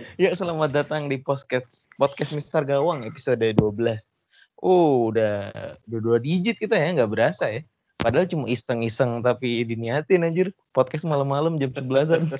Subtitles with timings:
[0.22, 4.00] Ya, selamat datang di podcast podcast Mister Gawang episode 12.
[4.60, 5.52] Oh, udah
[5.88, 7.60] udah dua digit kita ya, nggak berasa ya.
[8.00, 10.52] Padahal cuma iseng-iseng tapi diniatin anjir.
[10.72, 12.32] Podcast malam-malam jam 11-an.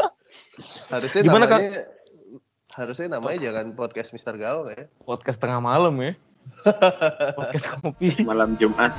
[0.92, 1.88] harusnya Gimana, namanya
[2.76, 4.84] harusnya namanya jangan podcast Mister Gawang ya.
[5.04, 6.12] podcast tengah malam ya.
[7.38, 8.24] podcast kopi.
[8.24, 8.92] malam Jumat.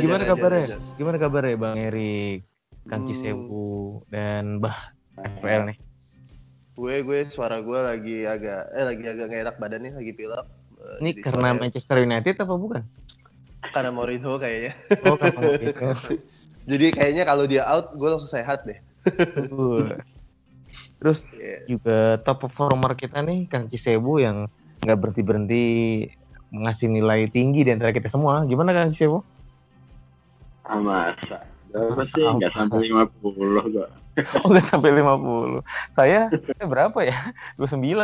[0.00, 0.64] Ajar, Gimana ajar, kabarnya?
[0.66, 0.80] ajar.
[0.96, 2.38] Gimana kabarnya Bang Erik,
[2.86, 3.08] Kang Hmm.
[3.10, 3.68] Cisewu
[4.08, 4.78] dan Bah
[5.14, 5.76] FPL nih?
[6.72, 10.46] Gue gue suara gue lagi agak eh lagi agak nggak enak badan nih, lagi pilek.
[10.72, 12.82] Eh, Ini jadi karena suaranya- Manchester United apa bukan?
[13.70, 14.72] karena Mourinho kayaknya.
[15.04, 15.68] Oh, karena itu.
[16.70, 18.80] Jadi kayaknya kalau dia out, gue langsung sehat deh.
[20.96, 21.56] Terus Iya.
[21.66, 24.48] juga top performer kita nih Kang Cisewu yang
[24.80, 25.64] nggak berhenti berhenti
[26.50, 28.42] ngasih nilai tinggi di antara kita semua.
[28.44, 29.20] Gimana Kang Cisewu?
[30.70, 31.42] Ah, masa.
[31.70, 32.22] Berapa sih?
[32.22, 33.90] Ah, Nggak sampai 50 kok.
[34.42, 35.62] Oh nggak sampai 50.
[35.90, 37.34] Saya, saya berapa ya?
[37.58, 37.98] 29.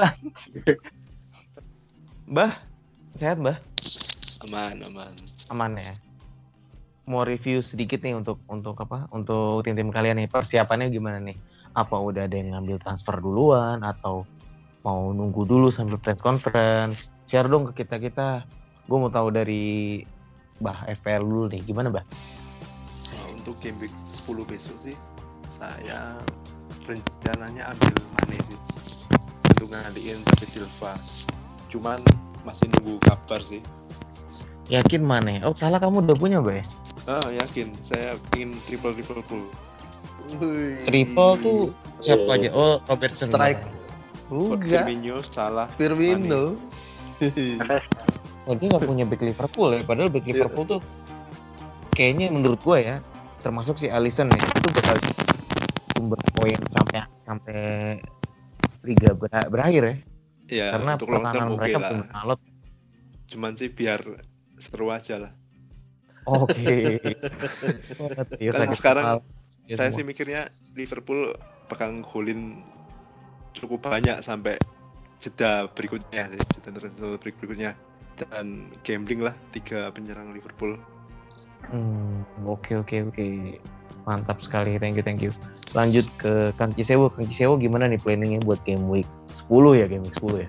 [2.26, 2.58] Bah,
[3.14, 3.58] sehat Bah?
[4.44, 5.12] aman aman
[5.48, 5.94] Aman ya?
[7.06, 9.06] Mau review sedikit nih untuk untuk apa?
[9.10, 11.38] Untuk tim-tim kalian nih persiapannya gimana nih?
[11.72, 14.26] Apa udah ada yang ngambil transfer duluan atau
[14.82, 17.06] mau nunggu dulu sampai press conference?
[17.26, 18.28] Share dong ke kita kita.
[18.86, 20.02] Gue mau tahu dari
[20.58, 21.62] Bah FPL dulu nih.
[21.62, 22.06] Gimana Bah?
[23.06, 23.94] Nah, untuk game week
[24.26, 24.96] 10 besok sih
[25.46, 26.18] saya
[26.84, 28.58] rencananya ambil Mane sih
[29.54, 30.92] untuk ngaliin David Silva
[31.70, 32.00] cuman
[32.42, 33.62] masih nunggu kabar sih
[34.66, 35.38] Yakin mana?
[35.46, 36.64] Oh salah kamu udah punya Bah ya?
[37.06, 39.46] ah yakin saya ingin triple triple full
[40.42, 40.82] Wih.
[40.82, 41.58] Triple tuh
[42.02, 42.34] siapa Oh.
[42.34, 42.48] aja?
[42.50, 43.30] Oh Robertson.
[43.30, 43.62] Strike.
[44.26, 44.82] Enggak.
[44.90, 46.58] Firmino salah Firmino.
[48.46, 50.80] Oh dia nggak punya back Liverpool ya, padahal back Liverpool tuh
[51.96, 52.96] kayaknya menurut gua ya,
[53.40, 54.96] termasuk si Alisson ya, itu bakal
[55.96, 57.60] sumber poin sampai sampai
[58.84, 59.96] liga ber- berakhir ya,
[60.46, 62.40] ya karena untuk pertahanan oke mereka belum alot.
[63.26, 64.00] cuman sih biar
[64.60, 65.32] seru aja lah
[66.26, 66.98] Oke.
[68.42, 69.04] Iya, Kan sakit sekarang.
[69.70, 69.98] Ya, saya semua.
[69.98, 71.38] sih mikirnya Liverpool
[71.70, 72.66] bakal ngulin
[73.54, 74.58] cukup banyak sampai
[75.22, 77.78] jeda berikutnya jeda internasional berikutnya
[78.18, 80.74] dan gambling lah tiga penyerang Liverpool
[81.70, 83.26] Hmm, oke oke oke.
[84.06, 85.34] Mantap sekali, thank you thank you.
[85.74, 89.08] Lanjut ke Kang Cisewo, Kang Cisewo gimana nih planningnya buat game week
[89.50, 90.48] 10 ya, game week 10 ya?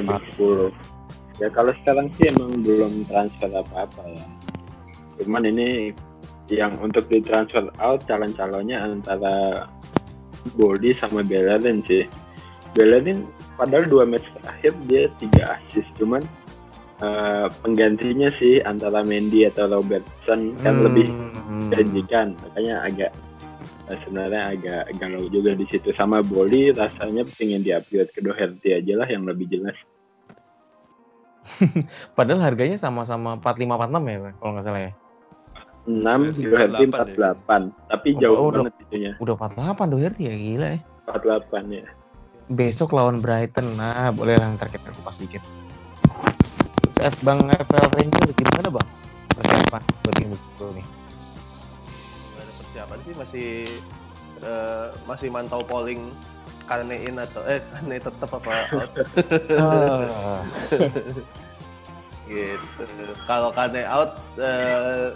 [0.00, 0.16] Yang Apa?
[0.40, 1.44] 10.
[1.44, 4.24] Ya kalau sekarang sih emang belum transfer apa-apa ya.
[5.20, 5.92] Cuman ini
[6.48, 9.68] yang untuk di transfer out calon-calonnya antara
[10.56, 12.08] Boldi sama Bellerin sih.
[12.72, 13.28] Bellerin
[13.60, 16.24] padahal dua match terakhir dia tiga assist cuman
[17.00, 21.72] eh, penggantinya sih antara Mendy atau Robertson kan Hmm, lebih hmm.
[21.72, 23.10] menjanjikan makanya agak
[23.88, 28.94] eh, sebenarnya agak galau juga di situ sama Boli rasanya pengen di-upgrade ke Doherty aja
[28.96, 29.76] lah yang lebih jelas
[32.16, 34.92] Padahal harganya sama-sama 45 46 ya, kalau nggak salah ya.
[35.88, 35.96] 6
[36.38, 38.62] Doherty Doherty 48 48 tapi Oh, jauh oh, udah.
[38.62, 40.80] banget itunya Udah 48 Doherty ya, gila ya.
[41.08, 41.86] 48 ya
[42.50, 45.38] Besok lawan Brighton, nah boleh lah ntar kita kupas dikit.
[47.00, 48.88] F Bang FPL Ranger gimana Bang?
[49.34, 50.86] Persiapan buat game week 10 nih.
[52.30, 53.48] Gak ada persiapan sih masih
[54.40, 56.12] eh, masih mantau polling
[56.64, 58.90] Kane in atau eh Kane tetap apa out
[59.58, 60.40] Ah,
[62.30, 62.82] gitu.
[63.26, 65.10] Kalau Kane out eh,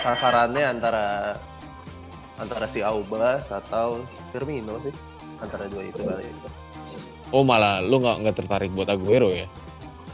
[0.00, 1.36] sasarannya antara
[2.36, 4.00] antara si Aubas atau
[4.32, 4.92] Firmino sih
[5.40, 6.24] antara dua itu kali.
[7.30, 9.44] oh malah lu nggak nggak tertarik buat Aguero ya?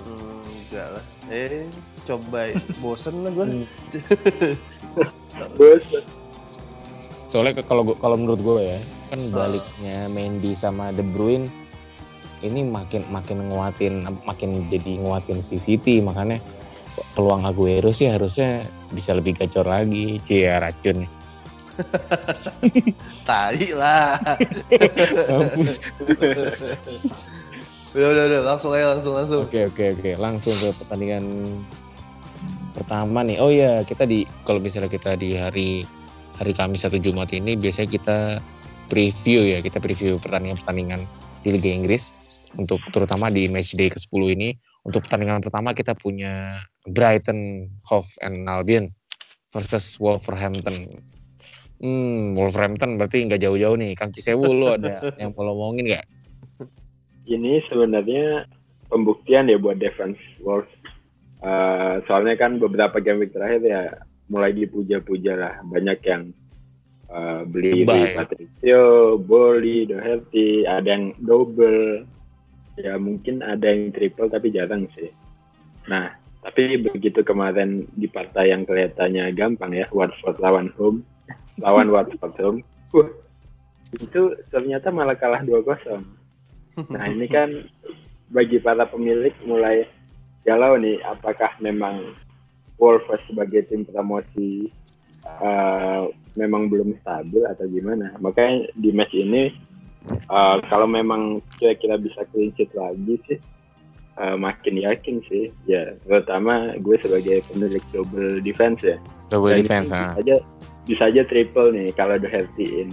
[0.03, 0.36] Hmm,
[0.77, 1.05] enggak lah.
[1.33, 1.65] Eh
[2.05, 2.53] coba
[2.85, 3.47] bosen lah gue.
[5.57, 5.85] bos
[7.33, 8.79] Soalnya ke- kalau kalau menurut gue ya,
[9.09, 11.49] kan baliknya Mendy sama De Bruyne
[12.45, 16.05] ini makin makin nguatin makin jadi nguatin si City.
[16.05, 16.37] Makanya
[17.17, 20.21] peluang Aguero sih harusnya bisa lebih gacor lagi.
[20.29, 21.09] Cia racun.
[23.29, 24.21] Tai lah.
[27.97, 29.41] Udah udah udah langsung aja langsung langsung.
[29.49, 31.25] Oke oke oke langsung ke pertandingan
[32.77, 33.41] pertama nih.
[33.41, 35.89] Oh iya, kita di kalau misalnya kita di hari
[36.37, 38.19] hari Kamis atau Jumat ini biasanya kita
[38.93, 41.09] preview ya, kita preview pertandingan-pertandingan
[41.41, 42.13] di Liga Inggris
[42.61, 44.53] untuk terutama di match day ke-10 ini.
[44.85, 48.93] Untuk pertandingan pertama kita punya Brighton Hove and Albion
[49.57, 51.01] versus Wolverhampton.
[51.81, 53.97] Hmm, Wolverhampton berarti nggak jauh-jauh nih.
[53.97, 56.07] Kang Cisewu lu ada yang mau ngomongin nggak?
[57.27, 58.47] Ini sebenarnya
[58.87, 60.71] pembuktian ya buat defense Wolves.
[61.43, 63.83] Uh, soalnya kan beberapa game week terakhir ya
[64.31, 65.55] mulai dipuja-puja lah.
[65.67, 66.31] Banyak yang
[67.11, 72.07] uh, beli di Patricio, Boli, Doherty, ada yang double.
[72.77, 75.09] Ya mungkin ada yang triple tapi jarang sih.
[75.89, 76.13] Nah,
[76.47, 81.03] tapi begitu kemarin di partai yang kelihatannya gampang ya, Watford lawan home,
[81.59, 82.61] lawan Watford home,
[82.95, 83.11] wah,
[83.99, 86.16] itu ternyata malah kalah 2-0.
[86.93, 87.65] Nah ini kan
[88.29, 89.89] bagi para pemilik mulai
[90.45, 92.13] galau nih, apakah memang
[92.77, 94.69] Wolves sebagai tim promosi
[95.25, 98.13] uh, memang belum stabil atau gimana?
[98.21, 99.49] Makanya di match ini
[100.29, 103.39] uh, kalau memang kira-kira bisa clean sheet lagi sih,
[104.21, 105.49] uh, makin yakin sih.
[105.65, 109.01] Ya terutama gue sebagai pemilik double defense ya.
[109.33, 109.89] Double Dan defense.
[109.89, 110.21] bisa ah.
[110.21, 110.37] aja
[110.87, 112.91] bisa aja triple nih kalau Doherty in.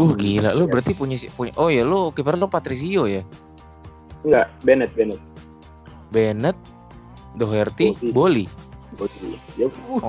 [0.00, 1.52] Uh gila, lu berarti punya punya.
[1.60, 3.20] Oh ya, lu kiper lu Patricio ya.
[4.24, 5.20] Enggak, Bennett, Bennett.
[6.08, 6.56] Bennett,
[7.36, 8.48] Doherty, Boli.
[8.96, 9.36] Boli.
[9.60, 10.00] Ya, Oh,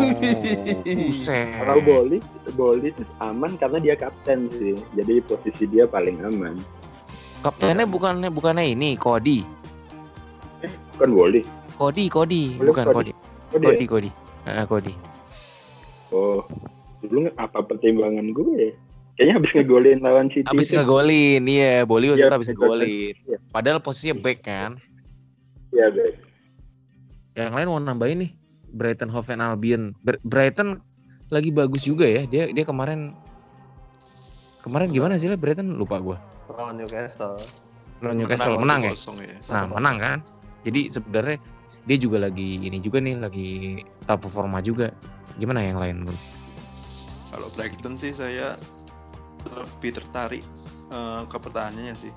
[0.87, 1.47] buset.
[1.59, 2.17] Kalau Boli,
[2.55, 4.79] Boli itu aman karena dia kapten sih.
[4.95, 6.55] Jadi posisi dia paling aman.
[7.43, 9.43] Kaptennya bukannya bukannya ini Cody.
[10.95, 11.41] Bukan Boli.
[11.75, 13.11] Cody, Cody, bukan Cody.
[13.51, 13.65] Cody.
[13.65, 14.09] Cody, Cody.
[14.47, 14.93] Ah, Cody.
[16.11, 16.43] Oh,
[17.01, 18.71] dulu apa pertimbangan gue ya?
[19.21, 20.49] Kayaknya habis ngegolin lawan City.
[20.49, 20.81] Abis itu.
[20.81, 23.13] ngegolin, iya, Boli waktu Iya, itu abis ngegolin.
[23.21, 23.37] Iya.
[23.53, 24.81] Padahal posisinya back kan.
[25.69, 26.15] Iya, baik.
[27.37, 28.31] Yang lain mau nambahin nih,
[28.73, 29.93] Brighton Hove and Albion.
[30.25, 30.81] Brighton
[31.29, 32.25] lagi bagus juga ya.
[32.25, 33.13] Dia dia kemarin
[34.65, 36.17] kemarin gimana sih lah Brighton lupa gua.
[36.57, 37.45] Lawan Newcastle.
[38.01, 38.97] Lawan Newcastle menang ya.
[38.97, 39.37] 1-0 ya.
[39.53, 40.17] Nah, menang kan.
[40.65, 41.37] Jadi sebenarnya
[41.85, 43.49] dia juga lagi ini juga nih lagi
[44.09, 44.89] top performa juga.
[45.37, 46.17] Gimana yang lain, Bun?
[47.29, 48.57] Kalau Brighton sih saya
[49.49, 50.43] lebih tertarik
[50.91, 52.13] eh, ke pertahanannya sih.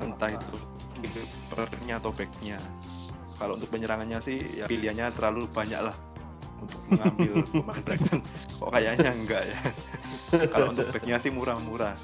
[0.00, 0.56] Entah itu
[1.00, 2.58] kipernya atau backnya.
[3.40, 5.96] Kalau untuk penyerangannya sih ya pilihannya terlalu banyak lah
[6.60, 8.20] untuk mengambil pemain Brighton.
[8.60, 9.58] Kok kayaknya enggak ya.
[10.52, 11.96] Kalau untuk backnya sih murah-murah.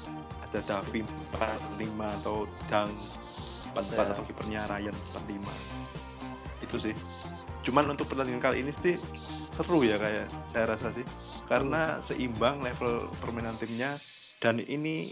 [0.47, 1.03] Ada Davi
[1.35, 2.91] 45 atau Dang
[3.75, 4.09] 44 Ya.
[4.15, 6.65] atau kipernya Ryan 45.
[6.65, 6.95] Itu sih.
[7.67, 8.95] Cuman untuk pertandingan kali ini sih
[9.57, 11.01] seru ya kayak saya rasa sih
[11.49, 13.97] karena seimbang level permainan timnya
[14.37, 15.09] dan ini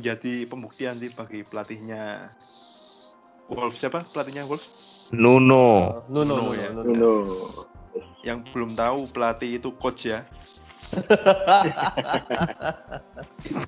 [0.00, 2.32] menjadi pembuktian sih bagi pelatihnya
[3.52, 4.64] Wolves siapa pelatihnya Wolves
[5.12, 6.00] Nuno.
[6.08, 6.68] Uh, Nuno, Nuno Nuno, ya.
[6.72, 6.88] Nuno.
[6.88, 7.38] Nuno.
[8.24, 10.24] yang belum tahu pelatih itu coach ya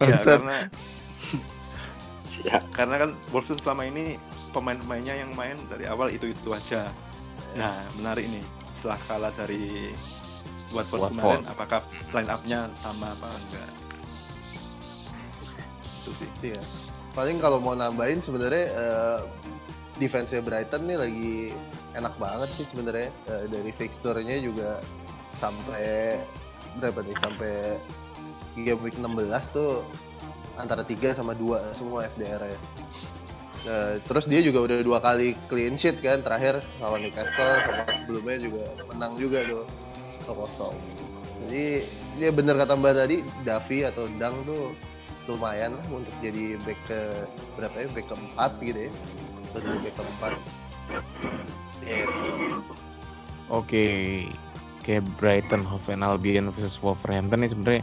[0.01, 0.69] ya karena
[2.45, 2.61] Ya.
[2.77, 4.21] karena kan Wolves kan selama ini
[4.53, 6.91] pemain-pemainnya yang main dari awal itu itu aja
[7.57, 8.45] nah menarik nih
[8.85, 9.97] setelah kalah dari
[10.69, 11.17] Watford, Watford.
[11.17, 11.81] kemarin apakah
[12.13, 13.71] line up-nya sama apa enggak
[16.05, 16.61] itu sih Iya.
[17.17, 19.19] Paling kalau mau nambahin sebenarnya eh,
[19.97, 21.33] defense-nya Brighton nih lagi
[21.97, 24.85] enak banget sih sebenarnya Eh, dari fixture-nya juga
[25.41, 26.21] sampai
[26.77, 27.81] berapa nih sampai
[28.61, 29.17] game week 16
[29.49, 29.81] tuh
[30.61, 32.59] antara 3 sama 2 semua FDR ya.
[33.65, 38.37] Eh, terus dia juga udah dua kali clean sheet kan terakhir lawan Newcastle sama sebelumnya
[38.37, 39.65] juga menang juga tuh
[40.29, 40.77] 0
[41.49, 41.89] Jadi
[42.21, 44.77] dia bener kata Mbak tadi Davi atau Dang tuh
[45.25, 47.01] lumayan lah untuk jadi back ke
[47.57, 48.91] berapa ya back keempat gitu ya.
[49.49, 50.33] Untuk jadi back keempat.
[51.81, 52.57] Gitu
[53.49, 53.85] Oke.
[54.85, 57.83] Kayak Brighton Hove and Albion versus Wolverhampton ini sebenarnya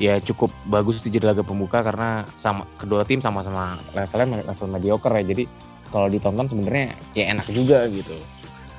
[0.00, 5.12] ya cukup bagus sih jadi laga pembuka karena sama kedua tim sama-sama levelnya level mediocre
[5.20, 5.24] ya.
[5.28, 5.44] Jadi
[5.92, 8.16] kalau ditonton sebenarnya ya enak juga gitu.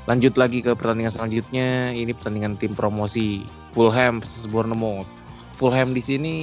[0.09, 3.45] Lanjut lagi ke pertandingan selanjutnya, ini pertandingan tim promosi
[3.77, 5.05] Fulham versus Bournemouth.
[5.61, 6.33] Fulham di sini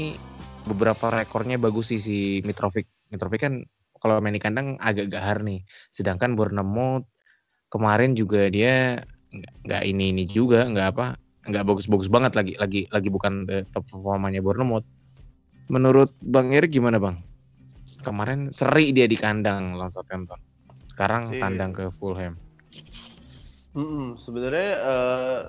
[0.62, 2.86] beberapa rekornya bagus sih si Mitrovic.
[3.10, 3.66] Mitrovic kan
[3.98, 5.66] kalau main di kandang agak gahar nih.
[5.90, 7.10] Sedangkan Bournemouth
[7.66, 9.02] kemarin juga dia
[9.34, 11.06] nggak ini ini juga nggak apa
[11.48, 14.84] nggak bagus-bagus banget lagi lagi lagi bukan the top performanya Bournemouth.
[15.68, 17.24] Menurut Bang Erik gimana Bang?
[18.04, 20.38] Kemarin seri dia di kandang lawan Southampton.
[20.92, 21.40] Sekarang Iya.
[21.44, 22.36] tandang ke Fulham.
[23.76, 25.40] Mm-mm, sebenarnya eh,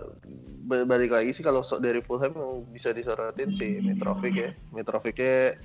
[0.67, 2.35] ba- balik lagi sih kalau dari Fulham
[2.69, 5.55] bisa disorotin si Mitrovic ya Mitrovicnya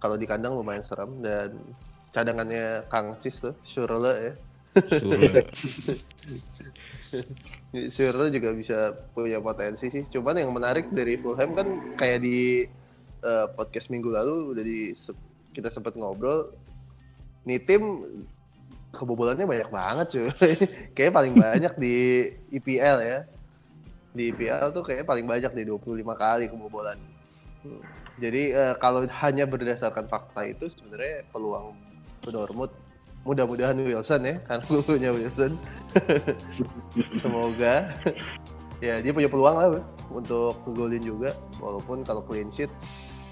[0.00, 1.54] kalau di kandang lumayan serem dan
[2.10, 4.32] cadangannya Kang Cis tuh Surle ya.
[7.92, 10.04] Schürrle juga bisa punya potensi sih.
[10.08, 12.66] Cuman yang menarik dari Fulham kan kayak di
[13.24, 14.92] eh, podcast minggu lalu udah di
[15.54, 16.54] kita sempat ngobrol.
[17.44, 18.02] Nih tim
[18.94, 20.28] kebobolannya banyak banget cuy.
[20.96, 21.96] kayak paling banyak di
[22.54, 23.18] IPL ya.
[24.14, 26.98] Di IPL tuh kayak paling banyak di 25 kali kebobolan.
[28.22, 31.74] Jadi eh, kalau hanya berdasarkan fakta itu sebenarnya peluang
[32.24, 32.72] Dortmund
[33.24, 35.56] mudah-mudahan Wilson ya karena gue punya Wilson
[37.22, 37.94] semoga.
[38.82, 39.68] Ya dia punya peluang lah
[40.10, 41.32] untuk ngegolin juga.
[41.62, 42.70] Walaupun kalau clean sheet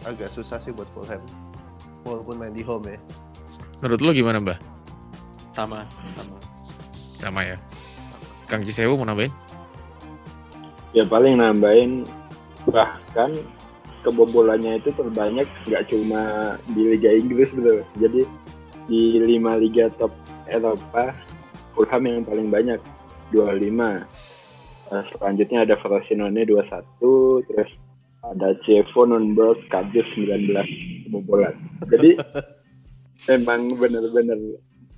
[0.07, 1.23] agak susah sih buat Fulham.
[2.07, 2.99] Walaupun main di home ya.
[3.83, 4.59] Menurut lo gimana mbah?
[5.53, 6.37] Sama sama.
[7.19, 7.57] Sama ya?
[8.51, 9.33] Kang Cisewu mau nambahin?
[10.93, 12.05] Ya paling nambahin
[12.69, 13.33] bahkan
[14.03, 18.23] kebobolannya itu terbanyak nggak cuma di Liga Inggris gitu jadi
[18.91, 20.11] di lima liga top
[20.51, 21.15] Eropa
[21.73, 22.81] Fulham yang paling banyak
[23.33, 23.73] 25
[24.93, 27.71] uh, selanjutnya ada Frosinone 21 terus
[28.23, 30.55] ada Cevo Nunberg Kadius 19
[31.09, 31.59] kebobolan.
[31.91, 32.23] Jadi
[33.35, 34.39] emang bener-bener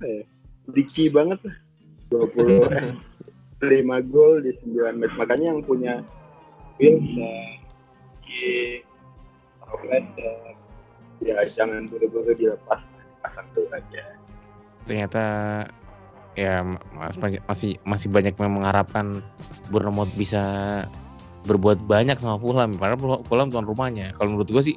[0.05, 0.23] eh,
[0.69, 1.57] diki banget lah.
[2.13, 5.15] 20 eh, 5 gol di 9 match.
[5.17, 6.05] Makanya yang punya
[6.77, 7.65] Wilson
[8.21, 8.85] King
[11.23, 12.81] ya jangan buru-buru dilepas
[13.25, 14.03] satu aja.
[14.85, 15.25] Ternyata
[16.35, 16.61] ya
[17.47, 19.23] masih masih banyak yang mengharapkan
[19.71, 20.43] Bournemouth bisa
[21.47, 22.75] berbuat banyak sama Fulham.
[22.75, 24.11] Padahal Fulham tuan rumahnya.
[24.19, 24.75] Kalau menurut gue sih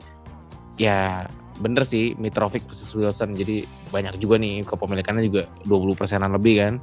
[0.78, 1.26] ya
[1.58, 3.34] bener sih Mitrovic versus Wilson.
[3.34, 6.74] Jadi banyak juga nih kepemilikannya juga 20 persenan lebih kan.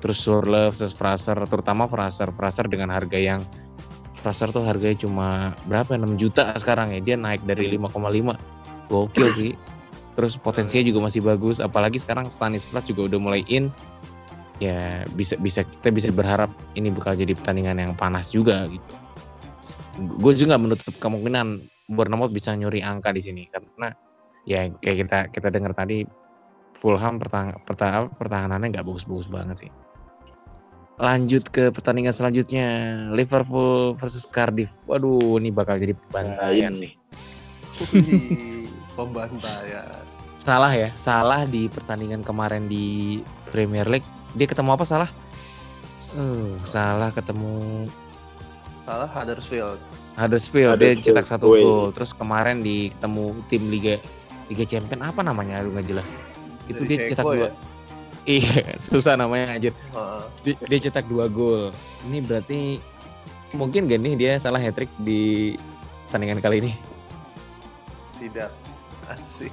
[0.00, 2.32] Terus Surle versus Fraser terutama Fraser.
[2.32, 3.44] Fraser dengan harga yang
[4.22, 5.98] Fraser tuh harganya cuma berapa?
[5.98, 7.00] 6 juta sekarang ya.
[7.02, 9.52] Dia naik dari 5,5 gokil sih.
[10.14, 11.58] Terus potensinya juga masih bagus.
[11.58, 13.74] Apalagi sekarang Stanislas juga udah mulai in
[14.62, 18.94] ya bisa bisa kita bisa berharap ini bakal jadi pertandingan yang panas juga gitu.
[20.22, 23.90] Gue juga menutup kemungkinan Bournemouth bisa nyuri angka di sini karena
[24.46, 26.06] ya kayak kita kita dengar tadi
[26.82, 29.72] Fulham pertang, pertang, pertahanannya nggak bagus-bagus banget sih.
[30.98, 32.66] Lanjut ke pertandingan selanjutnya
[33.14, 34.70] Liverpool versus Cardiff.
[34.90, 36.94] Waduh ini bakal jadi pembantaian nih.
[38.98, 40.02] Pembantaian.
[40.42, 43.22] Salah ya, salah di pertandingan kemarin di
[43.54, 44.06] Premier League.
[44.32, 45.10] Dia ketemu apa salah?
[46.12, 47.88] Uh, salah ketemu
[48.84, 49.80] salah Huddersfield.
[50.18, 51.88] Huddersfield, dia cetak satu gol.
[51.96, 53.96] Terus kemarin di ketemu tim Liga
[54.52, 55.64] Liga Champion apa namanya?
[55.64, 56.08] Aduh nggak jelas.
[56.68, 57.36] Itu dia cetak dua.
[57.36, 57.50] Ya?
[58.22, 59.70] Iya, susah namanya aja.
[59.96, 60.22] Uh.
[60.44, 61.72] Dia, dia cetak dua gol.
[62.06, 62.78] Ini berarti
[63.56, 65.52] mungkin gak nih dia salah hat trick di
[66.08, 66.72] pertandingan kali ini?
[68.20, 68.50] Tidak.
[69.12, 69.52] Asik.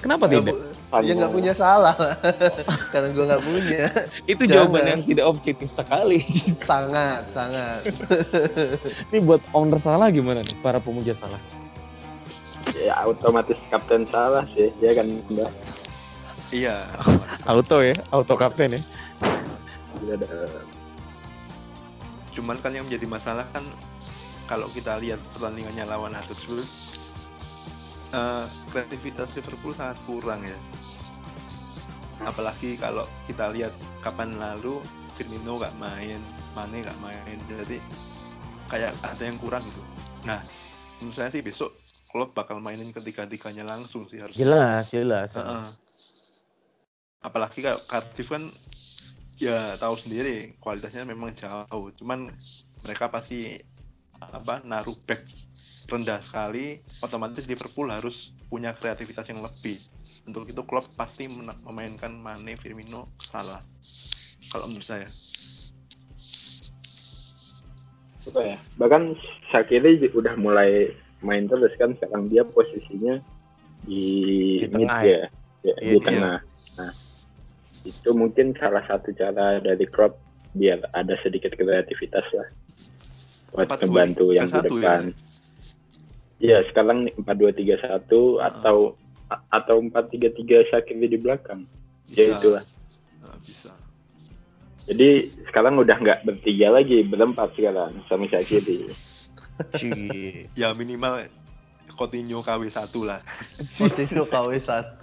[0.00, 0.73] Kenapa tidak?
[0.94, 1.96] Dia nggak punya salah,
[2.94, 3.84] karena gue nggak punya.
[4.30, 4.54] Itu Jangan.
[4.70, 6.22] jawaban yang tidak objektif sekali.
[6.70, 7.82] sangat, sangat.
[9.10, 10.54] Ini buat owner salah gimana nih?
[10.62, 11.42] Para pemuja salah?
[12.78, 15.50] Ya otomatis kapten salah sih, ya kan mbak.
[16.54, 16.86] Iya.
[17.50, 18.80] auto ya, auto kapten ya.
[20.04, 20.14] Iya,
[22.38, 23.66] Cuman kan yang menjadi masalah kan
[24.46, 26.66] kalau kita lihat pertandingannya lawan Huddersfield
[28.14, 30.58] uh, kreativitas Liverpool sangat kurang ya.
[32.22, 34.78] Apalagi kalau kita lihat kapan lalu
[35.18, 36.22] Firmino nggak main
[36.54, 37.78] Mane nggak main jadi
[38.70, 39.82] kayak ada yang kurang gitu.
[40.24, 40.40] Nah
[41.02, 41.74] menurut saya sih besok
[42.14, 45.34] Klopp bakal mainin ketiga-tiganya langsung sih harus jelas jelas.
[45.34, 45.66] Uh -uh.
[47.26, 48.52] apalagi kalau Cardiff kan
[49.34, 51.90] ya tahu sendiri kualitasnya memang jauh.
[51.98, 52.30] Cuman
[52.86, 53.58] mereka pasti
[54.22, 55.26] apa naruh back
[55.88, 59.76] rendah sekali, otomatis Liverpool harus punya kreativitas yang lebih.
[60.24, 63.60] Untuk itu Klopp pasti memainkan Mane, Firmino, Salah.
[64.48, 65.08] Kalau menurut saya.
[68.24, 68.58] Apa ya?
[68.80, 69.02] Bahkan
[69.52, 73.20] Shakiri udah mulai main terus kan sekarang dia posisinya
[73.84, 74.04] di,
[74.64, 75.18] di mid ya, ya,
[75.64, 76.04] ya di iya.
[76.04, 76.38] tengah.
[76.80, 76.92] Nah,
[77.84, 80.16] itu mungkin salah satu cara dari Klopp
[80.56, 82.48] biar ada sedikit kreativitas lah
[83.54, 85.12] buat membantu yang di depan.
[85.12, 85.23] Ya?
[86.44, 88.52] Iya, sekarang empat dua tiga satu ah.
[88.52, 89.00] atau
[89.48, 91.64] atau empat tiga tiga Shakiri di belakang.
[92.12, 92.20] Ya, bisa.
[92.20, 92.64] Ya itulah.
[93.24, 93.72] Nah, bisa.
[94.84, 98.92] Jadi sekarang udah nggak bertiga lagi, berempat sekarang sama Shakiri.
[100.60, 101.24] ya minimal
[101.96, 103.24] Coutinho KW1 lah.
[103.80, 105.00] Coutinho KW1.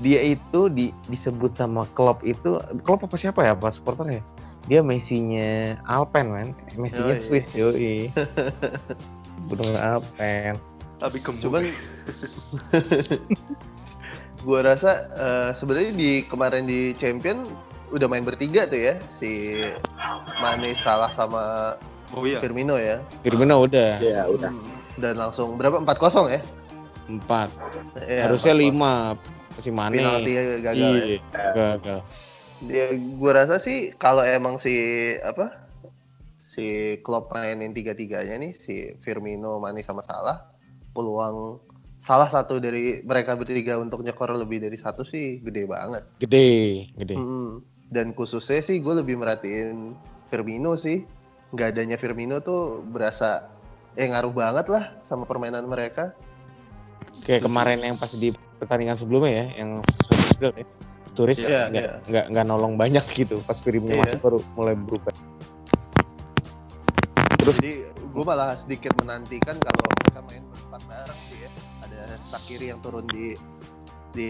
[0.00, 2.56] Dia itu di, disebut sama klub itu,
[2.86, 4.22] klub apa siapa ya, Pak supporter ya?
[4.64, 6.48] Dia Messi-nya Alpen, man.
[6.80, 8.08] Messi-nya Swiss, yoi.
[9.50, 10.56] Gunung Alpen.
[10.98, 11.18] Tapi.
[11.20, 11.64] Cuman
[14.46, 17.44] gua rasa uh, sebenarnya di kemarin di Champion
[17.92, 19.60] udah main bertiga tuh ya si
[20.40, 21.74] Mane Salah sama
[22.14, 22.38] Oh iya.
[22.38, 23.02] Firmino ya.
[23.26, 24.50] Firmino udah Ya udah.
[24.52, 24.70] Hmm.
[24.94, 25.82] Dan langsung berapa?
[25.82, 26.40] 4-0 ya?
[27.04, 27.52] empat.
[28.00, 28.62] Ya, Harusnya 4-0.
[28.64, 28.92] lima
[29.58, 29.98] si Mane.
[29.98, 30.32] Penalti
[30.62, 30.88] gagal ya.
[30.88, 31.18] Iya,
[31.52, 32.00] gagal.
[32.64, 34.72] Ya, gue rasa sih kalau emang si
[35.20, 35.63] apa
[36.54, 40.46] si Klopp mainin tiga-tiganya nih si Firmino, Mane sama Salah
[40.94, 41.58] peluang
[41.98, 46.06] salah satu dari mereka bertiga untuk nyekor lebih dari satu sih gede banget.
[46.22, 47.18] Gede, gede.
[47.18, 47.64] Mm-mm.
[47.90, 49.98] Dan khususnya sih gue lebih merhatiin
[50.30, 51.02] Firmino sih.
[51.50, 53.50] Nggak adanya Firmino tuh berasa
[53.98, 56.14] eh ngaruh banget lah sama permainan mereka.
[57.24, 58.30] Kayak kemarin yang pas di
[58.60, 59.70] pertandingan sebelumnya ya, yang
[60.42, 60.66] ya.
[61.14, 62.22] Turis Iya, nggak iya.
[62.26, 63.38] nggak nolong banyak gitu.
[63.46, 64.02] Pas Firmino Iya.
[64.02, 65.14] masuk baru mulai berubah.
[67.44, 71.50] Terus jadi gue malah sedikit menantikan kalau mereka main berempat bareng sih ya.
[71.84, 72.00] Ada
[72.32, 73.36] Sakiri yang turun di
[74.16, 74.28] di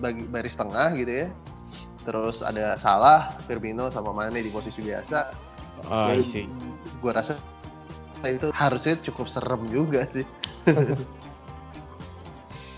[0.00, 1.28] bagi baris tengah gitu ya.
[2.08, 5.18] Terus ada Salah, Firmino sama Mane di posisi biasa.
[5.92, 6.48] Ah, Ya, sih.
[7.04, 7.36] Gue rasa
[8.24, 10.24] itu harusnya cukup serem juga sih.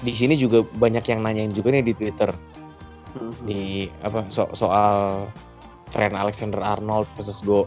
[0.01, 2.33] Di sini juga banyak yang nanyain juga nih di Twitter
[3.45, 5.27] di apa so- soal
[5.91, 7.67] tren Alexander Arnold versus Go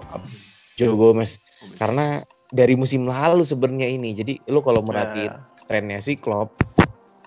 [0.80, 1.38] Joe Gomez
[1.74, 6.54] karena dari musim lalu sebenarnya ini jadi lu kalau merhatiin Ya, trennya si Klopp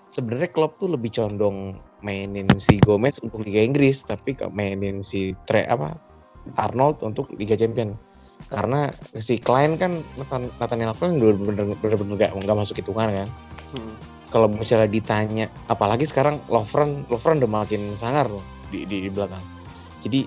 [0.09, 5.33] sebenarnya Klopp tuh lebih condong mainin si Gomez untuk Liga Inggris tapi ke- mainin si
[5.43, 5.97] Tre apa
[6.55, 7.97] Arnold untuk Liga Champion.
[8.47, 11.75] Karena si Klein kan Nathan- Nathaniel Klein bener-bener
[12.15, 13.29] nggak nggak masuk hitungan kan.
[13.67, 13.95] Hmm.
[14.27, 19.43] kalau misalnya ditanya apalagi sekarang Lovren Lovren udah makin sangar loh di, di, di belakang.
[20.03, 20.23] Jadi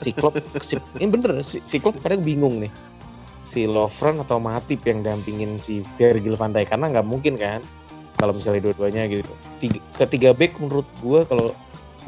[0.00, 2.72] si Klopp si, ini bener si, si Klopp kadang bingung nih
[3.52, 7.60] si Lovren atau Matip yang dampingin si Virgil van Dijk karena nggak mungkin kan
[8.16, 9.28] kalau misalnya dua-duanya gitu
[9.60, 11.52] tiga, ketiga back menurut gua kalau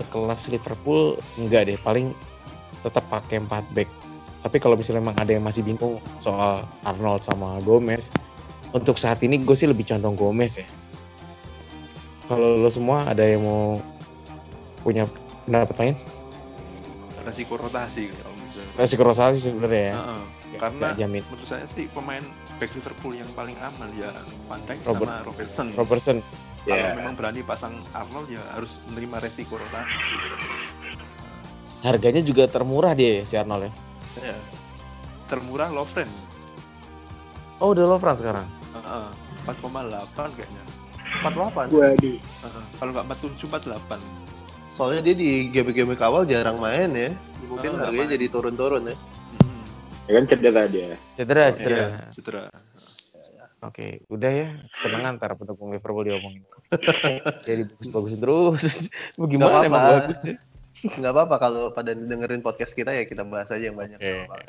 [0.01, 2.17] sekelas Liverpool enggak deh paling
[2.81, 3.93] tetap pakai empat back
[4.41, 8.09] tapi kalau misalnya memang ada yang masih bingung soal Arnold sama Gomez
[8.73, 10.67] untuk saat ini gue sih lebih condong Gomez ya
[12.25, 13.77] kalau lo semua ada yang mau
[14.81, 15.05] punya
[15.45, 15.95] pendapat lain?
[17.25, 18.73] Resiko rotasi kalau misalnya.
[18.77, 19.95] Masih kerosasi sebenarnya ya.
[19.97, 20.21] Heeh.
[20.25, 21.23] Nggak- Karena nggak jamin.
[21.25, 22.25] menurut saya sih pemain
[22.57, 24.11] back Liverpool yang paling aman ya
[24.47, 25.67] Van Dijk Robert- sama Robertson.
[25.75, 26.19] Robertson.
[26.65, 26.97] Kalau Ya.
[26.97, 29.95] memang berani pasang Arnold ya harus menerima resiko rotasi.
[31.81, 33.73] Harganya juga termurah dia si Arnold ya.
[34.33, 34.37] Ya.
[35.27, 36.09] Termurah Lovren.
[37.59, 38.47] Oh udah Lovren sekarang.
[38.73, 39.07] Heeh.
[39.45, 40.63] 4,8 kayaknya.
[41.21, 41.69] 48.
[41.69, 42.17] Waduh.
[42.17, 42.65] Heeh.
[42.75, 44.01] Kalau nggak 47 48.
[44.73, 47.11] Soalnya dia di game-game awal jarang main ya.
[47.47, 48.15] Mungkin Ah, harganya main.
[48.17, 48.97] jadi turun-turun ya.
[50.05, 50.89] Ya kan cedera dia.
[51.17, 51.77] Cedera, Oh, cedera.
[51.77, 52.43] Iya, cedera.
[53.65, 54.49] Oke, udah ya.
[54.79, 56.45] Seneng antara pendukung Liverpool diomongin.
[57.49, 58.61] Jadi bagus-bagusin terus.
[59.17, 60.05] Bagaimana Nggak emang bagus?
[60.21, 60.35] ya?
[60.85, 63.97] Nggak apa-apa kalau pada dengerin podcast kita ya kita bahas aja yang banyak.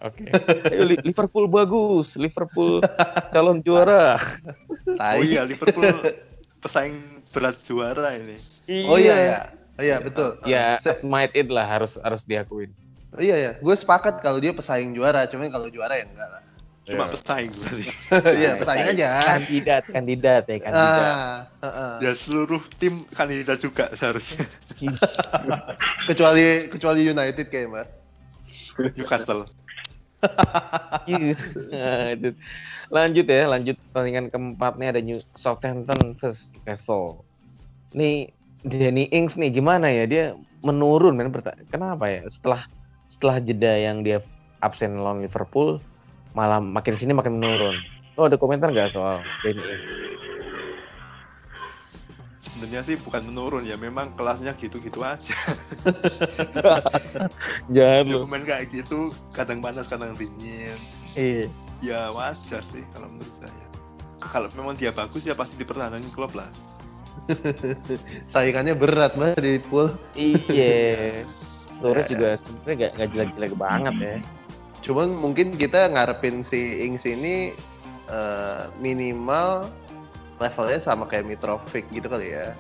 [0.04, 0.28] Oke.
[0.68, 2.12] Ayo, Li- Liverpool bagus.
[2.20, 2.84] Liverpool
[3.32, 4.20] calon juara.
[5.16, 5.88] Oh iya Liverpool
[6.60, 8.36] pesaing berat juara ini.
[8.84, 9.40] Oh iya ya.
[9.80, 10.36] Oh iya betul.
[10.44, 12.76] Ya, Se- might it lah harus harus diakuin.
[13.16, 13.52] Oh iya ya.
[13.64, 16.44] Gue sepakat kalau dia pesaing juara, cuman kalau juara ya enggak lah.
[16.86, 17.14] Cuma Iya.
[17.18, 17.84] pesaing berarti.
[18.44, 19.08] Iya, pesaing aja.
[19.26, 21.02] Kandidat, kandidat ya, kandidat.
[21.02, 21.94] Ah, heeh.
[22.06, 24.46] Ya seluruh tim kandidat juga seharusnya.
[26.10, 27.88] kecuali kecuali United kayak Mbak.
[29.00, 29.50] Newcastle.
[32.94, 37.26] Lanjut ya, lanjut pertandingan keempatnya ada New Southampton versus Newcastle.
[37.98, 38.30] Nih
[38.62, 40.24] Danny Ings nih gimana ya dia
[40.66, 41.30] menurun men
[41.70, 42.66] kenapa ya setelah
[43.16, 44.20] setelah jeda yang dia
[44.60, 45.80] absen lawan Liverpool
[46.36, 47.80] malah makin sini makin menurun.
[48.20, 49.64] Oh ada komentar nggak soal Ings?
[52.44, 55.36] Sebenarnya sih bukan menurun ya, memang kelasnya gitu-gitu aja.
[57.76, 58.24] Jangan lu.
[58.28, 60.78] pemain kayak gitu, kadang panas, kadang dingin.
[61.18, 61.52] Iya.
[61.84, 63.66] Ya wajar sih kalau menurut saya.
[64.24, 66.48] Kalau memang dia bagus ya pasti dipertahankan klub lah.
[68.32, 69.92] Saingannya berat Mbak di pool.
[70.16, 71.24] Iya.
[71.82, 74.16] Torres juga sebenarnya gak, gak jelek-jelek banget ya.
[74.86, 77.52] Cuman mungkin kita ngarepin si Ings ini
[78.08, 79.68] eh, minimal
[80.38, 82.54] levelnya sama kayak Mitrovic gitu kali ya.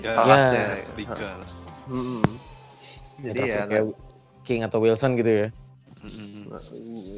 [0.00, 0.64] Ya, Kelasnya.
[0.94, 1.50] ketiga lah.
[1.90, 2.24] Hmm.
[3.20, 3.84] Jadi ya, kayak
[4.48, 5.48] King atau Wilson gitu ya.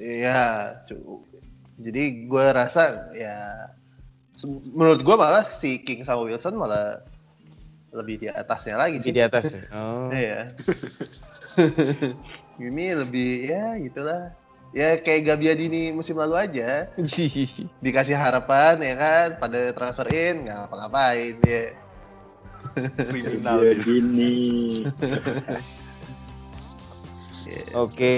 [0.02, 0.42] Ya.
[0.88, 1.22] cu-
[1.82, 3.68] Jadi gue rasa ya,
[4.70, 7.02] menurut gue malah si King sama Wilson malah
[7.92, 9.12] lebih di atasnya lagi sih.
[9.12, 9.62] di atas ya.
[9.70, 10.09] Oh.
[10.09, 10.57] Iya.
[12.61, 14.33] Ini lebih ya gitulah.
[14.72, 16.88] Ya kayak Gabiadini musim lalu aja.
[17.85, 21.64] Dikasih harapan ya kan, pada transfer in nggak apa-ngapain ya.
[23.12, 24.37] Kriminal gini.
[27.44, 27.62] Iya.
[27.85, 28.14] Oke,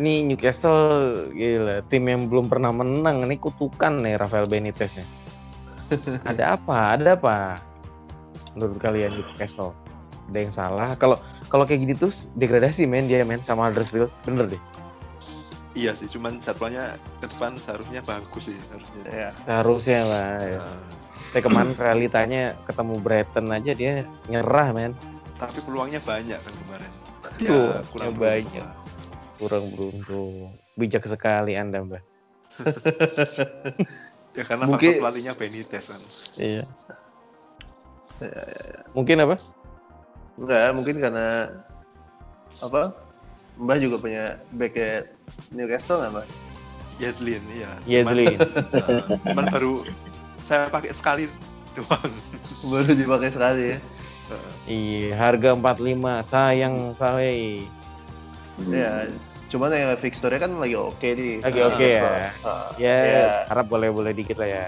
[0.00, 5.08] nih Newcastle gila, tim yang belum pernah menang nih kutukan nih Rafael Benitez nih.
[6.24, 6.96] Ada apa?
[6.96, 7.60] Ada apa?
[8.56, 9.76] Menurut kalian Newcastle?
[10.26, 10.88] Ada yang salah?
[10.96, 14.62] Kalau kalau kayak gini tuh degradasi men dia men sama Huddersfield, bener deh.
[15.76, 19.02] Iya sih, cuman jadwalnya ke depan seharusnya bagus sih harusnya.
[19.06, 19.30] Iya.
[19.44, 20.30] Seharusnya lah.
[20.40, 20.58] Ya.
[20.58, 20.80] Nah,
[21.26, 23.92] Tapi kemarin realitanya ketemu Brighton aja dia
[24.26, 24.92] nyerah men.
[25.36, 26.90] tapi peluangnya banyak kan kemarin.
[27.36, 28.64] Tuh, kurang banyak.
[28.64, 28.72] lah.
[29.36, 30.56] Kurang beruntung.
[30.74, 32.02] Bijak sekali Anda, Mbak.
[34.36, 36.00] Ya karena Mungkin- faktor pelatihnya Benitez kan.
[36.36, 36.64] Iya.
[38.96, 39.36] Mungkin apa?
[40.36, 41.26] Enggak, mungkin karena
[42.60, 42.92] apa?
[43.56, 44.76] Mbah juga punya back
[45.52, 46.26] Newcastle nggak Mbah?
[46.96, 47.70] Yedlin, iya.
[47.84, 48.40] Yedlin.
[48.40, 48.96] Cuman,
[49.28, 49.72] cuman baru
[50.40, 51.28] saya pakai sekali
[51.76, 52.12] doang.
[52.72, 53.78] Baru dipakai sekali ya.
[54.66, 57.30] Iya, harga 45 sayang saya.
[58.72, 59.06] Ya,
[59.52, 61.44] cuman yang fixture kan lagi oke nih.
[61.44, 62.00] Lagi oke ya.
[62.00, 62.16] Newcastle.
[62.48, 63.26] Ah, Ya, ya.
[63.52, 64.66] harap boleh-boleh dikit lah ya.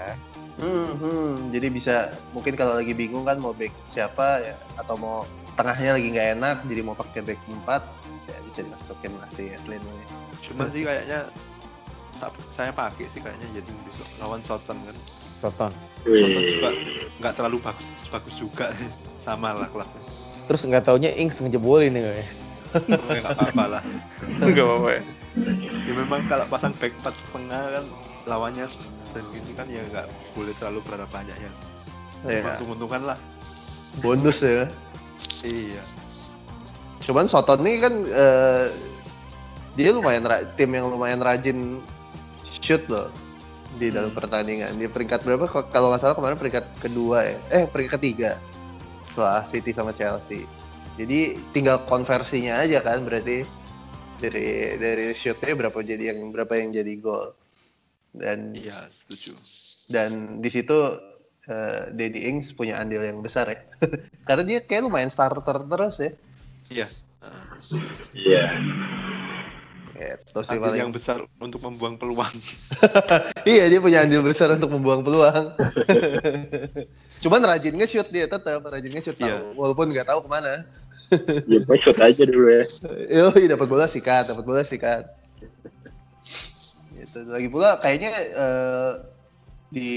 [0.59, 1.31] Hmm, hmm.
[1.55, 1.95] jadi bisa
[2.35, 5.23] mungkin kalau lagi bingung kan mau back siapa ya atau mau
[5.55, 7.79] tengahnya lagi nggak enak jadi mau pakai back 4
[8.27, 10.05] ya bisa dimasukin lah si Edlin ini.
[10.43, 11.31] Cuman sih kayaknya
[12.15, 14.95] sa- saya pakai sih kayaknya jadi besok lawan Soton kan.
[15.39, 15.71] Soton.
[16.03, 16.69] Soton juga
[17.23, 18.65] nggak terlalu bagus bagus juga
[19.25, 20.03] sama lah kelasnya.
[20.51, 22.27] Terus nggak taunya Ings ngejebolin nih kayaknya.
[22.99, 23.83] Oke nggak apa-apa lah.
[24.43, 25.01] Enggak apa-apa ya.
[25.87, 27.85] Ya memang kalau pasang back empat setengah kan
[28.27, 28.65] lawannya
[29.11, 31.51] dan gini kan ya nggak boleh terlalu berharap banyak ya.
[32.27, 33.17] Ya, Untung-untungan lah.
[34.03, 34.67] bonus ya.
[35.41, 35.81] Iya.
[37.01, 38.65] Cuman Soton ini kan eh,
[39.73, 41.79] dia lumayan tim yang lumayan rajin
[42.59, 43.07] shoot loh
[43.79, 44.19] di dalam Hmm.
[44.19, 44.75] pertandingan.
[44.75, 45.47] Dia peringkat berapa?
[45.47, 47.37] Kalau nggak salah kemarin peringkat kedua ya.
[47.49, 48.35] Eh peringkat ketiga
[49.07, 50.43] setelah City sama Chelsea.
[50.99, 53.47] Jadi tinggal konversinya aja kan berarti
[54.19, 57.31] dari dari shootnya berapa jadi yang berapa yang jadi gol.
[58.11, 59.37] Dan Iya setuju.
[59.85, 60.75] dan di situ
[61.45, 63.57] eh, Daddy Ings punya andil yang besar ya.
[64.27, 66.11] Karena dia kayak lumayan starter terus ya.
[66.69, 66.87] Iya.
[68.13, 68.45] Iya.
[69.99, 70.79] Gitu sih andil paling.
[70.79, 72.31] yang besar untuk membuang peluang.
[73.49, 75.53] Iya dia punya andil besar untuk membuang peluang.
[77.23, 79.41] Cuman rajin nge-shoot dia tetap rajin nge-shoot Iya.
[79.43, 80.53] tahu walaupun nggak tahu ke mana.
[81.49, 82.63] Ya pokoknya shoot aja dulu ya.
[83.09, 85.03] Yoi dapat bola sikat, dapat bola sikat.
[87.09, 87.25] Gitu.
[87.25, 88.91] Lagi pula kayaknya eh,
[89.73, 89.89] di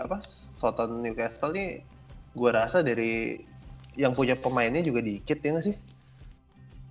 [0.00, 0.24] apa
[0.56, 1.84] Soton Newcastle nih
[2.32, 3.36] gua rasa dari
[3.94, 5.76] yang punya pemainnya juga dikit ya nggak sih?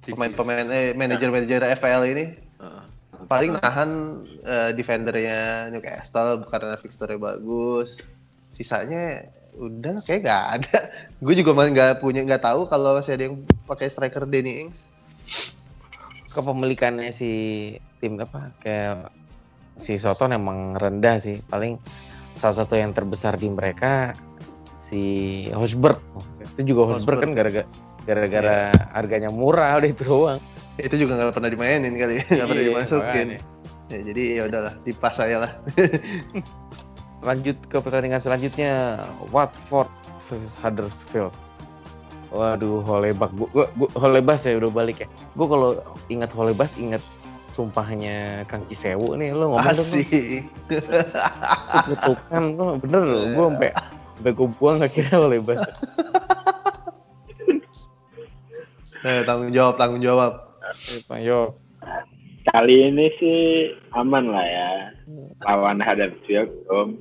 [0.05, 2.83] Pemain-pemain eh manajer-manajer FPL ini Heeh.
[3.25, 3.89] paling nahan
[4.45, 7.97] eh, defendernya Newcastle karena fixture bagus.
[8.53, 9.25] Sisanya
[9.57, 10.77] udah kayak gak ada.
[11.25, 14.85] Gue juga masih nggak punya nggak tahu kalau masih ada yang pakai striker Danny Ings.
[16.29, 17.31] Kepemilikannya si
[17.97, 19.09] tim apa kayak
[19.81, 21.41] si Soton emang rendah sih.
[21.41, 21.81] Paling
[22.37, 24.13] salah satu yang terbesar di mereka
[24.91, 25.03] si
[25.49, 25.97] Hosberg.
[26.53, 27.37] Itu juga Hosberg kan Hosberg.
[27.37, 27.65] gara-gara
[28.03, 28.57] gara-gara
[28.91, 30.39] harganya murah udah itu doang.
[30.75, 33.27] Itu juga nggak pernah dimainin kali, nggak pernah Iya, dimasukin.
[33.29, 33.39] makanya.
[33.91, 35.51] Ya, jadi ya udahlah, dipas aja lah.
[37.27, 38.99] Lanjut ke pertandingan selanjutnya
[39.31, 39.87] Watford
[40.27, 41.31] versus Huddersfield.
[42.33, 43.29] Waduh, Holebas.
[43.31, 45.07] Gua, gua, gua Holebas ya udah balik ya.
[45.37, 45.69] Gua kalau
[46.09, 46.99] ingat Holebas ingat
[47.53, 49.89] sumpahnya Kang Cisewu nih lo ngomong dong.
[49.89, 50.43] Asik.
[51.89, 53.71] kutukan tuh bener loh gue sampai
[54.17, 55.61] sampai gue buang gak kira oleh bas
[59.03, 60.55] Eh, tanggung jawab, tanggung jawab.
[61.11, 61.59] Pak Yo
[62.47, 64.71] Kali ini sih aman lah ya.
[65.43, 66.99] Lawan Huddersfield, Om.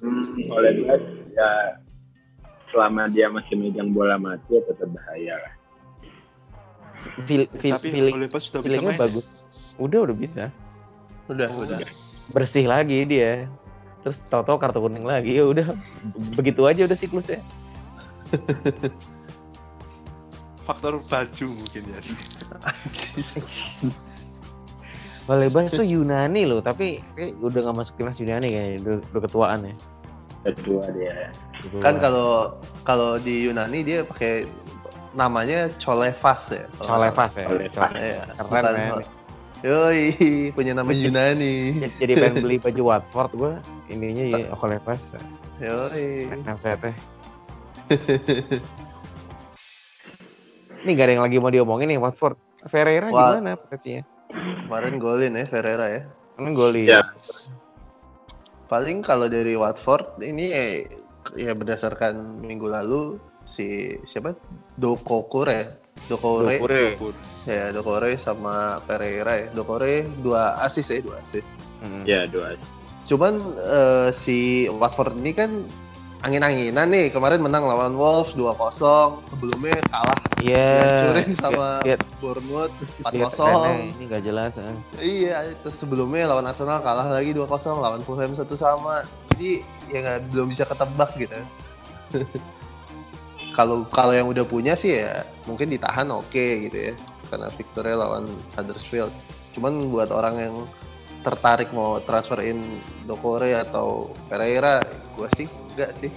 [0.00, 0.96] Hmm, oleh dia,
[1.36, 1.50] ya
[2.68, 5.51] selama dia masih megang bola mati tetap bahaya lah.
[7.24, 8.94] Feel, feel, Tapi feeling oleh pas sudah bisa main.
[8.94, 9.00] ya?
[9.00, 9.26] bagus
[9.76, 10.44] udah udah bisa
[11.26, 11.78] Udah, Oh, udah.
[12.28, 13.46] bersih lagi dia
[14.00, 15.66] terus tahu-tahu kartu kuning lagi ya udah
[16.34, 17.38] begitu aja udah siklusnya
[20.62, 21.98] Faktor baju mungkin ya.
[25.24, 26.98] oleh bas tuh Yunani loh tapi
[27.38, 29.74] udah nggak masuk timnas Yunani kayaknya udah, udah ketuaan ya
[30.42, 31.30] Kedua dia.
[31.54, 31.78] Ketua.
[31.78, 34.42] Kan kalau kalau di Yunani dia pakai
[35.12, 36.64] namanya Cholevas ya.
[36.76, 37.90] Cholevas ya Cholevas.
[37.96, 39.04] Iya, keren men
[39.62, 41.78] Yoi, punya nama Yunani.
[41.78, 43.52] Jadi- jadi pengen beli baju Watford gue
[43.94, 45.00] ininya ya Cholevas
[45.62, 46.26] Yoi.
[46.42, 46.94] Nah, saya teh.
[50.82, 52.34] Ini gak ada yang lagi mau diomongin nih Watford.
[52.66, 53.38] Ferreira Wah.
[53.38, 54.02] gimana potensinya?
[54.66, 56.02] Kemarin golin ya Ferreira ya.
[56.34, 56.86] Kan golin.
[56.90, 57.02] Ya.
[58.66, 60.90] Paling kalau dari Watford ini eh,
[61.38, 63.18] ya berdasarkan minggu lalu
[63.52, 63.68] si
[64.02, 64.32] siapa
[64.74, 65.76] Dokokur ya
[66.08, 66.84] Dokore, Dokure.
[66.96, 67.14] Kur.
[67.44, 69.46] ya Dokore sama Pereira ya.
[69.52, 71.44] Dokore dua asis ya, dua asis.
[71.84, 72.02] Hmm.
[72.08, 72.56] Ya dua.
[73.04, 74.38] Cuman eh, si
[74.72, 75.50] Watford ini kan
[76.22, 77.12] angin-anginan nih.
[77.12, 79.20] Kemarin menang lawan Wolves 2-0.
[79.28, 80.74] Sebelumnya kalah Iya.
[80.80, 82.74] dihancurin sama Lihat Bournemouth
[83.14, 83.46] lihat 4-0.
[83.62, 84.52] trennya, ini nggak jelas.
[84.58, 84.74] ah.
[84.98, 87.46] Iya, terus sebelumnya lawan Arsenal kalah lagi 2-0,
[87.78, 89.02] lawan Fulham satu sama.
[89.34, 91.36] Jadi ya nggak belum bisa ketebak gitu.
[93.52, 96.94] Kalau kalau yang udah punya sih ya mungkin ditahan oke gitu ya.
[97.28, 99.12] Karena fixture lawan Huddersfield.
[99.52, 100.54] Cuman buat orang yang
[101.22, 104.80] tertarik mau transferin Dokore atau Pereira,
[105.16, 106.10] gue sih enggak sih.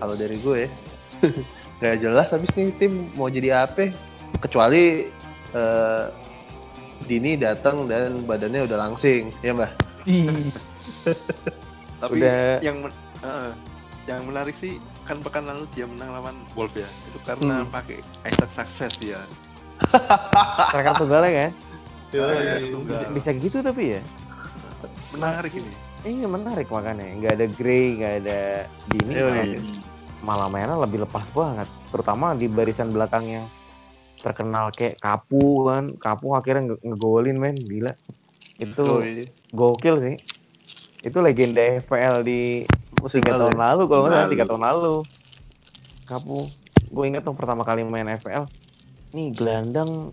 [0.00, 0.70] Kalau dari gue ya.
[1.78, 3.92] nggak jelas habis nih tim mau jadi apa.
[4.40, 5.08] Kecuali
[5.54, 6.04] eh,
[6.98, 9.70] Dini datang dan badannya udah langsing, ya mbak?
[12.02, 13.50] Tapi Udah- yang men- eh,
[14.10, 16.84] yang menarik sih kan pekan lalu dia menang lawan Wolf ya.
[17.08, 17.72] Itu karena Hmm.
[17.72, 19.24] pakai Isaac Success dia.
[20.68, 21.50] Striker tunggalnya kan?
[22.08, 24.00] Iya, Ah, iya, iya, Bisa, gitu tapi ya.
[25.10, 25.72] Menarik ini.
[26.00, 27.04] Iya menarik makanya.
[27.10, 28.40] Nggak ada Gray, nggak ada
[28.86, 29.12] Dini.
[29.12, 29.60] Iya, malah, iya.
[30.20, 31.68] malah mainnya lebih lepas banget.
[31.88, 33.46] Terutama di barisan belakang yang
[34.18, 35.96] terkenal kayak Kapu kan.
[35.96, 37.56] Kapu akhirnya nge- ngegolin men.
[37.58, 37.92] Gila.
[38.56, 39.24] Itu Oh, iya.
[39.50, 40.16] gokil sih.
[41.00, 42.64] Itu legenda FPL di
[42.98, 43.60] Musim tiga lalu tahun ya?
[43.62, 44.94] lalu kalau nggak tiga tahun lalu
[46.04, 46.38] kapu
[46.88, 48.48] gue inget tuh pertama kali main FPL
[49.12, 50.12] nih gelandang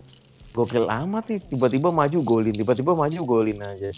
[0.52, 3.90] gokil amat nih tiba-tiba maju golin tiba-tiba maju golin aja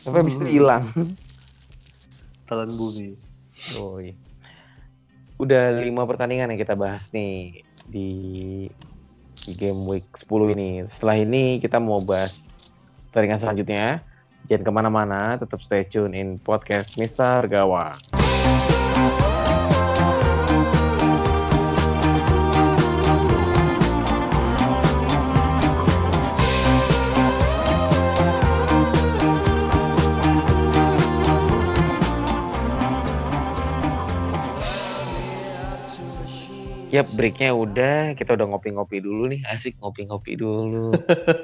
[0.00, 0.54] tapi habis itu Hmm.
[0.54, 0.84] hilang
[2.50, 3.14] Telan bumi.
[3.78, 4.14] oh iya.
[5.38, 8.08] udah lima pertandingan yang kita bahas nih di
[9.40, 12.34] di game week 10 ini setelah ini kita mau bahas
[13.08, 14.02] pertandingan selanjutnya
[14.50, 17.94] jangan ke mana-mana tetap stay tune in podcast Mister Gawa
[36.90, 38.18] Yap, breaknya udah.
[38.18, 39.46] Kita udah ngopi-ngopi dulu nih.
[39.46, 40.90] Asik ngopi-ngopi dulu.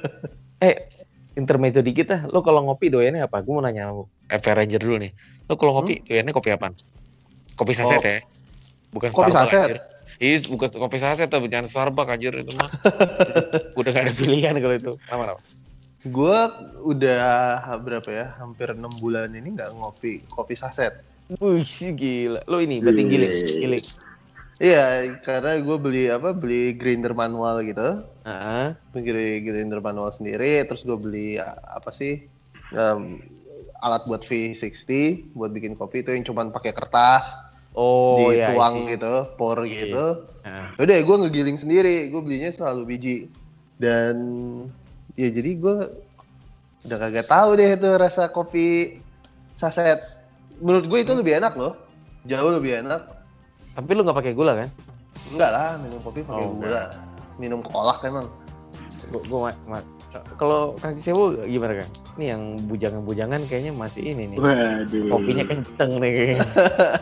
[0.67, 0.96] eh,
[1.37, 2.21] intermezzo dikit ah.
[2.27, 3.45] Lo kalau ngopi doyannya apa?
[3.45, 3.93] Gue mau nanya
[4.27, 5.13] FP Ranger dulu nih.
[5.47, 6.73] Lo kalau ngopi doyannya kopi apa?
[7.55, 8.05] Kopi saset Oh.
[8.05, 8.19] ya?
[8.91, 9.61] Bukan Kopi Starbucks, saset?
[9.69, 9.79] anjir.
[10.17, 12.71] Iya, bukan kopi saset tapi jangan Starbucks anjir itu mah.
[13.79, 14.93] udah gak ada pilihan kalau itu.
[15.13, 15.41] Nama-nama.
[16.07, 16.39] Gue
[16.87, 17.23] udah
[17.83, 18.27] berapa ya?
[18.39, 20.95] Hampir enam bulan ini nggak ngopi kopi saset.
[21.43, 21.67] Wih,
[21.99, 22.41] gila.
[22.47, 23.85] Lo ini berarti gilik, gilik.
[24.57, 26.33] Iya, karena gue beli apa?
[26.33, 28.09] Beli grinder manual gitu.
[28.25, 28.73] Heeh.
[28.97, 30.65] Beli grinder manual sendiri.
[30.65, 32.25] Terus gue beli apa sih?
[32.73, 33.21] Em,
[33.85, 34.89] alat buat V60
[35.37, 37.37] buat bikin kopi itu yang cuman pakai kertas
[37.77, 38.49] Oh ya.
[38.49, 38.97] dituang ini.
[38.97, 39.77] gitu, pour Iya.
[39.85, 40.07] gitu.
[40.49, 40.67] Heeh.
[40.81, 42.09] Udah, gue ngegiling sendiri.
[42.09, 43.19] Gue belinya selalu biji.
[43.77, 44.17] Dan
[45.13, 45.77] ya jadi gue
[46.89, 49.01] udah kagak tahu deh itu rasa kopi
[49.53, 50.01] saset.
[50.65, 51.77] Menurut gue itu lebih enak loh.
[52.25, 53.16] Jauh lebih enak.
[53.77, 54.69] Tapi lo nggak pakai gula kan?
[55.29, 56.83] Enggak lah, minum kopi pakai Oh, gula.
[57.37, 58.27] Minum kolak emang.
[59.13, 59.89] Gua, gua ma- ma-
[60.41, 61.89] kalau kaki sewu gimana kan?
[62.17, 64.39] Ini yang bujangan-bujangan kayaknya masih ini nih.
[64.41, 65.13] Waduh.
[65.13, 66.47] Kopinya kenceng nih kayaknya.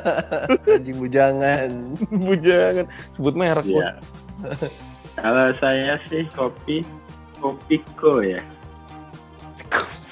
[0.75, 1.71] Anjing bujangan.
[2.27, 2.87] bujangan.
[3.15, 3.65] Sebut merek.
[3.71, 3.89] Iya.
[5.15, 6.83] Kalau saya sih kopi
[7.39, 8.41] Kopiko ya.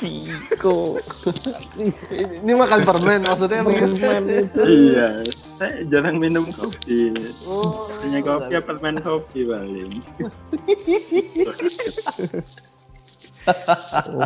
[0.02, 0.98] Viko.
[2.42, 4.02] Ini, makan permen maksudnya begitu.
[4.66, 5.08] Iya,
[5.62, 7.14] saya jarang minum kopi.
[7.46, 9.90] Oh, Hanya kopi apa permen kopi paling.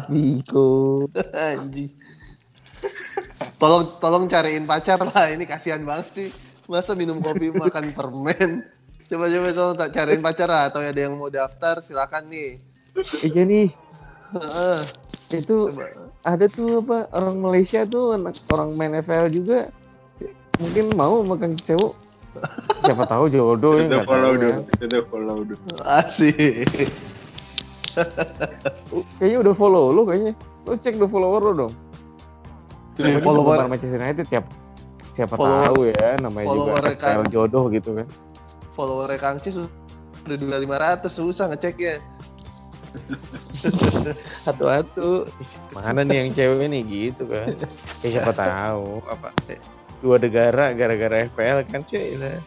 [0.09, 0.69] Viko.
[1.37, 1.93] Anjing.
[3.61, 6.29] Tolong tolong cariin pacar lah, ini kasihan banget sih.
[6.67, 8.65] Masa minum kopi makan permen?
[9.07, 12.59] Coba coba tolong tak cariin pacar lah atau ada yang mau daftar silakan nih.
[13.23, 13.86] Iya nih.
[15.29, 15.87] Itu coba.
[16.22, 19.68] ada tuh apa orang Malaysia tuh anak orang main FL juga
[20.57, 21.92] mungkin mau makan sewu
[22.83, 24.59] siapa tahu jodoh ya Itu nggak follow dulu, ya.
[24.79, 25.57] itu follow dulu.
[25.83, 26.68] Asik.
[29.16, 30.33] kayaknya udah follow lu kayaknya
[30.64, 31.72] lu cek the follower lu dong
[32.96, 34.49] Nih, Namanya follower Manchester United siapa
[35.12, 37.27] siapa Follower- tahu ya namanya juga follower FPL kan.
[37.31, 38.07] jodoh gitu kan
[38.72, 42.03] follower Kang Cis udah dua lima ratus susah ngeceknya.
[44.47, 45.27] Satu-satu.
[45.73, 46.83] Mana nih yang cewek nih?
[46.85, 47.55] Gitu kan.
[48.05, 49.03] Ya siapa tahu.
[49.07, 49.33] Apa?
[50.05, 52.17] Dua negara gara-gara FPL kan cuy.
[52.21, 52.39] Lah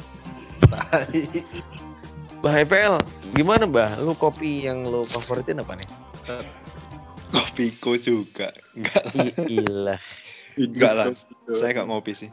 [0.70, 1.24] Tai.
[2.40, 2.96] bah FPL
[3.36, 3.98] gimana bah?
[4.00, 5.90] Lu kopi yang lu favoritin apa nih?
[7.34, 8.54] Kopiko juga.
[8.78, 9.04] Enggak
[9.50, 10.00] ilah.
[10.56, 11.06] Enggak lah.
[11.52, 12.30] Saya enggak ngopi sih.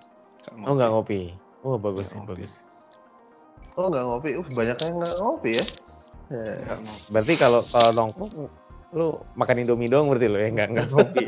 [0.55, 1.21] Nggak oh nggak ngopi?
[1.67, 2.47] Oh bagus ngopi.
[2.47, 2.53] bagus.
[3.77, 5.65] Oh nggak ngopi, uh banyak yang nggak ngopi ya.
[6.29, 6.97] Eh, mau.
[7.09, 8.33] Berarti kalau kalau nongkrong
[8.93, 11.25] lu makan Indomie doang berarti lo ya nggak nggak ngopi.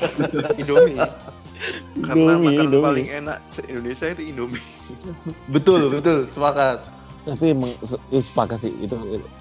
[0.62, 0.98] Indomie.
[2.00, 2.82] Karena Indomie, makanan Indomie.
[2.82, 4.64] paling enak se Indonesia itu Indomie.
[5.46, 6.78] betul betul sepakat.
[7.22, 7.70] Tapi emang
[8.10, 8.96] sepakat sih itu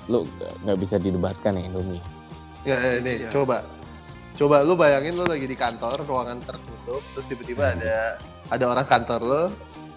[0.05, 0.25] lu
[0.61, 2.01] nggak bisa didebatkan ya Indomie.
[2.61, 3.29] Ya ini Iya.
[3.31, 3.65] coba
[4.31, 9.19] coba lu bayangin lu lagi di kantor ruangan tertutup terus tiba-tiba ada ada orang kantor
[9.21, 9.41] lu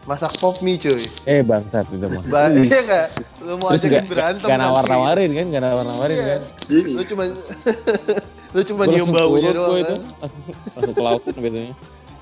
[0.04, 1.04] masak pop mie cuy.
[1.24, 2.22] Eh bangsat itu mah.
[2.26, 3.06] Ba iya nggak?
[3.40, 4.68] Lu mau Terus ajakin nggak berantem nggak nanti.
[4.68, 6.26] nawar-nawarin kan, nggak nawar-nawarin Iya.
[6.28, 6.40] kan.
[6.68, 7.22] Lu cuma
[8.54, 9.86] lu cuma nyium baunya doang itu.
[9.88, 10.00] kan.
[10.76, 11.74] Langsung, ke Lawson biasanya.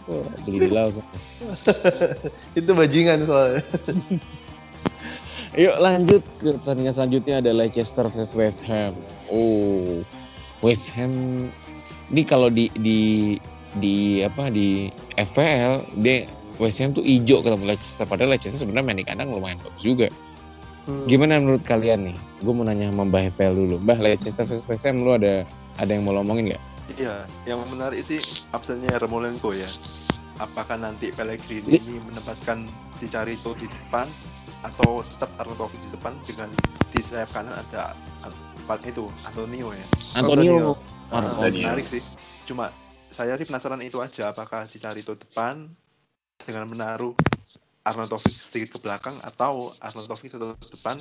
[0.02, 1.04] Oh, beli di Lawson.
[2.58, 3.62] Itu bajingan soalnya.
[5.52, 8.96] Yuk lanjut ke pertandingan selanjutnya ada Leicester versus West Ham.
[9.28, 10.00] Oh,
[10.58, 11.12] West Ham
[12.08, 13.00] ini kalau di di
[13.74, 16.24] di apa di FPL dia
[16.60, 20.08] West Ham tuh hijau ketemu Leicester padahal Leicester sebenarnya main di kandang lumayan bagus juga.
[20.82, 21.06] Hmm.
[21.06, 22.16] Gimana menurut kalian nih?
[22.42, 23.76] Gue mau nanya sama Mbah FPL dulu.
[23.80, 25.46] Mbah Leicester versus West Ham lu ada
[25.78, 26.62] ada yang mau lo omongin nggak?
[26.98, 28.18] Iya, yang menarik sih
[28.52, 29.70] absennya Remolenko ya.
[30.42, 32.66] Apakah nanti Pellegrini ini menempatkan
[32.98, 34.10] Cicarito di depan
[34.62, 36.50] atau tetap Arnautovic di depan dengan
[36.90, 37.94] di sayap kanan ada
[38.26, 38.50] An-
[38.82, 39.86] itu Antonio ya.
[40.18, 40.54] Antonio.
[40.58, 40.70] Antonio.
[41.12, 41.62] Antonio.
[41.62, 42.02] Menarik sih.
[42.48, 42.72] Cuma
[43.12, 45.68] saya sih penasaran itu aja apakah Cicarito depan
[46.42, 47.14] dengan menaruh
[47.82, 50.96] Arnautovic sedikit ke belakang atau Arnautovic tetap depan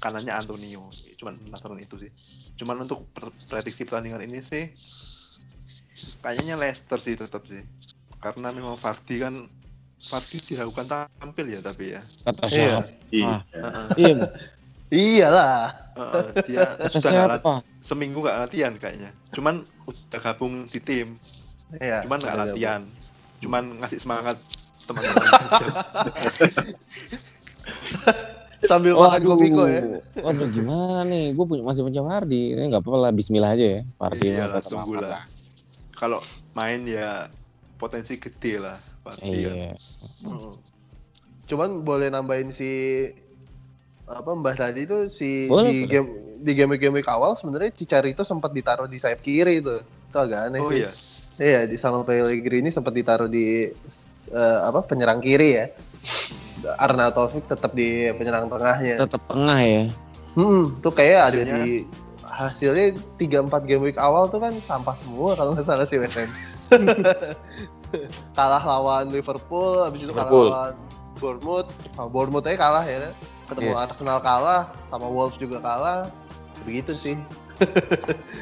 [0.00, 0.88] kanannya Antonio.
[1.20, 2.10] Cuman penasaran itu sih.
[2.56, 3.04] Cuman untuk
[3.48, 4.72] prediksi pertandingan ini sih
[6.20, 7.60] kayaknya Leicester sih tetap sih.
[8.16, 9.34] Karena memang Vardy kan
[10.08, 12.00] Vardy diragukan tampil ya tapi ya.
[12.24, 12.52] Kata Iya.
[12.52, 12.82] siapa?
[13.12, 13.36] Iya.
[13.52, 14.30] Heeh, Iya, Mbah.
[14.86, 15.64] Iyalah.
[15.96, 17.52] heeh, dia kata sudah siapa?
[17.82, 19.10] seminggu nggak latihan kayaknya.
[19.32, 21.16] Cuman udah gabung di tim.
[21.66, 22.06] Iya.
[22.06, 22.86] cuman ada latihan
[23.42, 24.38] cuman ngasih semangat
[24.86, 25.22] teman-teman.
[28.66, 29.82] Sambil makan kopiko ya.
[30.24, 31.36] Waduh gimana nih?
[31.36, 32.56] Gue punya masih punya Fardi.
[32.56, 33.12] Ini nggak apa-apa lah.
[33.12, 33.80] Bismillah aja ya.
[33.94, 35.22] Fardi Iya lah, tunggu lah.
[35.96, 36.20] kalau
[36.52, 37.32] main ya
[37.76, 39.54] potensi gede lah pasti kan.
[39.56, 39.72] Iya.
[40.24, 40.52] Mm.
[41.46, 43.06] Cuman boleh nambahin si
[44.04, 45.90] apa Mbah tadi itu si Boleh, di boleh.
[45.90, 49.80] game di game-game awal sebenarnya Cicarito sempat ditaruh di sayap kiri itu.
[49.80, 50.84] Itu agak aneh oh sih.
[50.84, 50.90] iya
[51.36, 53.68] Iya, di sama Pellegrini sempat ditaruh di
[54.28, 55.66] eh, apa penyerang kiri ya.
[56.78, 58.98] Arnautovic tetap di penyerang tengahnya.
[59.00, 59.84] Tetap tengah ya.
[60.34, 61.86] Hmm, tuh kayak ada di
[62.22, 66.28] hasilnya 3-4 game week awal tuh kan sampah semua kalau nggak salah sih West Ham.
[68.32, 70.46] kalah lawan Liverpool, habis itu kalah Liverpool.
[70.50, 70.74] lawan
[71.16, 73.12] Bournemouth, sama Bournemouth aja kalah ya kan.
[73.46, 73.78] Ketemu Iya.
[73.80, 76.10] Arsenal kalah, sama Wolves juga kalah.
[76.62, 77.16] Begitu sih.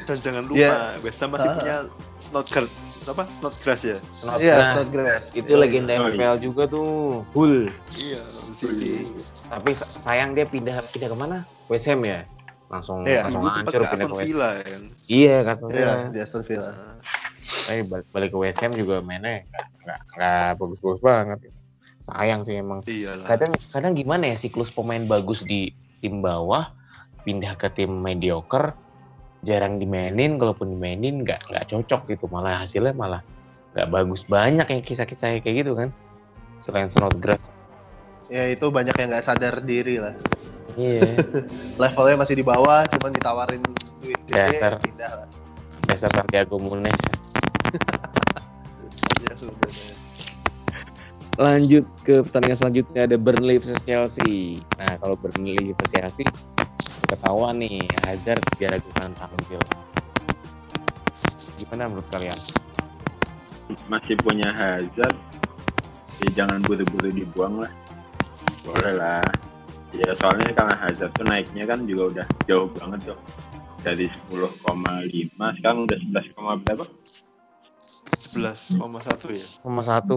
[0.03, 0.75] dan jangan lupa Iya.
[0.99, 1.55] West Ham masih Ah.
[1.55, 1.77] punya
[2.19, 2.67] Snodgrass
[3.07, 4.41] apa Snodgrass ya Snodgrass.
[4.41, 5.23] Iya, Snodgrass.
[5.31, 5.59] Itu Iya.
[5.59, 6.11] legenda Oh, iya.
[6.11, 6.87] FPL juga tuh.
[7.31, 7.69] Hull.
[7.93, 9.05] iya City
[9.45, 11.37] Tapi sa- sayang dia pindah pindah ke mana?
[11.65, 12.23] West Ham ya.
[12.65, 13.25] Langsung Iya.
[13.25, 14.25] langsung dulu hancur ke pindah Aston ke West.
[14.25, 15.75] Villa ya kan Iya katanya.
[15.75, 16.69] Iya, di Aston Villa.
[16.69, 16.93] Nah,
[17.61, 19.45] Tapi balik, balik ke West Ham juga mainnya
[19.79, 21.39] nggak nggak bagus-bagus banget.
[22.01, 22.85] Sayang sih emang.
[22.85, 26.69] iya lah kadang kadang gimana ya siklus pemain bagus di tim bawah
[27.21, 28.77] pindah ke tim mediocre
[29.45, 33.21] jarang dimainin kalaupun dimainin nggak nggak cocok gitu malah hasilnya malah
[33.71, 35.93] nggak bagus banyak yang kisah-kisah kayak gitu kan
[36.59, 37.53] selain Snodgrass
[38.25, 40.17] Ya itu banyak yang nggak sadar diri lah.
[40.73, 41.13] iya
[41.81, 43.61] Levelnya masih di bawah, cuman ditawarin
[44.01, 44.75] duit Dasar.
[44.75, 45.27] ya pindah lah.
[45.85, 46.97] dasar Santiago Munes
[49.21, 49.93] Ya, sebenarnya.
[51.35, 56.25] lanjut ke pertandingan selanjutnya ada Burnley versus Chelsea nah kalau Burnley versus Chelsea
[57.05, 59.61] ketahuan nih Hazard diragukan tampil
[61.55, 62.39] gimana menurut kalian
[63.89, 65.17] Masih punya Hazard.
[66.21, 67.73] Ya jangan buru-buru dibuang lah.
[68.61, 69.25] Boleh lah.
[69.89, 73.19] Ya soalnya karena Hazard tuh naiknya kan juga udah jauh banget tuh.
[73.81, 74.53] Dari 10,5
[75.33, 76.85] sekarang udah 11, berapa?
[78.35, 78.81] 11,1
[79.37, 80.15] ya nomor satu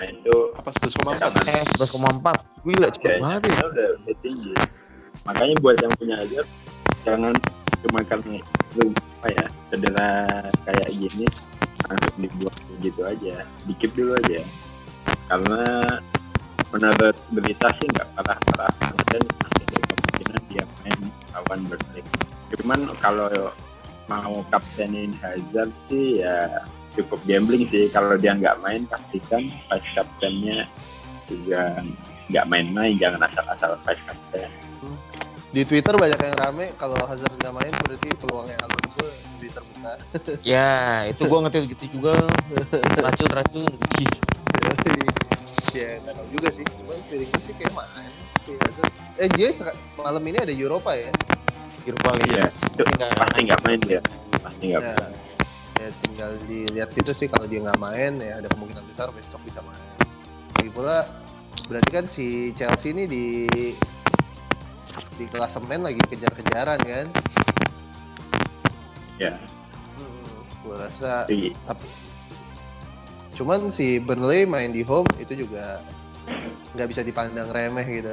[0.00, 3.64] Nah itu apa 11,4 eh 11,4 gila cepet banget ya.
[3.68, 4.52] udah, udah tinggi.
[5.28, 6.48] Makanya buat yang punya Hazard
[7.04, 7.36] jangan
[7.84, 8.40] cuma karena
[8.80, 10.10] lu apa ya cedera
[10.64, 11.28] kayak gini
[11.84, 13.44] langsung dibuang gitu aja.
[13.68, 14.40] Dikip dulu aja.
[15.28, 15.60] Karena
[16.72, 18.72] menurut berita sih nggak parah-parah
[19.12, 21.00] dan masih ada kemungkinan dia main
[21.36, 22.02] lawan Burnley.
[22.56, 23.28] Cuman kalau
[24.08, 26.64] mau kaptenin Hazard sih ya
[26.96, 30.66] cukup gambling sih kalau dia nggak main pastikan vice kaptennya
[31.30, 31.82] juga
[32.30, 34.50] nggak main-main jangan asal-asal vice kapten
[35.50, 39.02] Di Twitter banyak yang rame kalau Hazard nggak main berarti peluangnya Alonso
[39.34, 39.92] lebih terbuka.
[40.46, 42.14] Ya, itu gua ngetil gitu juga.
[43.02, 43.66] Racun, racun.
[45.74, 48.10] ya nggak tahu juga sih cuma feeling gue sih kayak main
[48.42, 48.92] si Hazard.
[49.22, 49.48] eh dia
[49.94, 51.10] malam ini ada Eropa ya
[51.88, 52.36] Europa League.
[52.36, 54.00] Iya, itu nggak pasti nggak main dia.
[54.40, 55.29] Pasti nggak ya, main.
[55.80, 59.64] Ya tinggal dilihat gitu sih kalau dia nggak main ya ada kemungkinan besar besok bisa
[59.64, 59.96] main.
[60.60, 61.08] Lagi pula
[61.72, 63.26] berarti kan si Chelsea ini di
[65.16, 67.06] di klasemen lagi kejar-kejaran kan?
[69.20, 69.36] Ya,
[69.96, 71.88] hmm, gue rasa tapi tapi
[73.40, 75.80] cuman si Burnley main di home itu juga
[76.76, 78.12] nggak bisa dipandang remeh gitu.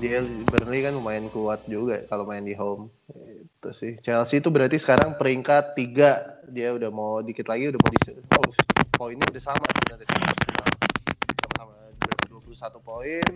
[0.00, 0.20] Dia
[0.52, 2.92] Burnley kan lumayan kuat juga kalau main di home.
[3.08, 3.96] Itu sih.
[4.04, 8.48] Chelsea itu berarti sekarang peringkat tiga dia udah mau dikit lagi udah mau di oh
[8.92, 10.06] poinnya udah sama sebenarnya
[11.40, 11.74] sama-sama
[12.28, 13.26] 21 poin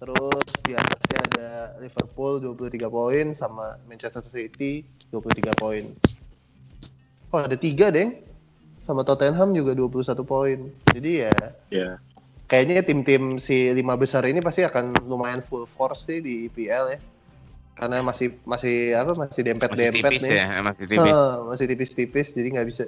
[0.00, 1.48] terus di atasnya ada
[1.80, 5.84] Liverpool 23 poin sama Manchester City 23 poin.
[7.32, 8.24] Oh ada tiga deng.
[8.80, 10.58] Sama Tottenham juga 21 poin.
[10.88, 11.36] Jadi ya
[11.68, 12.00] ya
[12.50, 16.98] kayaknya tim-tim si lima besar ini pasti akan lumayan full force sih di IPL ya
[17.80, 21.00] karena masih masih apa masih Masih dempet-dempet tipis nih ya, masih tipis.
[21.16, 22.82] Heeh, masih tipis-tipis jadi nggak bisa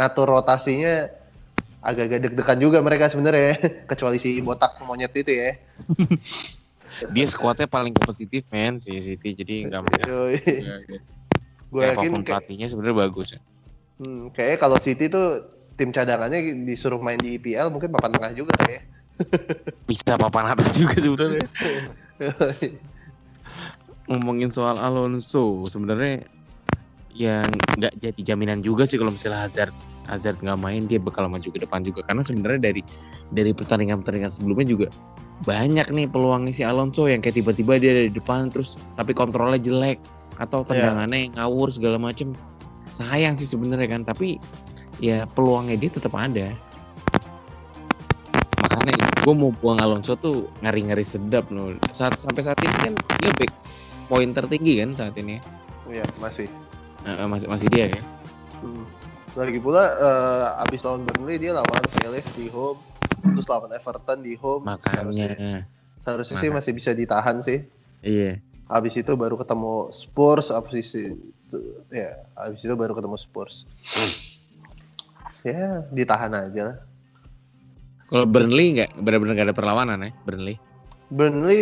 [0.00, 0.94] ngatur rotasinya
[1.84, 5.52] agak-agak deg-degan juga mereka sebenarnya kecuali si botak monyet itu ya
[7.14, 10.04] Dia skuadnya paling kompetitif men si City jadi nggak mungkin.
[10.08, 10.36] Yoi.
[11.68, 13.40] gue Ya, yakin apa pun kayak, pelatihnya sebenarnya bagus ya.
[14.00, 15.26] hmm, kayaknya kalau City tuh
[15.78, 18.80] tim cadangannya disuruh main di IPL mungkin papan tengah juga ya
[19.86, 21.46] Bisa papan atas juga sebenarnya.
[24.08, 26.24] Ngomongin soal Alonso sebenarnya
[27.12, 27.44] yang
[27.76, 29.74] nggak jadi jaminan juga sih kalau misalnya Hazard
[30.08, 32.00] Hazard nggak main dia bakal maju ke depan juga.
[32.08, 32.82] Karena sebenarnya dari
[33.28, 34.88] dari pertandingan-pertandingan sebelumnya juga
[35.46, 39.60] banyak nih peluangnya si Alonso yang kayak tiba-tiba dia ada di depan terus tapi kontrolnya
[39.60, 40.02] jelek
[40.40, 42.34] atau tendangannya yang ngawur segala macem.
[42.96, 44.40] Sayang sih sebenarnya kan tapi
[44.98, 46.50] ya peluangnya dia tetap ada.
[48.58, 51.76] Makanya gue mau buang Alonso tuh ngari-ngari sedap loh.
[51.94, 53.47] Saat sampai saat ini kan dia back
[54.08, 55.36] poin tertinggi kan saat ini
[55.86, 56.48] Iya masih
[57.00, 58.02] Eh, masih masih dia ya
[58.58, 58.82] Hmm.
[59.32, 62.82] Lagi pula eh, abis lawan Burnley dia lawan Palace di home,
[63.22, 64.66] terus lawan Everton di home.
[64.66, 65.62] Seharusnya, makanya
[66.00, 67.62] seharusnya sih Maka- masih bisa ditahan sih.
[68.00, 73.62] iya Abis itu baru ketemu Spurs, abis itu ya abis itu baru ketemu Spurs.
[75.40, 76.78] Ya ditahan aja lah.
[78.06, 80.56] kalau Burnley nggak benar-benar nggak ada perlawanan ya Burnley
[81.08, 81.60] Burnley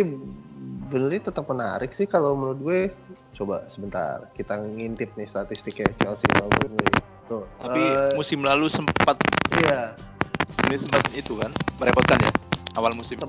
[0.87, 2.81] Burnley tetap menarik sih kalau menurut gue.
[3.35, 6.89] Coba sebentar kita ngintip nih statistiknya Chelsea lawan Burnley.
[7.27, 7.43] Tuh.
[7.59, 9.19] Tapi eh, musim lalu sempat
[9.59, 9.91] iya,
[10.71, 12.31] ini sempat itu kan merepotkan ya
[12.79, 13.19] awal musim.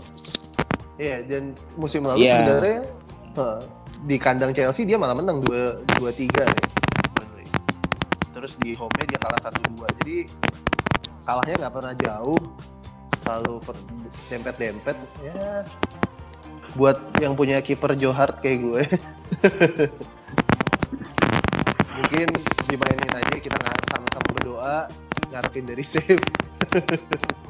[0.99, 2.35] Iya, dan musim lalu Iya.
[2.39, 2.79] sebenarnya
[3.39, 3.59] eh,
[4.07, 6.67] di kandang Chelsea dia malah menang 2 2 3 nih.
[7.19, 7.47] Burnley.
[8.39, 9.83] Terus di home-nya dia kalah 1-2.
[9.99, 10.17] Jadi
[11.27, 12.39] kalahnya nggak pernah jauh.
[13.27, 13.55] Selalu
[14.31, 14.97] dempet-dempet
[15.27, 15.67] ya.
[16.79, 18.83] Buat yang punya kiper Joe Hart kayak gue.
[21.99, 22.29] Mungkin
[22.71, 24.87] dimainin aja kita nggak sama-sama berdoa
[25.35, 26.23] ngarepin dari save.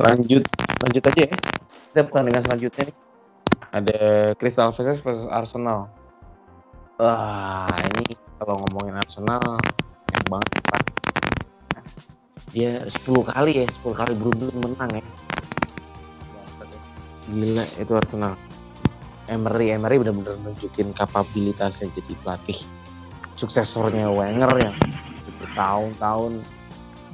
[0.00, 0.44] lanjut
[0.80, 1.36] lanjut aja ya
[1.92, 2.96] kita pertandingan selanjutnya nih
[3.70, 4.00] ada
[4.40, 5.92] Crystal Palace versus Arsenal
[6.96, 9.44] wah ini kalau ngomongin Arsenal
[10.08, 10.79] yang banget
[12.50, 15.04] Dia 10 kali ya 10 kali beruntun menang ya.
[17.30, 18.34] Gila itu Arsenal.
[19.30, 22.58] Emery Emery benar-benar nunjukin kapabilitasnya jadi pelatih.
[23.38, 24.76] Suksesornya Wenger yang
[25.38, 26.42] bertahun-tahun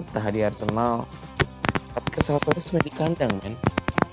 [0.01, 1.05] betah di Arsenal.
[1.93, 3.55] Tapi kesalahannya cuma di kandang men.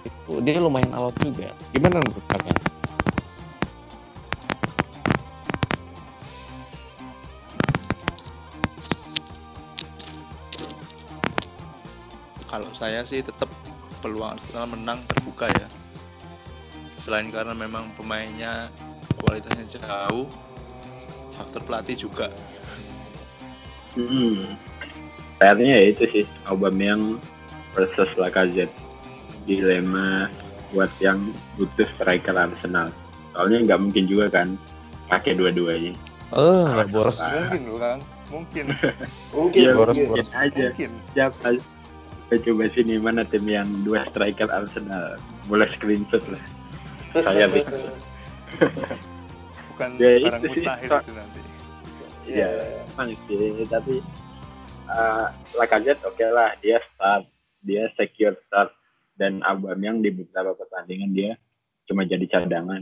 [0.03, 1.55] Itu dia lumayan alot juga.
[1.71, 2.72] Gimana menurut kalian
[12.54, 13.49] Kalau saya sih tetap
[13.97, 15.66] peluang Arsenal menang terbuka ya.
[17.01, 18.70] Selain karena memang pemainnya
[19.18, 20.30] kualitasnya jauh,
[21.34, 22.30] faktor pelatih juga.
[23.97, 24.54] Hmm.
[25.41, 27.18] PR-nya ya itu sih Aubameyang
[27.74, 28.70] versus Lacazette.
[29.49, 30.30] Dilema
[30.70, 31.18] buat yang
[31.58, 32.93] butuh striker Arsenal.
[33.34, 34.54] Soalnya nggak mungkin juga kan
[35.10, 35.97] pakai dua-duanya.
[36.30, 38.66] oh nggak boros loh Kang, mungkin,
[39.34, 40.10] Mungkin, Iya, boros mungkin.
[40.22, 40.66] boros aja.
[40.70, 40.91] mungkin.
[41.18, 41.49] Siapa?
[42.34, 45.21] Kita coba sini mana tim yang dua striker Arsenal.
[45.45, 46.41] Boleh screenshot lah.
[47.13, 47.61] Saya nih.
[49.69, 50.65] Bukan Ya, barang itu sih.
[50.65, 51.39] mustahil itu nanti.
[52.25, 52.49] Iya,
[52.89, 53.38] emang sih.
[53.69, 54.01] Tapi
[54.89, 57.29] uh, Lacazette oke lah, dia start,
[57.61, 58.73] dia secure start
[59.21, 61.31] dan Aubameyang di beberapa pertandingan dia
[61.86, 62.81] cuma jadi cadangan.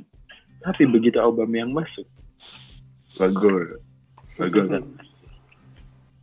[0.63, 2.07] Tapi begitu Aubameyang masuk,
[3.19, 3.83] bagol
[4.71, 4.83] kan.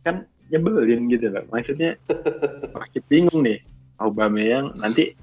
[0.01, 0.15] kan
[0.49, 1.45] nyebelin gitu loh.
[1.49, 1.95] Maksudnya
[2.75, 3.61] masih bingung nih
[4.01, 4.73] Aubameyang.
[4.77, 5.13] Nanti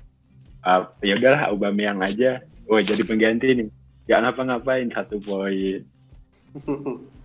[0.62, 2.40] uh, ya udahlah Aubameyang aja.
[2.70, 3.68] Oh jadi pengganti nih.
[4.06, 5.82] Gak ngapa-ngapain satu poin.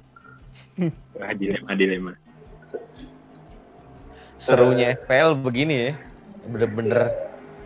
[1.17, 2.13] Wah dilema dilema.
[4.41, 5.93] Serunya FPL begini ya.
[6.49, 7.13] Bener-bener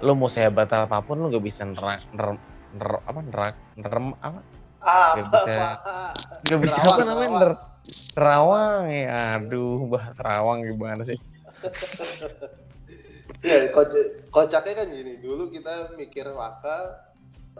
[0.04, 2.36] lu mau sehebat apa pun lu gak bisa nerak ner,
[2.76, 4.44] ner- apa nerak nerem apa?
[4.84, 5.56] Ah, Nggak bisa.
[6.46, 7.52] gak bisa apa namanya ner,
[8.16, 11.20] terawang ya aduh bah terawang gimana sih
[13.46, 15.22] Ya, koc- kocaknya kan gini.
[15.22, 16.98] Dulu kita mikir Laka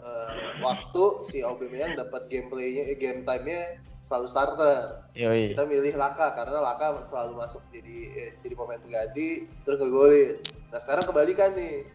[0.02, 5.06] eh, waktu si Aubameyang dapat gameplaynya, eh, game time-nya selalu starter.
[5.14, 10.42] yoi Kita milih Laka karena Laka selalu masuk jadi eh, jadi pemain pengganti terus ngegolin.
[10.74, 11.86] Nah sekarang kebalikan nih.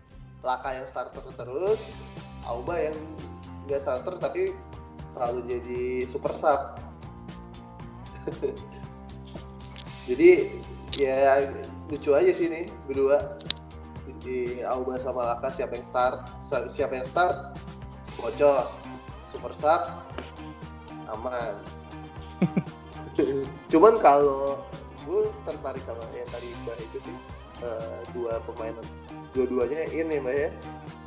[0.42, 1.82] Laka yang starter terus,
[2.50, 2.98] Auba yang
[3.70, 4.56] nggak starter tapi
[5.14, 6.80] selalu jadi super sub.
[10.10, 10.30] jadi
[10.98, 11.46] ya
[11.92, 13.40] lucu aja sih nih berdua.
[14.22, 16.30] Di Auba sama Laka siapa yang start?
[16.70, 17.58] Siapa yang start?
[18.18, 18.70] Bocor
[19.26, 19.82] super sub
[21.12, 21.56] aman.
[23.72, 24.62] Cuman kalau
[25.08, 27.16] gue tertarik sama yang tadi mbak itu sih
[27.66, 28.76] eh, dua pemain
[29.34, 30.50] dua-duanya ini mbak ya.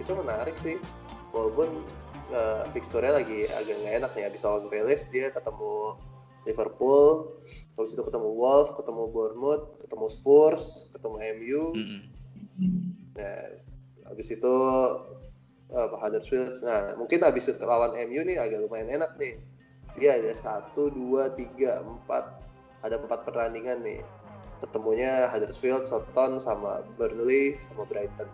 [0.03, 0.81] Itu menarik sih.
[1.31, 1.85] Walaupun
[2.35, 5.95] eh, fixturenya lagi agak nggak enak nih habis lawan Palace dia ketemu
[6.45, 7.41] Liverpool
[7.75, 12.15] habis itu ketemu Wolves ketemu Bournemouth ketemu Spurs ketemu MU Mm-mm.
[13.15, 13.47] Nah,
[14.11, 14.57] habis itu
[15.75, 16.63] apa Huddersfield.
[16.63, 19.41] Nah, mungkin habis itu lawan MU nih agak lumayan enak nih.
[19.99, 22.43] Dia ada satu, dua, tiga, empat,
[22.83, 24.03] ada empat pertandingan nih.
[24.59, 28.27] Ketemunya Huddersfield, Southampton, sama Burnley, sama Brighton.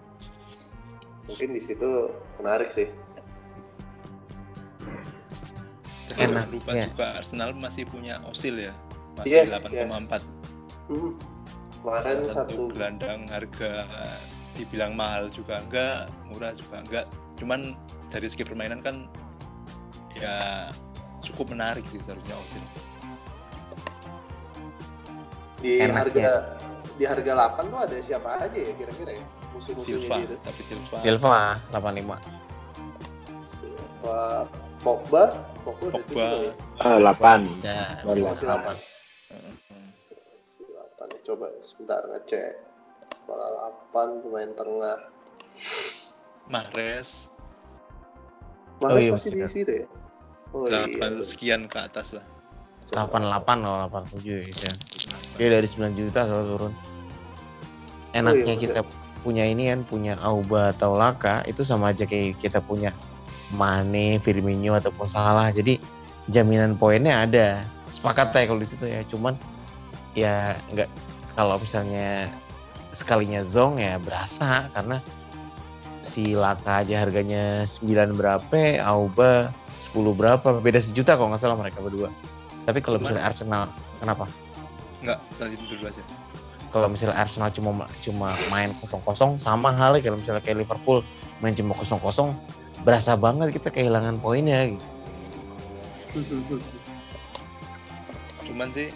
[1.29, 2.89] Mungkin di situ menarik sih.
[6.21, 6.85] Jangan Enak, lupa ya.
[6.93, 8.73] juga Arsenal masih punya Osil ya.
[9.17, 10.21] Masih Yes, 8,4.
[10.93, 11.13] Hmm.
[11.81, 13.89] Kemarin Salah satu, gelandang harga
[14.53, 17.05] dibilang mahal juga enggak, murah juga enggak.
[17.41, 17.73] Cuman
[18.13, 19.09] dari segi permainan kan
[20.13, 20.69] ya
[21.25, 22.61] cukup menarik sih seharusnya Osil.
[25.61, 26.35] di Enak harga ya.
[26.97, 29.25] di harga 8 tuh ada siapa aja ya kira-kira ya?
[29.53, 30.35] Musuh-musuhnya Silva, gitu.
[30.41, 30.97] tapi Silva.
[31.05, 31.37] Silva
[31.69, 32.17] 85
[33.45, 34.21] Silva,
[34.81, 35.25] Pogba,
[35.61, 36.25] Pogba udah Pogba.
[36.25, 36.53] tujuh ya.
[36.81, 38.77] ah delapan ya Masih delapan.
[40.59, 41.09] Delapan.
[41.21, 42.53] Coba sebentar ngecek.
[43.13, 43.47] Kepala
[43.93, 44.99] 8 pemain tengah.
[46.47, 47.31] Mahrez
[48.81, 49.53] Mahrez Oh iya, masih di bener.
[49.53, 49.87] situ ya?
[50.51, 51.23] Oh 8 iya.
[51.23, 52.25] sekian ke atas lah.
[52.89, 53.21] Coba.
[53.47, 54.75] 88 loh 87 gitu ya.
[55.37, 56.73] Dia dari 9 juta selalu turun.
[58.11, 58.81] Enaknya Oh iya, kita
[59.21, 62.91] punya ini kan punya Auba atau Laka itu sama aja kayak kita punya
[63.55, 65.51] Mane, Firmino ataupun Salah.
[65.51, 65.81] Jadi
[66.31, 67.65] jaminan poinnya ada.
[67.91, 69.03] Sepakat ya kalau di situ ya.
[69.07, 69.35] Cuman
[70.15, 70.89] ya nggak
[71.39, 72.27] kalau misalnya
[72.91, 74.99] sekalinya zong ya berasa karena
[76.05, 79.55] si Laka aja harganya 9 berapa, Auba
[79.95, 82.11] 10 berapa, beda sejuta kalau nggak salah mereka berdua.
[82.67, 83.71] Tapi kalau misalnya Arsenal,
[84.03, 84.27] kenapa?
[85.01, 86.03] Enggak, lanjutin dulu aja.
[86.71, 91.03] Kalau misalnya Arsenal cuma cuma main kosong-kosong, sama halnya kalau misalnya kayak Liverpool
[91.43, 92.35] main cuma kosong-kosong,
[92.83, 94.73] berasa banget kita kehilangan poinnya.
[94.73, 94.85] Gitu.
[98.51, 98.91] Cuman sih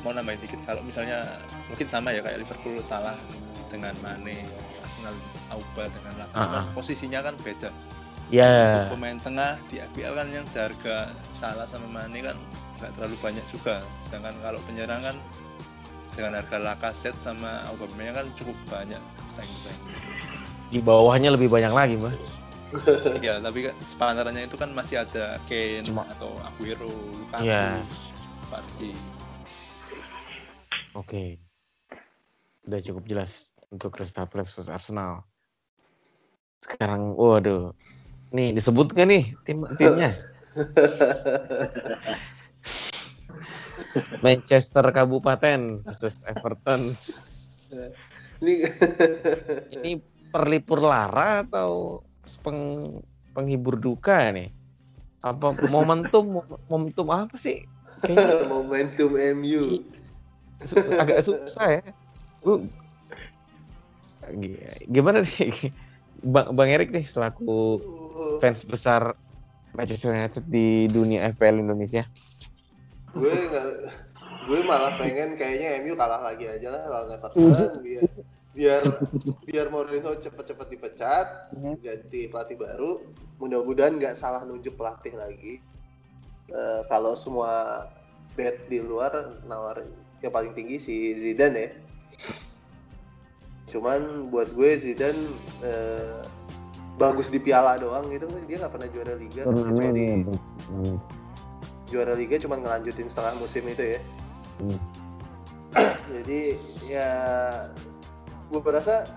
[0.00, 3.16] mau nambahin dikit kalau misalnya mungkin sama ya kayak Liverpool salah
[3.72, 4.44] dengan Mane,
[4.80, 5.16] Arsenal
[5.50, 6.34] Auba dengan Laka.
[6.36, 6.64] Ah, Cuman ah.
[6.76, 7.70] Posisinya kan beda.
[8.32, 12.36] Ya, Untuk pemain tengah di FPL kan yang seharga salah sama Mane kan
[12.80, 13.84] nggak terlalu banyak juga.
[14.00, 15.16] Sedangkan kalau penyerang kan
[16.14, 19.02] dengan harga Lacazette sama Aubameyang kan cukup banyak
[19.34, 19.82] saing-saing.
[20.72, 22.14] di bawahnya lebih banyak lagi, Mbak.
[23.20, 27.80] Iya, tapi kan sepantarannya itu kan masih ada Kane Cuma- atau Aguero, Lukaku, Iya.
[28.48, 28.90] Vardy.
[30.94, 31.24] Oke.
[32.64, 33.30] Udah cukup jelas
[33.68, 35.22] untuk Crystal Palace versus Arsenal.
[36.60, 37.70] Sekarang, waduh.
[38.30, 40.10] Nih, disebut gak nih tim timnya?
[44.22, 46.94] Manchester Kabupaten versus Everton.
[48.40, 48.54] Ini
[49.70, 49.90] Ini
[50.30, 52.02] perlipur lara atau
[52.40, 52.60] peng,
[53.34, 54.50] penghibur duka nih?
[55.24, 57.64] Apa momentum momentum apa sih?
[58.04, 59.10] Kayaknya momentum
[59.40, 59.80] MU.
[61.00, 61.84] agak susah ya.
[64.88, 65.72] Gimana nih?
[66.24, 67.80] Bang, Bang Erik nih selaku
[68.40, 69.12] fans besar
[69.74, 72.06] Manchester United di dunia FPL Indonesia.
[73.14, 73.30] gue
[74.44, 78.02] gue malah pengen kayaknya MU kalah lagi aja lah lawan Everton biar
[78.54, 78.86] biar
[79.50, 81.26] biar Mourinho cepet-cepet dipecat
[81.82, 83.02] ganti pelatih baru
[83.42, 85.58] mudah-mudahan nggak salah nunjuk pelatih lagi
[86.52, 87.88] Eh, kalau semua
[88.36, 89.88] bet di luar nawarin
[90.20, 91.70] yang paling tinggi si Zidane ya.
[93.72, 95.24] Cuman buat gue Zidane
[95.64, 96.20] eh,
[97.00, 100.22] bagus di piala doang gitu dia nggak pernah juara liga kecuali.
[100.70, 100.96] Hmm.
[101.90, 104.00] juara liga cuman ngelanjutin setengah musim itu ya.
[104.60, 104.80] Hmm.
[106.14, 106.40] Jadi
[106.86, 107.10] ya
[108.52, 109.08] gue berasa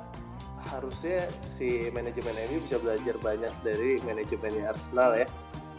[0.67, 5.27] harusnya si manajemen MU bisa belajar banyak dari manajemennya Arsenal ya.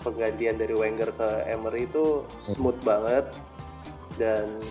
[0.00, 3.28] Penggantian dari Wenger ke Emery itu smooth banget.
[4.16, 4.62] Dan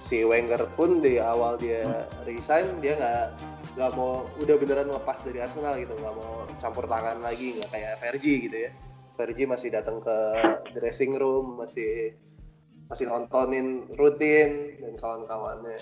[0.00, 3.24] si Wenger pun di awal dia resign dia nggak
[3.78, 5.94] nggak mau udah beneran lepas dari Arsenal gitu.
[5.94, 8.70] Nggak mau campur tangan lagi nggak kayak Fergie gitu ya.
[9.14, 10.16] Fergie masih datang ke
[10.74, 12.16] dressing room masih
[12.90, 15.78] masih nontonin rutin dan kawan-kawannya.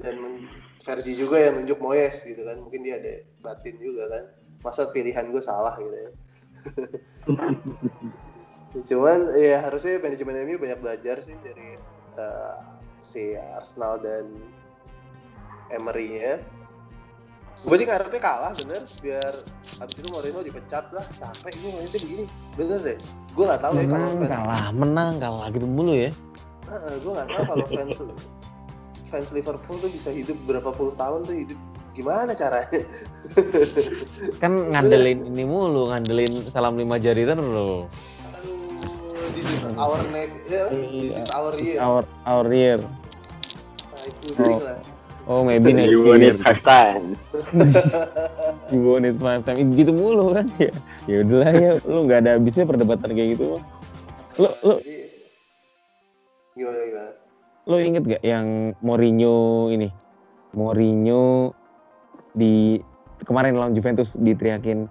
[0.00, 0.48] Dan
[0.80, 2.56] Fergie juga yang nunjuk Moyes gitu kan.
[2.64, 4.24] Mungkin dia ada batin juga kan.
[4.64, 6.10] Masa pilihan gue salah gitu ya.
[8.88, 11.76] Cuman ya harusnya manajemen MU banyak belajar sih dari
[12.16, 12.56] eh,
[13.02, 14.24] si Arsenal dan
[15.68, 16.40] Emery-nya.
[17.60, 18.88] Gue sih ngarepnya kalah bener.
[19.04, 19.44] Biar
[19.84, 21.04] abis itu Mourinho dipecat lah.
[21.20, 22.24] Capek gue ngeliatnya begini.
[22.56, 22.98] Bener deh.
[23.36, 26.10] Gue nggak tahu ya kalau fans kalah menang kalah gitu mulu ya.
[27.04, 28.00] Gue nggak tahu kalau fans
[29.10, 31.58] fans Liverpool tuh bisa hidup berapa puluh tahun tuh hidup
[31.98, 32.86] gimana caranya?
[34.38, 37.90] Kan ngandelin ini mulu ngandelin salam lima jari terus aduh
[39.34, 41.78] this is our neck ya this is our year.
[41.82, 42.78] Our our year.
[42.78, 44.30] Nah, itu
[44.62, 44.78] lah.
[45.26, 46.38] Oh maybe next You want year.
[46.38, 47.18] it five times.
[48.72, 50.46] you want it five time gitu mulu kan?
[50.62, 50.70] Ya
[51.10, 51.70] ya udahlah ya.
[51.84, 53.58] Lu nggak ada habisnya perdebatan kayak gitu
[54.40, 54.74] lu lu
[56.56, 57.12] gimana gimana
[57.70, 59.86] lu inget gak yang Mourinho ini?
[60.58, 61.54] Mourinho
[62.34, 62.82] di
[63.22, 64.90] kemarin lawan Juventus diteriakin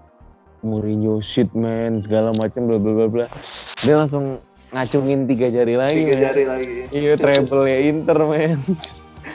[0.63, 3.25] Mourinho shit man segala macam bla bla bla bla.
[3.84, 4.39] Dia langsung
[4.71, 6.75] ngacungin tiga jari lagi tiga jari lagi.
[6.95, 8.59] Iya treble ya Inter men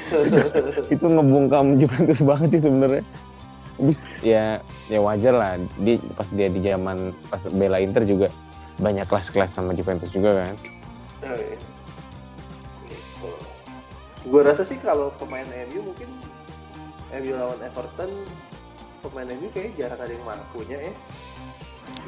[0.95, 3.05] itu ngebungkam Juventus banget sih sebenarnya.
[4.24, 5.53] Ya ya wajar lah.
[5.84, 8.32] Dia pas dia di zaman pas bela Inter juga
[8.80, 10.55] banyak kelas-kelas sama Juventus juga kan.
[11.24, 11.74] Oh, iya.
[14.25, 16.09] Gue rasa sih kalau pemain MU mungkin
[17.12, 18.11] MU lawan Everton
[19.01, 20.95] pemain MU kayaknya jarang ada yang mampunya ya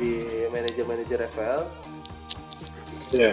[0.00, 0.12] di
[0.48, 1.62] manajer-manajer FPL
[3.12, 3.32] Iya.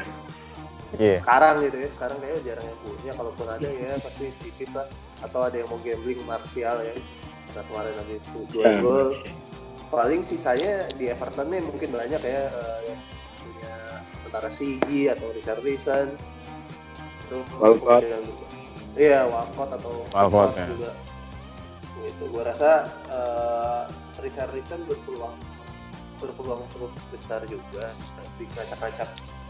[1.00, 4.86] iya sekarang gitu ya sekarang kayaknya jarang yang punya kalaupun ada ya pasti tipis lah
[5.24, 6.94] atau ada yang mau gambling Martial ya
[7.56, 8.22] nah kemarin habis
[8.52, 8.78] dua Ya.
[8.84, 9.10] gol
[9.90, 13.00] paling sisanya di Everton nih mungkin banyak ya eh, yang
[13.40, 13.74] punya
[14.28, 16.14] antara Sigi atau Richard Reason
[17.24, 18.04] itu Walcott.
[18.94, 20.68] Iya Walcott atau Walcott, ya.
[20.70, 20.92] juga
[22.04, 23.82] gitu gua rasa eh,
[24.20, 25.36] Richard Reason berpeluang
[26.20, 27.92] berpeluang cukup besar juga
[28.36, 29.10] di kancak-kancak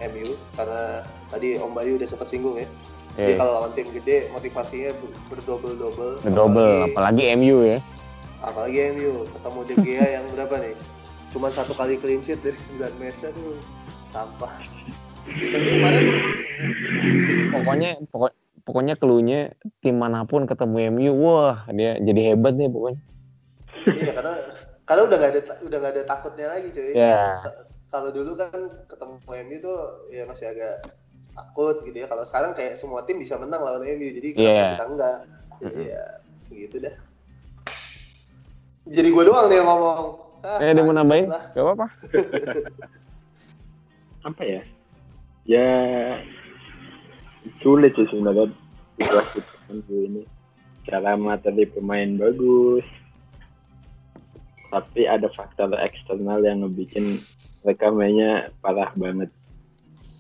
[0.09, 2.65] MU karena tadi Om Bayu udah sempat singgung ya
[3.13, 6.25] Jadi iya kalau lawan tim gede motivasinya ber- berdouble-double.
[6.25, 7.77] double Apalagi, apalagi MU ya
[8.41, 10.73] apalagi MU ketemu De Gea yang berapa nih?
[11.29, 13.53] Cuman satu kali clean sheet dari 9 match aduh
[14.09, 14.53] sampah.
[15.23, 16.05] Tapi kemarin
[17.49, 18.31] pokoknya pokok,
[18.63, 19.51] pokoknya keluhnya
[19.83, 22.99] tim mana pun ketemu MU wah dia jadi hebat nih pokoknya
[23.91, 24.33] iya karena
[24.83, 26.91] karena udah gak ada udah gak ada takutnya lagi cuy.
[26.91, 27.39] ya
[27.87, 28.49] Kalau dulu kan
[28.89, 30.81] ketemu MU tuh ya masih agak
[31.29, 32.09] takut gitu ya.
[32.09, 34.65] Kalau sekarang kayak semua tim bisa menang lawan MU jadi Iya.
[34.73, 35.17] kita enggak?
[35.61, 35.83] Mm-mm.
[35.87, 36.03] Iya,
[36.49, 36.95] gitu dah.
[38.89, 40.01] Jadi gue doang nih yang ngomong.
[40.43, 41.43] Ah, eh ada yang mau nambahin lah.
[41.53, 41.87] gak apa-apa
[44.27, 44.61] Apa ya?
[45.45, 45.69] Ya
[47.63, 48.51] sulit sih sebenarnya
[48.99, 50.23] tertentu ini.
[50.83, 52.83] Cara materi pemain bagus,
[54.73, 57.21] tapi ada faktor eksternal yang ngebikin
[57.63, 59.29] mereka mainnya parah banget.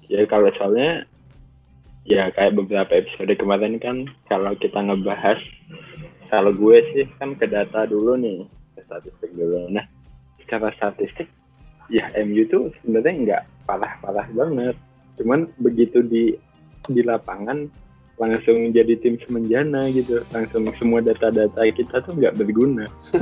[0.07, 1.09] Ya kalau soalnya
[2.05, 5.39] ya kayak beberapa episode kemarin kan kalau kita ngebahas
[6.27, 8.45] kalau gue sih kan ke data dulu nih
[8.77, 9.73] ke statistik dulu.
[9.73, 9.89] Nah
[10.43, 11.27] secara statistik
[11.89, 14.75] ya MU tuh sebenarnya nggak parah-parah banget.
[15.17, 16.37] Cuman begitu di
[16.89, 17.67] di lapangan
[18.21, 20.21] langsung jadi tim semenjana gitu.
[20.31, 22.85] Langsung semua data-data kita tuh nggak berguna.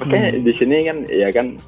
[0.00, 1.58] Makanya di sini kan ya kan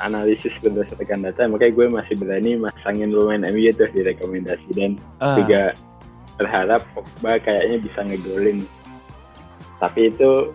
[0.00, 1.46] analisis berdasarkan data.
[1.46, 4.68] Makanya gue masih berani masangin pemain MU tuh di rekomendasi.
[4.72, 5.76] Dan Ah, juga
[6.40, 8.64] berharap Pogba kayaknya bisa ngegolin.
[9.78, 10.52] Tapi itu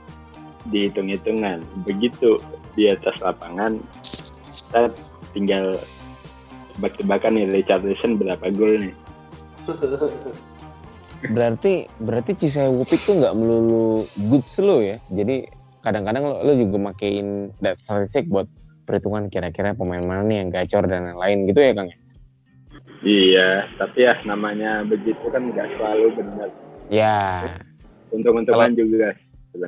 [0.73, 1.61] dihitung-hitungan.
[1.85, 2.41] Begitu
[2.73, 3.79] di atas lapangan
[4.49, 4.91] kita
[5.31, 5.77] tinggal
[6.77, 8.95] tebak-tebakan nih Richarlison berapa gol nih
[11.31, 15.49] berarti berarti Cisai Wupik tuh nggak melulu good slow ya jadi
[15.81, 18.49] kadang-kadang lo, lo juga makein data statistik buat
[18.85, 21.97] perhitungan kira-kira pemain mana nih yang gacor dan lain-lain gitu ya Kang ya?
[23.05, 26.49] Iya, tapi ya namanya begitu kan nggak selalu benar.
[26.89, 27.53] Ya,
[28.13, 29.13] Untung-untungan juga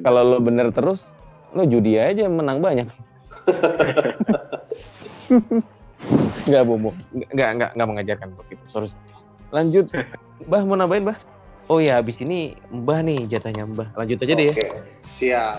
[0.02, 1.06] kalau lo bener terus,
[1.54, 2.90] lo judi aja menang banyak.
[6.48, 6.92] Enggak, Bomo.
[7.12, 8.64] Enggak, enggak, enggak mengajarkan begitu.
[8.72, 8.88] Sorry.
[9.52, 9.92] Lanjut.
[10.48, 11.18] Mbah mau nambahin, Mbah?
[11.68, 13.92] Oh ya, habis ini Mbah nih jatahnya Mbah.
[14.00, 14.54] Lanjut aja deh ya.
[14.56, 14.68] Oke,
[15.12, 15.58] siap.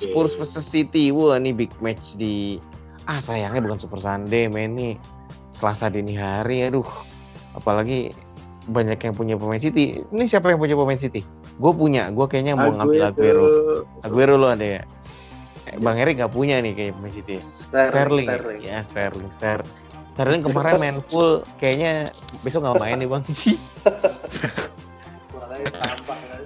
[0.00, 1.12] Spurs versus City.
[1.12, 2.56] Wah, ini big match di
[3.04, 4.94] ah sayangnya bukan Super Sunday, men nih.
[5.52, 6.64] Selasa dini hari.
[6.64, 6.88] Aduh.
[7.52, 8.14] Apalagi
[8.68, 10.00] banyak yang punya pemain City.
[10.08, 11.20] Ini siapa yang punya pemain City?
[11.60, 12.08] Gue punya.
[12.12, 13.44] Gue kayaknya mau ngambil Aguero.
[14.04, 14.82] Aguero lo ada ya?
[15.82, 17.36] Bang Erik nggak punya nih kayak pemain City.
[17.38, 18.60] Sterling, Sterling, Sterling.
[18.64, 19.60] ya Sterling, Ster
[20.18, 22.10] Sterling kemarin main full, kayaknya
[22.42, 23.22] besok nggak main nih bang.
[25.48, 26.42] Kan.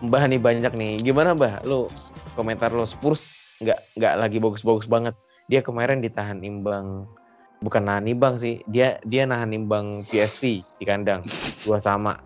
[0.00, 1.66] Mbah nih banyak nih, gimana Mbah?
[1.66, 1.90] Lo
[2.38, 3.20] komentar lo Spurs
[3.60, 5.14] nggak nggak lagi bagus-bagus banget.
[5.50, 7.10] Dia kemarin ditahan imbang,
[7.58, 11.26] bukan nahan imbang sih, dia dia nahan imbang PSV di kandang
[11.66, 12.22] dua sama.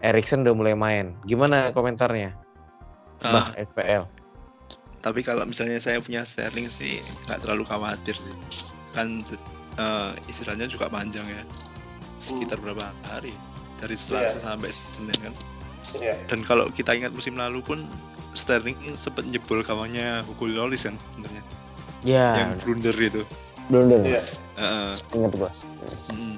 [0.00, 1.12] Erikson udah mulai main.
[1.28, 2.32] Gimana komentarnya?
[3.20, 4.04] Ah, FPL.
[5.00, 8.34] tapi kalau misalnya saya punya Sterling sih nggak terlalu khawatir sih.
[8.92, 9.24] Kan
[9.76, 11.42] eh, istirahatnya juga panjang ya.
[12.20, 13.32] Sekitar berapa hari?
[13.80, 14.44] Dari Selasa Iya.
[14.44, 15.34] sampai Senin kan.
[15.96, 16.14] Iya.
[16.28, 17.78] Dan kalau kita ingat musim lalu pun
[18.32, 21.42] Sterling sempat jebol kawannya Hugo Lloris kan sebenarnya.
[22.00, 23.22] Ya, Yang blunder itu.
[23.68, 24.04] belum.
[24.04, 24.20] Iya.
[24.56, 24.92] Heeh.
[25.16, 25.50] Ingat gua.
[26.12, 26.36] Mm.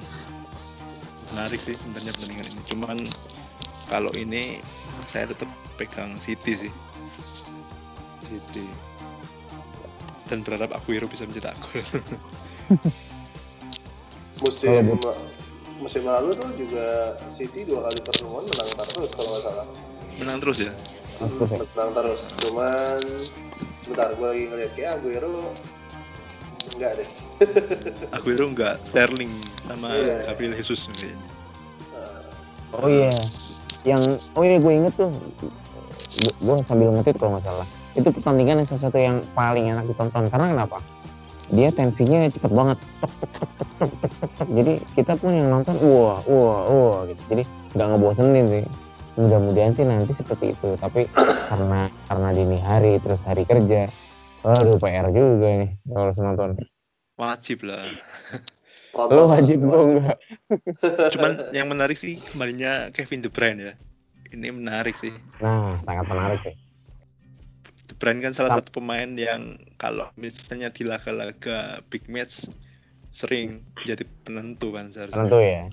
[1.29, 2.97] menarik sih sebenarnya pertandingan ini cuman
[3.89, 4.61] kalau ini
[5.05, 6.73] saya tetap pegang City sih
[8.25, 8.65] City
[10.25, 11.83] dan berharap Aguero bisa mencetak gol
[14.41, 15.15] Musim Kalau
[15.79, 16.87] musim lalu tuh juga
[17.27, 19.67] City dua kali pertemuan menang terus kalau nggak salah.
[20.15, 20.75] menang terus ya sih.
[21.73, 22.21] Menang terus.
[22.39, 22.99] Cuman
[23.79, 25.51] sebentar gue lagi ngeliat kayak Aguero
[26.71, 27.09] enggak deh.
[28.15, 30.27] Aguero enggak Sterling sama Iya.
[30.27, 31.19] Gabriel Jesus kayaknya.
[31.95, 32.21] Eh,
[32.73, 33.13] Oh iya,
[33.83, 34.01] yang
[34.35, 35.11] oh iya gue inget tuh.
[36.39, 37.67] Gue, sambil ngetik kalau nggak salah.
[37.97, 40.29] Itu pertandingan yang salah satu yang paling enak ditonton.
[40.29, 40.77] Karena kenapa?
[41.51, 42.77] Dia tensinya cepet banget.
[44.57, 47.21] Jadi kita pun yang nonton wah wah wah gitu.
[47.29, 47.43] Jadi
[47.75, 48.65] nggak ngebosenin sih.
[49.13, 50.69] Mudah-mudahan sih nanti seperti itu.
[50.79, 51.05] Tapi
[51.51, 53.91] karena karena dini hari terus hari kerja.
[54.43, 56.49] Aduh PR juga nih kalau nonton
[57.19, 57.85] wajib lah.
[58.93, 60.17] Lo wajib gue enggak?
[61.13, 63.73] cuman yang menarik sih kembalinya Kevin De Bruyne ya
[64.29, 66.55] ini menarik sih Nah, sangat menarik sih.
[67.83, 72.45] De Bruyne kan salah Tam- satu pemain yang kalau misalnya di laga-laga big match
[73.09, 75.63] sering jadi penentu kan seharusnya Tentu ya,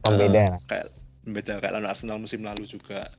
[0.00, 0.42] pembeda.
[0.56, 0.60] lah.
[0.64, 0.86] kayak
[1.26, 3.10] beda kayak lawan Arsenal musim lalu juga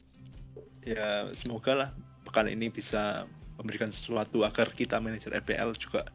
[0.81, 1.89] ya semoga lah
[2.23, 3.27] pekan ini bisa
[3.57, 6.05] memberikan sesuatu agar kita manajer EPL juga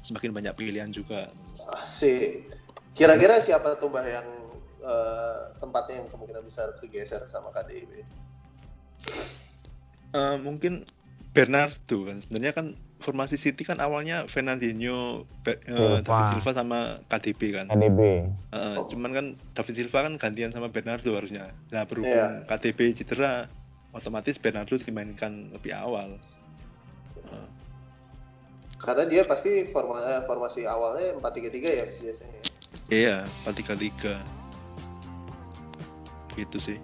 [0.00, 1.28] semakin banyak pilihan juga
[1.74, 2.59] Asik.
[2.92, 4.28] Kira-kira siapa tuh Mbah yang
[4.80, 8.02] eh, tempatnya yang kemungkinan besar kegeser sama KDB?
[10.10, 10.82] Eh, mungkin
[11.30, 12.66] Bernardo kan sebenarnya kan
[13.00, 16.02] formasi City kan awalnya Fernandinho, Be- eh, Silva.
[16.02, 17.66] David Silva sama KDB kan.
[17.70, 18.00] KDB.
[18.50, 18.84] Eh, Oh.
[18.84, 21.54] Cuman kan David Silva kan gantian sama Bernardo harusnya.
[21.70, 22.44] Nah berhubung Iya.
[22.44, 23.46] KDB cedera,
[23.94, 26.18] otomatis Bernardo dimainkan lebih awal.
[27.24, 27.48] Eh,
[28.76, 32.40] Karena dia pasti forma, eh, formasi awalnya 4-3-3 ya biasanya.
[32.90, 34.18] Iya, 4-3-3.
[36.34, 36.78] Gitu sih.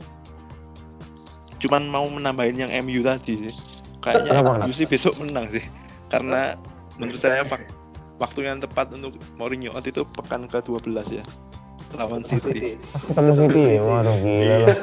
[1.58, 3.54] Cuman mau menambahin yang MU tadi sih.
[3.98, 5.66] Kayaknya MU sih besok menang sih.
[6.06, 6.54] Karena
[6.94, 7.68] menurut saya fak-
[8.16, 11.24] waktu yang tepat untuk Mourinho out itu pekan ke-12 ya.
[11.94, 12.42] Lawan City.
[12.42, 12.70] City.
[13.08, 14.68] ketemu City ya waduh gila loh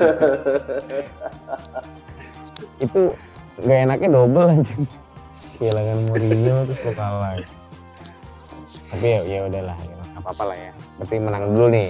[2.86, 3.02] itu
[3.60, 4.84] gak enaknya double anjing
[5.60, 7.38] kehilangan Mourinho terus lo kalah
[8.88, 10.72] tapi ya ya udahlah ya, nggak apa-apa lah ya
[11.04, 11.90] berarti menang dulu nih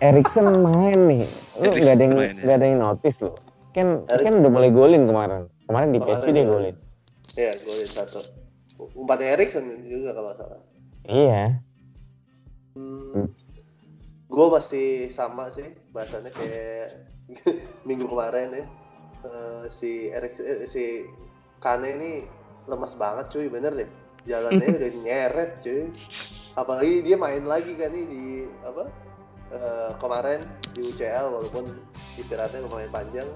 [0.00, 1.24] Erikson main nih
[1.60, 2.30] lu nggak ada yang ya.
[2.44, 3.32] nggak ada yang notice lo
[3.72, 4.40] kan kan Erikson.
[4.44, 6.76] udah mulai golin kemarin kemarin di PSG dia golin
[7.30, 8.20] Iya, golin satu.
[8.98, 10.60] Umpannya Erikson juga kalau nggak salah.
[11.06, 11.62] iya
[12.74, 13.30] Hmm,
[14.26, 17.06] gue masih sama sih bahasannya kayak
[17.88, 18.64] minggu kemarin ya.
[19.20, 21.06] Eh, si Erik eh, si
[21.62, 22.12] Kane ini
[22.66, 23.90] lemes banget cuy bener deh
[24.28, 25.88] jalannya udah nyeret cuy.
[26.58, 28.24] Apalagi dia main lagi kan nih di
[28.66, 28.84] apa
[29.54, 30.40] eh, kemarin
[30.74, 31.64] di UCL walaupun
[32.18, 33.28] istirahatnya lumayan panjang.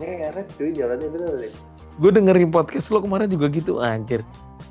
[0.00, 1.54] Nyeret cuy jalannya bener deh
[2.00, 4.24] gue dengerin podcast lo kemarin juga gitu anjir.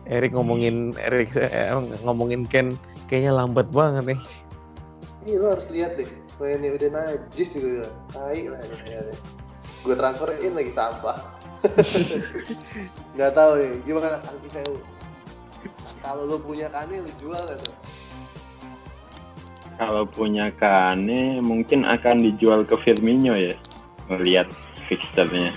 [0.10, 1.70] Erik ngomongin Erik eh,
[2.02, 2.74] ngomongin Ken
[3.06, 4.20] kayaknya lambat banget nih.
[5.26, 6.10] Ini lo harus lihat deh
[6.42, 7.84] mainnya udah najis gitu
[8.16, 9.14] tai lah ini
[9.86, 11.18] gue transferin lagi sampah.
[13.14, 14.18] Nggak tahu nih gimana?
[14.26, 14.80] Angki Sewu
[16.04, 17.76] kalau lo punya Kane lo jual gak tuh
[19.80, 23.56] kalau punya Kane mungkin akan dijual ke Firmino ya
[24.12, 24.50] melihat
[24.92, 25.56] fixturnya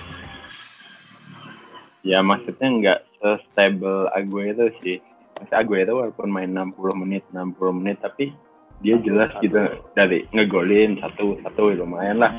[2.03, 4.99] ya maksudnya nggak se-stable Aguero sih.
[5.39, 8.35] Mas Aguero walaupun main 60 menit 60 menit tapi
[8.83, 9.63] dia jelas gitu
[9.95, 12.35] dari ngegolin satu satu lumayan lah.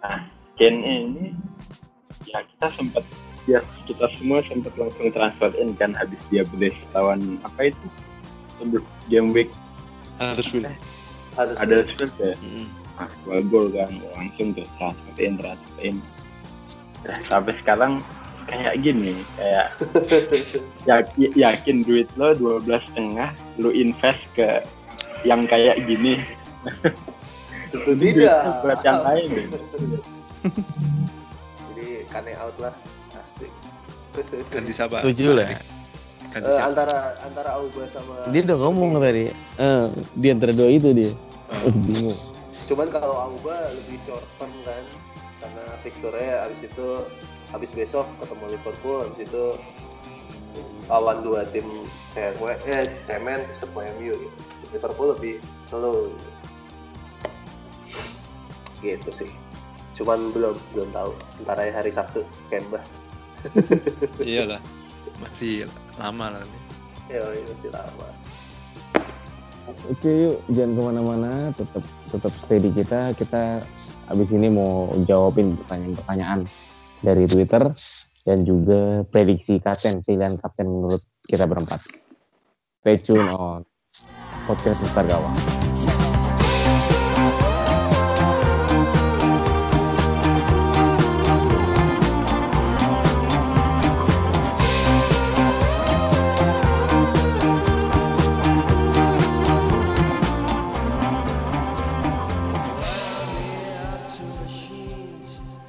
[0.00, 0.18] Nah
[0.54, 1.34] Kane ini
[2.30, 3.02] ya kita sempat
[3.44, 7.86] ya kita semua sempat langsung transfer in kan habis dia beli lawan apa itu
[9.06, 9.50] game week
[10.16, 10.70] Huddersfield.
[11.34, 12.66] Harus ada Spurs ya Mm.
[12.96, 15.96] ah, dua gol kan langsung tuh transfer in transfer in
[17.02, 17.92] nah, sampai sekarang
[18.46, 19.66] kayak gini kayak
[20.90, 24.62] yakin, yakin duit lo 12 setengah lo invest ke
[25.26, 26.22] yang kayak gini
[27.74, 28.62] Tentu tidak.
[28.62, 29.46] buat yang lain deh.
[31.74, 32.70] Jadi kane out lah.
[34.52, 35.02] Ganti siapa?
[35.02, 35.48] Setuju lah.
[36.30, 36.62] Ganti siapa?
[36.66, 39.30] antara antara Auba sama Dia udah ngomong tadi.
[39.58, 39.86] Eh,
[40.18, 41.12] di antara dua itu dia.
[41.50, 41.70] Oh.
[41.86, 42.18] Bingung.
[42.66, 44.84] Cuman kalau Auba lebih short term kan
[45.44, 46.88] karena fixture-nya abis itu
[47.52, 49.44] habis besok ketemu Liverpool habis itu
[50.88, 51.66] lawan dua tim
[52.16, 54.36] cewek eh cemen terus ketemu MU gitu.
[54.72, 55.34] Liverpool lebih
[55.68, 56.30] slow gitu.
[58.84, 59.30] gitu sih
[59.94, 61.10] cuman belum belum tahu
[61.46, 62.82] ntar aja hari Sabtu Kemba
[64.28, 64.60] Iyalah.
[65.20, 66.44] Masih lama lah.
[67.12, 68.06] ya ini masih lama
[69.88, 73.16] Oke yuk, jangan ke mana-mana, tetap tetap stay di kita.
[73.16, 73.64] Kita
[74.12, 76.40] abis ini mau jawabin pertanyaan-pertanyaan
[77.00, 77.72] dari Twitter
[78.24, 81.80] dan juga prediksi kapten, pilihan kapten menurut kita berempat.
[82.84, 83.64] Stay tune on
[84.44, 85.63] podcast Mister Gawang.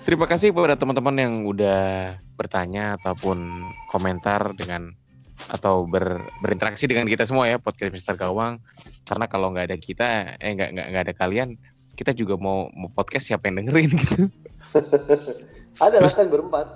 [0.06, 3.42] Terima kasih kepada teman-teman yang udah bertanya ataupun
[3.90, 4.94] komentar dengan
[5.50, 8.62] atau ber- berinteraksi dengan kita semua ya podcast Mister Gawang.
[9.02, 11.58] Karena kalau nggak ada kita, eh nggak nggak nggak ada kalian,
[11.98, 14.30] kita juga mau, mau podcast siapa yang dengerin gitu.
[15.82, 16.68] ada lah kan berempat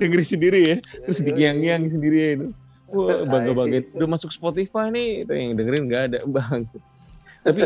[0.00, 0.76] dengerin sendiri ya,
[1.06, 1.26] terus Yoi.
[1.32, 2.46] digiang-giang sendiri ya itu.
[2.92, 3.84] Wah bangga banget.
[3.96, 6.60] Udah masuk Spotify nih, itu yang dengerin nggak ada bang.
[7.40, 7.60] Tapi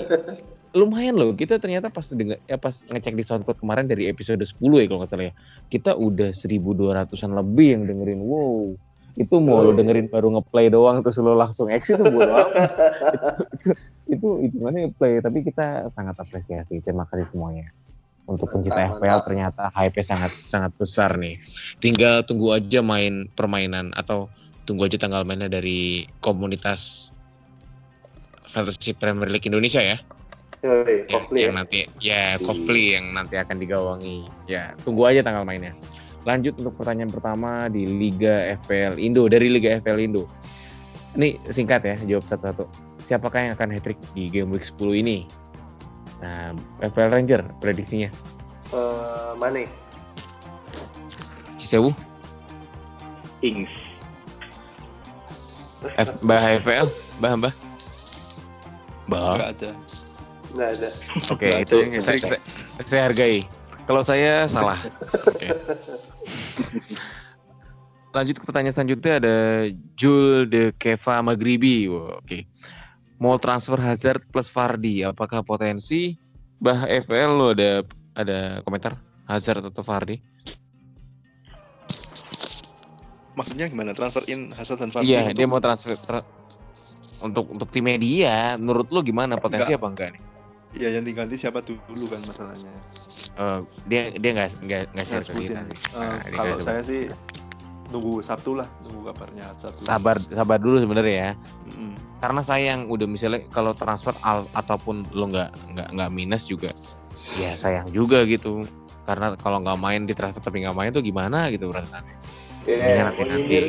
[0.77, 1.33] lumayan loh.
[1.33, 5.01] Kita ternyata pas denger, ya pas ngecek di SoundCloud kemarin dari episode 10 ya kalau
[5.05, 5.35] nggak salah ya.
[5.69, 8.21] Kita udah 1200an lebih yang dengerin.
[8.25, 8.77] Wow.
[9.19, 9.77] Itu mau lo Oh.
[9.77, 13.31] dengerin baru ngeplay doang terus lo langsung exit itu bodo itu,
[14.15, 16.79] itu itu mana play tapi kita sangat apresiasi.
[16.85, 17.67] Terima kasih semuanya.
[18.29, 21.41] Untuk pencinta FPL ternyata hype-nya sangat sangat besar nih.
[21.81, 24.29] Tinggal tunggu aja main permainan atau
[24.69, 27.09] tunggu aja tanggal mainnya dari komunitas
[28.53, 29.97] Fantasy Premier League Indonesia ya
[30.69, 31.57] Yoi, yang, Kofli yang ya.
[31.57, 34.19] nanti ya Kofli yang nanti akan digawangi.
[34.45, 35.73] Ya tunggu aja tanggal mainnya.
[36.29, 40.29] Lanjut untuk pertanyaan pertama di Liga FPL Indo dari Liga FPL Indo.
[41.17, 42.69] Ini singkat ya jawab satu-satu.
[43.09, 45.25] Siapakah yang akan hat-trick di game week 10 ini?
[46.21, 46.53] Nah
[46.85, 48.13] FPL Ranger prediksinya.
[48.69, 49.65] Eh, Mane.
[51.57, 51.91] Cisewu
[53.41, 53.73] Ings
[55.97, 56.89] F Mbah FPL
[57.23, 57.55] Mbah Mbah?
[59.09, 59.33] Mbah?
[59.37, 59.71] Enggak ada.
[60.49, 60.89] Nggak ada
[61.29, 62.41] Oke, ada itu yang saya, saya,
[62.83, 63.45] saya hargai.
[63.85, 64.81] Kalau saya salah.
[65.25, 65.49] Oke.
[68.11, 69.37] Lanjut ke pertanyaan selanjutnya ada
[69.95, 71.89] Jul de Keva Magribi.
[71.89, 72.49] Oke.
[73.17, 76.17] Mau transfer Hazard plus Vardy, apakah potensi?
[76.57, 80.19] Bah FL lo ada ada komentar Hazard atau Vardy?
[83.35, 83.95] Maksudnya gimana?
[83.95, 86.27] Transfer in Hazard dan Vardy Iya, untuk- dia mau transfer tra-
[87.21, 88.37] untuk untuk timnya dia.
[88.55, 89.79] Menurut lo gimana potensi Enggak.
[89.79, 90.23] apa enggak nih?
[90.71, 92.69] Iya, yang diganti siapa dulu kan masalahnya.
[93.35, 95.61] Eh, dia dia nggak nggak nggak share Saya ke kita.
[95.61, 95.79] Eh, sih.
[95.95, 97.01] Nah, kalau saya sih
[97.89, 99.81] tunggu Sabtu lah, tunggu kabarnya Sabtu.
[99.83, 101.31] sabar sabar dulu sebenarnya ya
[101.67, 101.97] Mm-mm.
[102.21, 106.69] karena sayang udah misalnya kalau transfer al ataupun lo nggak nggak nggak minus juga
[107.35, 108.69] ya sayang juga gitu
[109.09, 112.13] karena kalau nggak main di transfer tapi nggak main tuh gimana gitu perasaannya
[112.63, 113.65] ya Iya, mau nanti- nyindir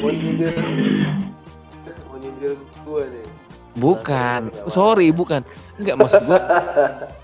[0.00, 0.54] mau nyindir
[2.02, 3.26] mau nyindir gue nih
[3.74, 5.44] bukan sorry bukan
[5.82, 6.40] nggak maksud gua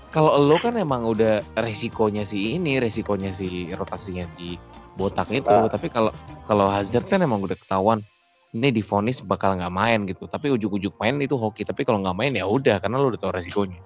[0.09, 4.57] kalau lo kan emang udah resikonya si ini resikonya si rotasinya si
[4.97, 5.79] botak itu Botak.
[5.79, 6.11] tapi kalau
[6.49, 8.03] kalau Hazard kan emang udah ketahuan
[8.51, 12.33] ini difonis bakal nggak main gitu tapi ujuk-ujuk main itu hoki tapi kalau nggak main
[12.33, 13.79] ya udah karena lo udah tahu resikonya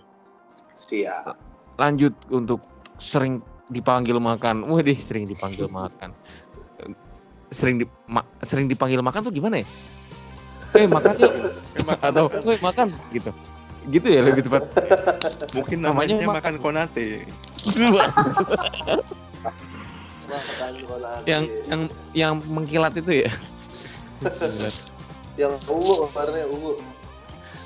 [0.74, 1.36] siap
[1.78, 2.61] lanjut untuk
[3.01, 3.41] sering
[3.74, 4.69] dipanggil makan.
[4.69, 6.13] Waduh, sering dipanggil makan.
[7.49, 9.67] Sering di, ma- sering dipanggil makan tuh gimana ya?
[10.74, 11.34] eh makan yuk
[12.01, 13.30] atau eh makan gitu
[13.86, 14.63] gitu ya lebih tepat
[15.51, 16.53] mungkin namanya namanya, makan makan.
[16.59, 17.07] konate
[20.23, 21.23] Makan konate.
[21.25, 21.81] yang yang
[22.13, 23.31] yang mengkilat itu ya
[24.19, 24.75] Mengkilat.
[25.36, 26.79] yang ungu warnanya ungu.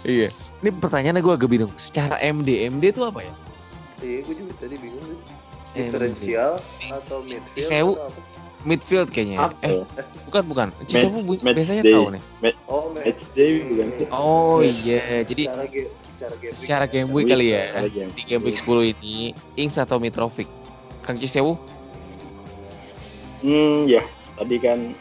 [0.02, 3.34] iya ini pertanyaannya gue agak bingung secara MD MD itu apa ya
[3.98, 5.18] Iya, gue juga tadi bingung sih.
[5.74, 7.94] Diferensial atau midfield Sewu.
[7.94, 8.20] atau apa?
[8.64, 10.04] midfield kayaknya Apa eh ya?
[10.24, 11.94] bukan bukan Cisewu biasanya day.
[11.94, 12.24] tahu nih
[12.68, 15.44] Oh, match day bukan oh iya jadi
[16.18, 17.26] secara game secara game week.
[17.30, 18.12] secara game week kali ya game.
[18.12, 19.16] di game week 10 ini
[19.56, 20.50] Ings atau Mitrovic
[21.02, 21.54] Kang Cisewu
[23.38, 24.02] Hmm, ya.
[24.34, 24.98] Tadi kan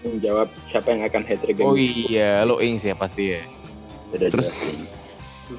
[0.00, 3.42] menjawab siapa yang akan hat trick oh iya lo Ings ya pasti ya
[4.08, 4.86] Sudah Terus- jelas.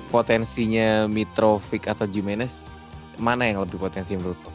[0.08, 2.52] potensinya Mitrovic atau Jimenez
[3.16, 4.52] mana yang lebih potensi menurut lo?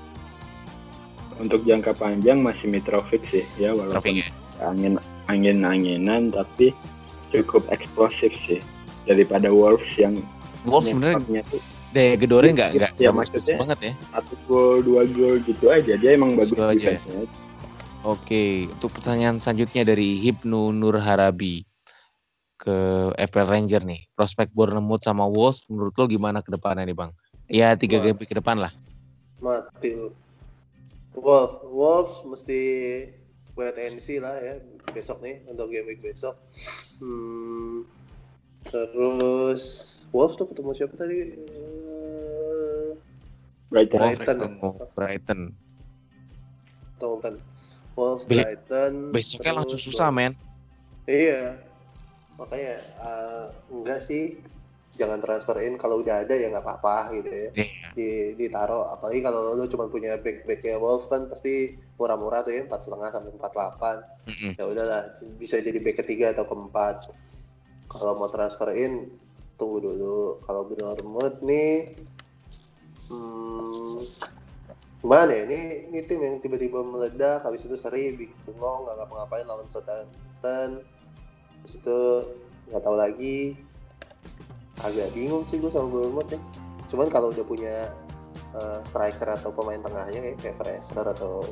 [1.35, 4.29] untuk jangka panjang masih Mitrovic sih ya Mitrovic walaupun ya
[4.63, 4.93] angin
[5.27, 6.71] angin anginan tapi
[7.29, 8.63] cukup eksplosif sih
[9.05, 10.17] daripada Wolves yang
[10.65, 11.61] Wolves sebenarnya tuh
[11.95, 16.11] daya gedornya nggak nggak Ya, maksudnya- banget ya satu gol dua gol gitu aja dia
[16.13, 16.75] emang bagus Gitu aja.
[16.99, 17.25] defense-nya.
[18.05, 21.65] Oke, untuk pertanyaan selanjutnya dari Hipnu Nur Harabi
[22.55, 22.77] ke
[23.17, 24.05] FPL Ranger nih.
[24.13, 27.17] Prospek Bournemouth sama Wolves menurut lo gimana ke depannya nih, Bang?
[27.49, 28.77] Ya, tiga game ke depan lah.
[29.41, 30.13] Mati.
[31.17, 32.61] Wolf, Wolves mesti
[33.55, 34.61] wait and see lah ya
[34.93, 36.37] besok nih untuk game week besok.
[37.01, 37.64] Hmm,
[38.69, 39.63] terus
[40.15, 41.35] Wolves tuh ketemu siapa tadi?
[43.69, 44.39] Brighton Brighton.
[44.63, 45.41] Oh, Brighton.
[47.95, 49.15] Wolves, Be- Brighton.
[49.15, 50.35] Besoknya terus langsung susah, men.
[51.07, 51.59] Iya.
[52.39, 54.43] Makanya eh, enggak sih
[54.95, 57.49] jangan transferin kalau udah ada ya nggak apa-apa gitu ya.
[57.55, 57.89] Iya.
[57.95, 58.09] Di
[58.39, 62.87] ditaruh apalagi kalau lu cuma punya back backnya Wolves kan pasti murah-murah tuh ya empat
[62.87, 63.97] setengah sampai empat delapan.
[64.59, 67.11] Ya udahlah bisa jadi back ketiga atau keempat.
[67.95, 69.07] Kalau mau transferin
[69.55, 70.43] tunggu dulu.
[70.43, 71.95] Kalau Bournemouth nih
[73.07, 74.03] hmm,
[74.99, 75.43] gimana ya?
[75.47, 75.61] Ini
[75.95, 80.83] ini tim yang tiba-tiba meledak habis itu seri bengong nggak ngapa-ngapain lawan Southampton.
[81.63, 82.01] Habis itu
[82.71, 83.55] nggak tahu lagi.
[84.83, 86.41] Agak bingung sih gue sama Bournemouth ya.
[86.91, 87.95] Cuman kalau udah punya
[88.59, 91.47] eh, striker atau pemain tengahnya kayak Fraser atau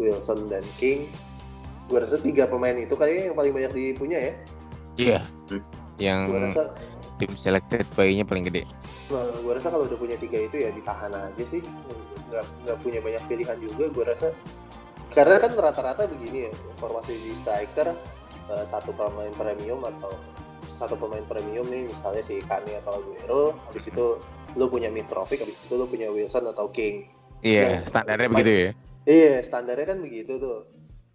[0.00, 1.04] Wilson dan King,
[1.92, 4.34] gue rasa tiga pemain itu kayaknya yang paling banyak dipunya ya.
[5.00, 5.20] Iya.
[5.48, 5.62] Hmm.
[6.00, 6.62] Yang rasa
[7.20, 8.64] tim selected bayinya paling gede.
[9.12, 11.60] Gue rasa kalau udah punya tiga itu ya ditahan aja sih,
[12.32, 13.84] nggak nggak punya banyak pilihan juga.
[13.92, 14.32] Gue rasa
[15.12, 17.92] karena kan rata-rata begini ya, formasi di striker
[18.48, 20.14] eh, satu pemain premium atau
[20.70, 24.16] satu pemain premium nih, misalnya si Kane atau Aguero, habis itu
[24.56, 27.04] lu punya Mitrovic, habis itu lu punya Wilson atau King.
[27.44, 28.36] Iya, Yang- standarnya Baik.
[28.40, 28.70] begitu ya.
[29.04, 30.58] Iya, standarnya kan begitu tuh.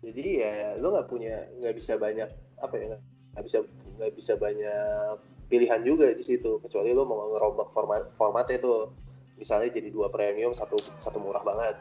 [0.05, 2.29] Jadi ya lu nggak punya nggak bisa banyak
[2.61, 2.97] apa ya
[3.35, 3.57] nggak bisa
[3.99, 5.15] nggak bisa banyak
[5.51, 8.89] pilihan juga di situ kecuali lu mau ngerombak format formatnya tuh
[9.35, 11.75] misalnya jadi dua premium satu satu murah banget.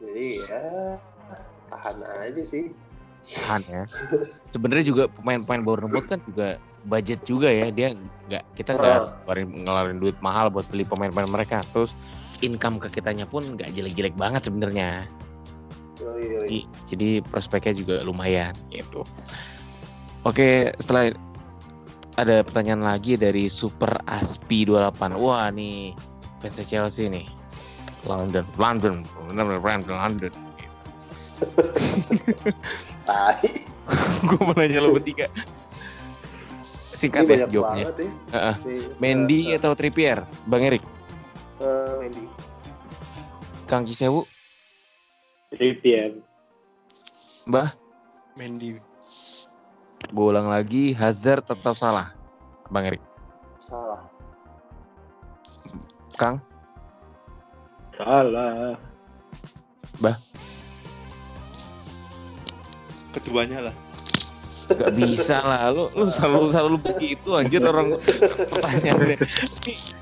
[0.00, 0.96] Jadi ya
[1.68, 2.72] tahan aja sih.
[3.28, 3.84] Tahan ya.
[4.48, 6.56] Sebenarnya juga pemain-pemain Bournemouth kan juga
[6.88, 7.68] budget juga ya.
[7.68, 7.92] Dia
[8.32, 9.04] nggak kita nggak Ah.
[9.28, 11.60] ngeluarin, ngeluarin duit mahal buat beli pemain-pemain mereka.
[11.76, 11.92] Terus
[12.40, 15.04] income ke kitanya pun nggak jelek-jelek banget sebenarnya.
[16.00, 19.04] Jadi, jadi prospeknya juga lumayan gitu.
[20.28, 21.16] Oke, setelah
[22.20, 25.16] ada pertanyaan lagi dari Super Aspi 28.
[25.16, 25.96] Wah, nih
[26.44, 27.24] fans Chelsea nih.
[28.04, 30.32] London, London, London, London, London.
[33.08, 33.48] Tai.
[34.28, 35.28] Gue mau nanya lo bertiga.
[35.32, 37.84] Ini Singkat ya banyak jawabnya.
[37.88, 38.08] ya.
[38.36, 38.54] Heeh.
[38.68, 40.20] Nih, Mendy eh, atau Trippier?
[40.44, 40.84] Bang Erik,
[41.64, 42.24] eh, Mendy.
[43.64, 44.28] Kang Cisewu,
[45.48, 46.20] Trippier
[47.48, 47.72] Mbah,
[48.36, 48.76] Mendy
[50.10, 52.14] gue ulang lagi, Hazard tetap salah.
[52.70, 53.02] Bang Erik,
[53.58, 54.06] Salah.
[56.14, 56.36] Kang,
[57.96, 58.76] salah
[63.10, 63.76] keduanya lah
[64.70, 67.90] Gak bisa lah, lu, lu selalu selalu begitu anjir orang
[68.54, 69.18] pertanyaannya.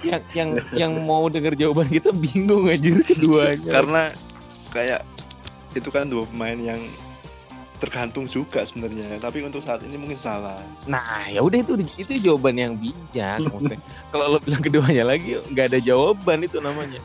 [0.04, 3.64] Yang yang yang mau denger jawaban kita bingung anjir keduanya.
[3.64, 4.02] karena
[4.68, 5.08] kayak
[5.72, 6.84] itu kan dua pemain yang
[7.78, 12.54] tergantung juga sebenarnya tapi untuk saat ini mungkin salah Nah, ya udah itu itu jawaban
[12.54, 13.38] yang bijak.
[13.40, 13.78] Maksudnya,
[14.10, 16.98] kalau lo bilang keduanya lagi nggak ada jawaban itu namanya.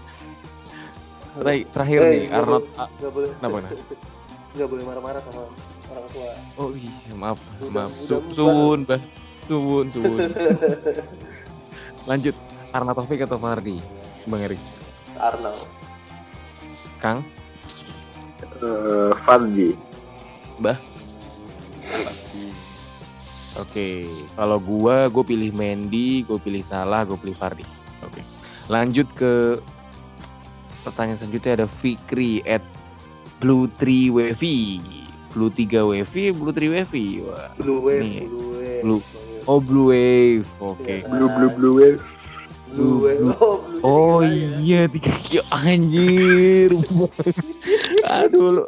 [1.34, 2.66] Terakhir, terakhir Eh, nih Arnold.
[2.68, 3.30] boleh- nggak boleh.
[3.36, 3.72] Kenapa, nah?
[4.54, 5.42] Nggak boleh marah-marah sama
[5.88, 6.30] orang tua.
[6.56, 7.92] Oh iya, maaf, Udah- maaf.
[7.92, 8.36] udah Su- empat.
[8.36, 9.02] Suwun, bah.
[9.44, 10.20] Suwun, suwun.
[12.04, 12.36] Lanjut.
[12.70, 13.78] Arna Taufik atau Fardi?
[14.24, 14.62] Bang Erik.
[15.16, 15.66] Arnold.
[16.98, 17.20] Kang,
[18.56, 19.74] Eh, Fardi
[20.64, 22.48] Vardy.
[23.54, 23.90] Oke,
[24.34, 27.62] kalau gua gue pilih Mendy, gue pilih Salah, gue pilih Vardy.
[28.02, 28.26] Oke.
[28.66, 29.62] Lanjut ke
[30.82, 32.64] pertanyaan selanjutnya ada Fikri at
[33.38, 34.82] Blue 3 Wavy.
[35.30, 37.08] Blue 3 Wavy, Blue 3 Wavy.
[37.22, 37.54] Wah.
[37.56, 38.26] Blue Wave, Nih.
[38.26, 38.82] Blue Wave.
[38.82, 39.06] Blue-
[39.44, 40.48] Oh Blue Wave.
[40.58, 41.04] Oke.
[41.04, 41.10] Iya.
[41.12, 42.02] Blue blue blue wave.
[42.72, 43.22] Blue Wave.
[43.22, 44.56] Blue- Oh, Blue Oh ya.
[44.58, 46.72] iya tiga kilo anjir.
[48.18, 48.64] Aduh lu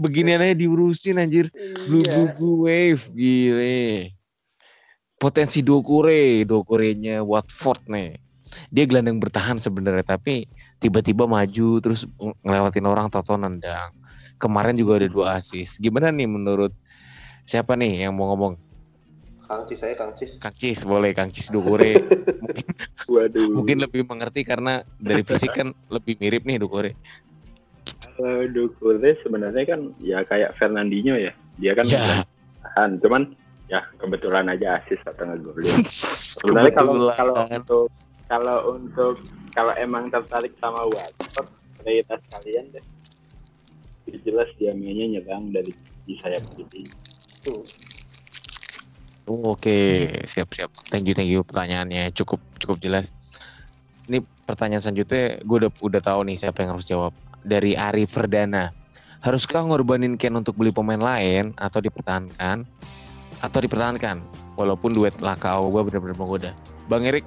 [0.00, 1.52] beginian aja diurusin anjir.
[1.86, 2.12] Blue Iya.
[2.16, 3.80] Blue Blue Wave gile.
[5.14, 8.16] Potensi Dokure, Dokurenya Watford nih.
[8.72, 10.48] Dia gelandang bertahan sebenarnya tapi
[10.80, 13.92] tiba-tiba maju terus ng- ngelewatin orang Toto nendang.
[14.40, 15.76] Kemarin juga ada dua assist.
[15.76, 16.72] Gimana nih menurut
[17.44, 18.56] siapa nih yang mau ngomong?
[19.44, 20.38] Kang Cis saya Kang Cis.
[20.40, 21.98] Kang Cis boleh Kang Cis mungkin
[23.10, 23.50] Waduh.
[23.50, 26.94] mungkin lebih mengerti karena dari fisik kan lebih mirip nih Dokure.
[28.00, 31.32] Kalau Dukure sebenarnya kan ya kayak Fernandinho ya.
[31.60, 32.24] Dia kan Ya.
[32.60, 33.22] tahan, cuman
[33.68, 35.84] ya kebetulan aja asis atau ngegolin.
[36.40, 37.84] Sebenarnya kalau kalau untuk
[38.30, 39.14] kalau untuk
[39.52, 41.48] kalau emang tertarik sama Watford,
[41.80, 42.84] prioritas kalian deh.
[44.26, 45.72] Jelas dia mainnya nyerang dari
[46.04, 46.90] di sayap kiri.
[47.46, 47.62] Tuh.
[49.30, 50.74] Oh, Oke, siap-siap.
[50.90, 53.06] Thank you, thank you pertanyaannya cukup cukup jelas.
[54.10, 57.14] Ini pertanyaan selanjutnya, gue udah udah tahu nih siapa yang harus jawab.
[57.40, 58.68] Dari Ari Perdana,
[59.20, 62.68] haruskah ngorbanin Ken untuk beli pemain lain atau dipertahankan?
[63.40, 64.20] Atau dipertahankan?
[64.54, 66.52] Walaupun duet Laka Auba benar-benar menggoda.
[66.86, 67.24] Bang Erik,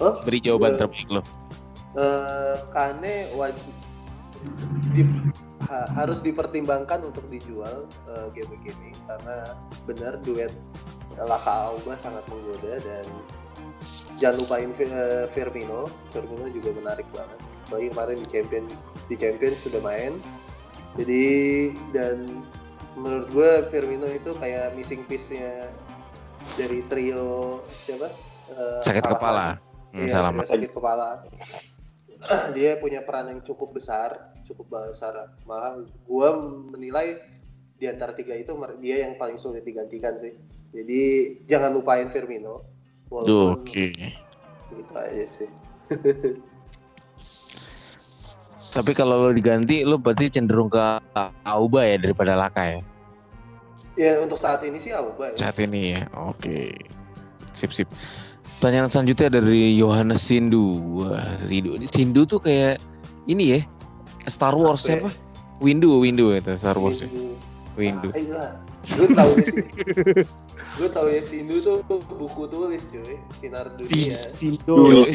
[0.00, 1.22] Oh, beri jawaban Gua- terbaik lo.
[1.94, 3.74] eh, Kane wajib
[4.90, 5.06] di-
[5.70, 9.54] ha- harus dipertimbangkan untuk dijual eh, game ini karena
[9.86, 10.50] benar duet
[11.14, 13.06] Laka Auba sangat menggoda dan
[14.18, 19.80] jangan lupain eh, Firmino Firmino juga menarik banget apalagi kemarin di Champions di Champions sudah
[19.80, 20.16] main
[20.94, 21.26] jadi
[21.90, 22.44] dan
[22.94, 25.68] menurut gue Firmino itu kayak missing piece-nya
[26.54, 28.12] dari trio siapa
[28.44, 29.46] Eh, Sakit Salah kepala.
[29.94, 31.08] Hmm, Iya, trio sakit kepala.
[32.56, 35.32] dia punya peran yang cukup besar, cukup besar.
[35.48, 36.34] Malah gua
[36.74, 37.20] menilai
[37.78, 40.34] di antara tiga itu dia yang paling sulit digantikan sih.
[40.74, 41.02] Jadi
[41.46, 42.66] jangan lupain Firmino.
[43.08, 43.94] Walaupun Oke.
[44.74, 45.50] gitu aja sih.
[48.74, 50.82] Tapi kalau lo diganti, lo berarti cenderung ke
[51.46, 52.80] Auba ya daripada Laka ya?
[53.94, 55.46] Ya untuk saat ini sih Auba ya.
[55.46, 56.10] saat ini ya.
[56.18, 56.74] Oke.
[57.54, 57.86] Sip sip.
[58.58, 60.74] Pertanyaan selanjutnya dari Yohanes Sindu.
[61.06, 61.78] Wah, Sindu.
[61.86, 62.82] Sindu tuh kayak
[63.30, 63.60] ini ya.
[64.26, 64.98] Star Wars Apa ya?
[65.06, 65.10] siapa?
[65.62, 67.08] Windu, Windu itu Star Wars ya.
[67.78, 68.10] Windu.
[68.10, 68.44] Ah, iya.
[68.98, 69.64] Gue tahu sih.
[70.74, 74.18] Gue tahu ya Sindu tuh buku tulis cuy, sinar dunia.
[74.34, 75.06] Sindu.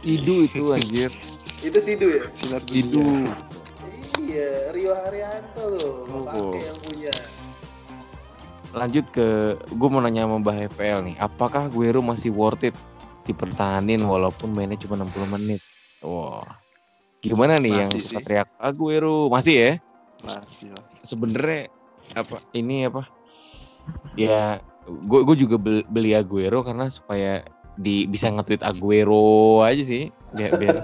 [0.00, 1.12] Sindu itu anjir.
[1.60, 2.24] Itu Sindu ya?
[2.32, 3.36] Sinar dunia.
[4.20, 6.22] Iya, Rio Haryanto loh, Oh.
[6.24, 7.14] pakai yang punya.
[8.70, 9.26] Lanjut ke
[9.58, 11.16] gue mau nanya sama Mbah FPL nih.
[11.18, 12.76] Apakah Guero masih worth it
[13.26, 15.60] dipertahanin walaupun mainnya cuma 60 menit?
[16.00, 16.38] Wah.
[17.20, 18.24] Gimana nih yang Masih suka sih.
[18.24, 19.26] teriak Aguero?
[19.28, 19.72] Masih ya?
[20.20, 20.84] Masih lah.
[21.00, 21.72] sebenarnya
[22.12, 23.08] apa ini apa
[24.12, 27.40] ya gue gue juga bel- beli Aguero karena supaya
[27.78, 30.76] di bisa nge-tweet Aguero aja sih biar, biar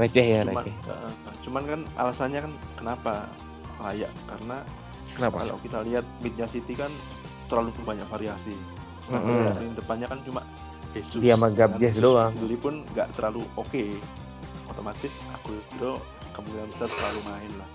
[0.00, 3.12] receh ya Cuman, receh eh, cuman kan alasannya kan kenapa
[3.80, 4.62] layak karena
[5.16, 6.92] kenapa kalau kita lihat midnya City kan
[7.50, 8.54] terlalu banyak variasi.
[9.02, 10.46] Sedangkan lini depannya kan cuma
[10.94, 11.18] Jesus.
[11.18, 12.30] Dia sama Dengan Gabjes Jesus doang.
[12.30, 13.84] Sendiri pun nggak terlalu oke.
[14.70, 15.90] Otomatis aku itu
[16.30, 17.68] kemungkinan besar selalu main lah.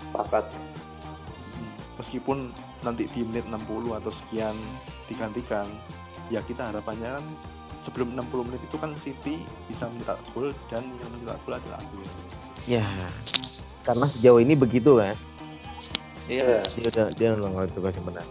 [0.00, 0.44] Sepakat.
[0.48, 1.72] Hmm.
[2.00, 2.38] Meskipun
[2.82, 3.62] nanti di menit 60
[3.94, 4.54] atau sekian
[5.06, 5.66] digantikan,
[6.28, 7.24] ya kita harapannya kan
[7.78, 12.14] sebelum 60 menit itu kan City bisa mencetak gol dan yang mencetak gol adalah Aguero.
[12.62, 12.86] ya
[13.82, 15.18] karena sejauh ini begitu kan
[16.30, 16.62] Iya.
[16.62, 18.26] dia udah dia udah ngelakuin tugas yang benar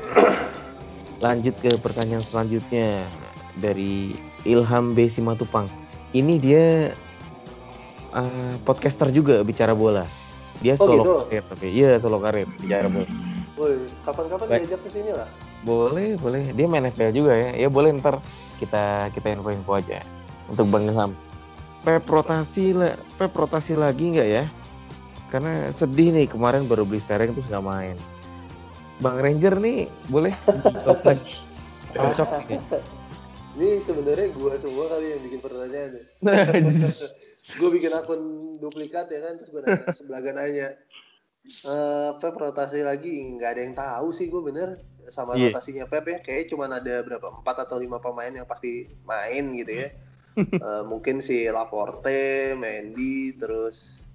[1.24, 3.04] lanjut ke pertanyaan selanjutnya
[3.60, 4.16] dari
[4.48, 5.68] Ilham B Simatupang
[6.16, 6.96] ini dia
[8.10, 10.08] eh, podcaster juga bicara bola
[10.58, 11.12] dia Oh, solo gitu?
[11.28, 13.04] karir tapi iya solo karir bicara bola
[13.58, 13.74] Woi,
[14.06, 15.26] kapan-kapan diajak ke sini lah.
[15.66, 16.54] boleh boleh.
[16.54, 17.50] Dia main FPL juga ya.
[17.58, 18.22] Ya boleh ntar
[18.62, 19.98] kita kita info info aja
[20.46, 21.10] untuk Bang Ilham.
[21.82, 24.44] Pep rotasi lah Pep rotasi lagi nggak ya?
[25.28, 27.96] Karena sedih nih kemarin baru beli Sterling terus nggak main.
[29.02, 30.34] Bang Ranger nih boleh?
[30.86, 32.28] Cocok.
[32.46, 32.54] Ya
[33.58, 35.90] Ini sebenarnya gua semua kali yang bikin pertanyaan.
[35.98, 36.04] ya.
[37.58, 38.20] gue bikin akun
[38.60, 40.68] duplikat ya kan terus gue nanya sebelah nanya
[41.44, 44.78] eh Pep rotasi lagi nggak ada yang tahu sih gue bener
[45.08, 45.48] sama Iya.
[45.48, 49.72] rotasinya Pep ya kayak cuma ada berapa empat atau lima pemain yang pasti main gitu
[49.74, 49.90] ya
[50.38, 54.06] Eh, mungkin si Laporte, Mendy, terus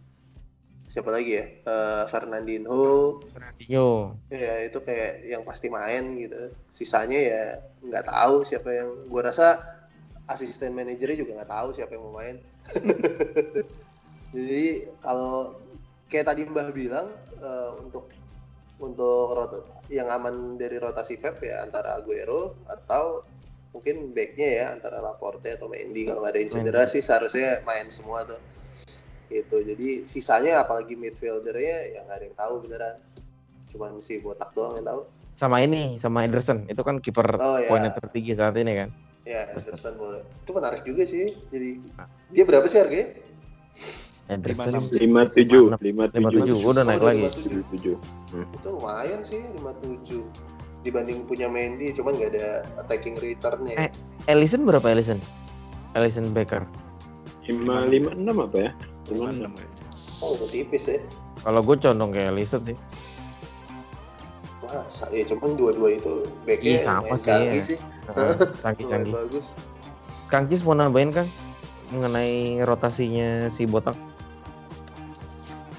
[0.88, 1.44] siapa lagi ya?
[1.44, 4.16] Eh, Fernandinho, Fernandinho.
[4.32, 6.48] ya itu kayak yang pasti main gitu.
[6.72, 7.44] Sisanya ya
[7.84, 9.04] nggak tahu siapa yang.
[9.12, 9.60] Gue rasa
[10.24, 12.40] asisten manajernya juga nggak tahu siapa yang mau main.
[14.32, 14.64] Jadi
[15.04, 15.60] kalau
[16.08, 17.08] kayak tadi Mbah bilang
[17.38, 18.10] eh, untuk
[18.82, 19.40] untuk
[19.88, 23.24] yang aman dari rotasi Pep ya antara Aguero atau
[23.72, 27.88] mungkin backnya ya antara Laporte atau Mendy kalau nggak ada yang cedera sih seharusnya main
[27.88, 28.42] semua tuh.
[29.32, 32.96] Gitu jadi sisanya apalagi midfieldernya ya nggak ada yang tahu beneran.
[33.72, 35.02] Cuman si botak doang yang tahu.
[35.34, 36.70] Sama ini, sama Ederson.
[36.70, 37.66] Itu kan kiper Oh, iya.
[37.68, 38.90] poinnya tertinggi saat ini kan.
[39.24, 40.22] ya Anderson boleh.
[40.44, 41.80] Itu menarik juga sih jadi
[42.30, 43.16] dia berapa sih harganya
[44.26, 47.28] Ederson lima tujuh lima lima tujuh tujuh udah naik Oh, lagi.
[47.28, 47.76] 57.
[47.76, 47.96] tujuh
[48.34, 50.24] itu lumayan sih 57
[50.82, 52.48] dibanding punya Mendy cuman nggak ada
[52.78, 53.92] attacking returnnya Eh.
[54.26, 55.20] Ellison berapa Ellison?
[55.94, 56.64] Ellison Becker.
[57.44, 58.72] lima lima enam apa ya
[59.10, 59.68] lima enam namanya.
[60.20, 61.04] oh udah tipis ya
[61.40, 62.78] Kalau gue condong ke Ellison sih.
[64.64, 66.12] wah ya cuman dua-dua itu
[66.48, 67.64] backnya Iya, sama sih, canggih ya.
[67.66, 69.12] sih Heeh, lumayan Canggih-canggih.
[69.14, 69.48] bagus
[70.26, 71.28] Kang Cis mau nambahin Kang
[71.90, 72.34] mengenai
[72.64, 73.94] rotasinya si botak.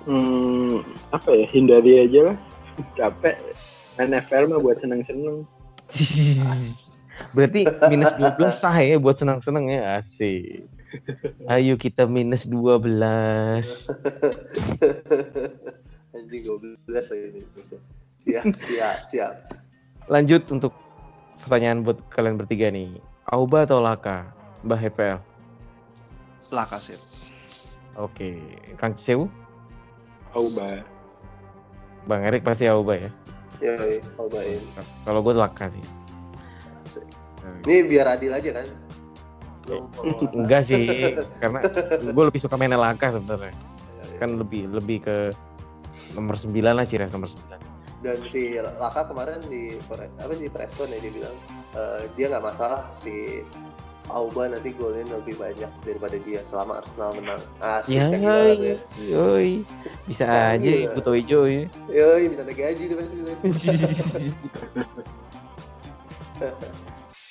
[0.06, 2.36] Hmm, apa ya hindari aja lah
[2.98, 3.36] capek
[4.00, 5.44] NFL mah buat seneng-seneng
[7.34, 10.66] Berarti minus 12 sah ya buat senang-senang ya asik.
[11.46, 12.82] Ayo kita minus 12.
[16.14, 17.76] anjing 12 lagi bisa
[18.22, 19.34] siap siap siap
[20.06, 20.70] Lanjut untuk
[21.42, 23.02] pertanyaan buat kalian bertiga nih.
[23.28, 24.30] Auba atau Laka?
[24.62, 25.18] Mbah HPL.
[26.52, 27.00] Lakaset.
[27.96, 28.36] Oke,
[28.76, 29.30] Kang Cisewu,
[30.34, 30.82] Auba
[32.04, 33.10] Bang Erik pasti Auba ya.
[33.62, 33.74] ya
[34.18, 34.60] cobain
[35.06, 35.84] Kalau gue Laka sih.
[37.64, 38.66] ini biar adil aja kan
[40.36, 40.84] Enggak sih,
[41.40, 41.64] karena
[42.04, 43.56] gue lebih suka mainnya Laka sebenarnya.
[44.20, 45.16] Kan lebih lebih ke
[46.12, 48.04] nomor 9 lah ciri nomor 9.
[48.04, 49.80] dan si Laka kemarin di
[50.20, 51.36] apa di Preston ya dia bilang
[51.72, 53.40] eh, dia nggak masalah si
[54.04, 58.76] Auba nanti golnya lebih banyak daripada dia selama Arsenal menang asik Ya, canggih banget ya
[59.08, 59.52] yoi.
[60.04, 60.92] Bisa Canggih aja lah.
[60.92, 61.64] ikut hijau ya.
[61.88, 63.16] yoi minta gaji tuh pasti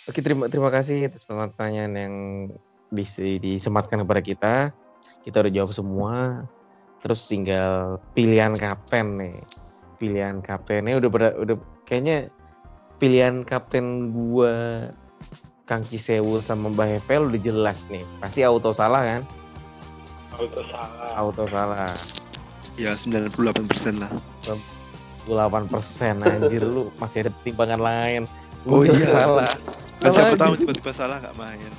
[0.03, 2.13] Oke, terima terima kasih atas pertanyaan yang
[2.89, 4.53] dis- disematkan kepada kita.
[5.23, 6.43] Kita udah jawab semua.
[6.99, 9.37] Terus tinggal pilihan kapten nih.
[9.95, 11.55] Pilihan kaptennya udah ber- udah
[11.85, 12.27] kayaknya
[12.97, 14.87] pilihan kapten gua
[15.63, 18.03] Kang Cisewu sama Mbah Hefel udah jelas nih.
[18.19, 19.21] Pasti auto salah kan?
[20.33, 21.93] auto salah Auto salah.
[22.75, 23.37] Ya 98%
[24.01, 24.11] lah.
[25.23, 25.29] 8%
[26.19, 28.21] anjir lu masih ada timbangan lain.
[28.67, 29.07] Oh Udah iya.
[29.07, 29.51] salah.
[30.01, 31.71] Kan siapa tahu tiba-tiba salah nggak main.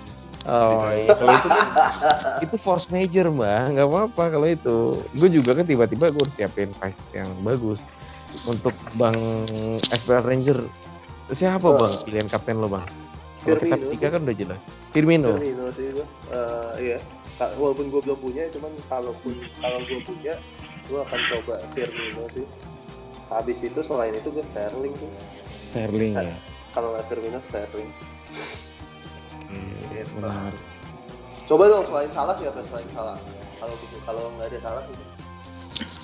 [0.45, 1.67] Oh iya, kalau itu kan
[2.45, 4.77] itu force major mbak, nggak apa-apa kalau itu.
[5.17, 7.81] Gue juga kan tiba-tiba gue harus siapin price yang bagus
[8.45, 9.17] untuk bang
[9.89, 10.59] FPL Ranger.
[11.33, 11.81] Siapa Oh.
[11.81, 12.85] bang pilihan kapten lo bang?
[13.45, 14.11] Kalau kita Firmino tiga sih.
[14.11, 14.61] kan udah jelas.
[14.91, 15.29] Firmino.
[15.31, 16.99] Firmino sih gua Eh, iya
[17.35, 20.35] Ka- walaupun gue belum punya cuman kalaupun kalau gue punya
[20.85, 22.47] gue akan coba Firmino sih
[23.27, 25.11] habis itu selain itu gue Sterling sih
[25.69, 26.37] Sterling ya.
[26.71, 27.91] kalau nggak Firmino Sterling
[29.45, 30.15] Hmm, Gitu.
[30.17, 30.53] benar.
[31.45, 33.19] coba dong selain salah siapa selain salah
[33.57, 35.05] kalau gitu kalau nggak ada salah gitu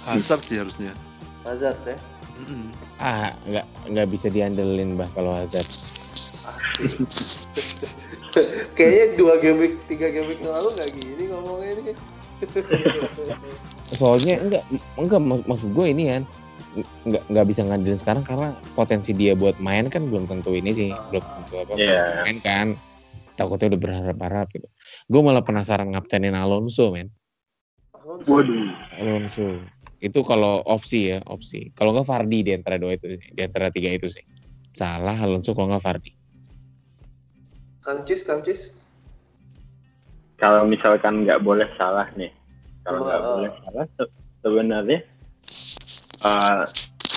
[0.02, 0.92] Hazard sih harusnya.
[1.40, 1.96] Hazard ya
[2.36, 2.72] Mm-mm.
[2.96, 5.68] Ah nggak nggak bisa diandelin bah kalau Hazard.
[8.76, 11.92] kayaknya dua game week tiga game week yang lalu nggak gini ngomongnya ini.
[13.94, 14.62] Soalnya enggak
[14.96, 16.22] enggak mak- maksud gue ini kan
[17.02, 20.90] nggak nggak bisa ngandelin sekarang karena potensi dia buat main kan belum tentu ini sih.
[21.10, 22.24] Belum tentu apa Iya.
[22.24, 22.66] main kan.
[23.34, 24.68] Takutnya udah berharap-harap gitu.
[25.08, 27.08] Gue malah penasaran ngaptenin Alonso men.
[27.96, 28.28] Alonso.
[28.30, 28.68] waduh.
[29.00, 29.46] Alonso.
[30.00, 31.72] Itu kalau opsi ya opsi.
[31.74, 34.24] Kalau nggak Fardi di antara dua itu di antara tiga itu sih.
[34.70, 36.19] Salah Alonso kalau nggak Fardi
[37.90, 38.78] Kang Cis Kang Cis
[40.36, 42.30] kalau misalkan nggak boleh salah nih
[42.80, 43.30] kalau nggak Oh.
[43.36, 44.98] boleh salah se- sebenarnya
[46.22, 46.62] uh,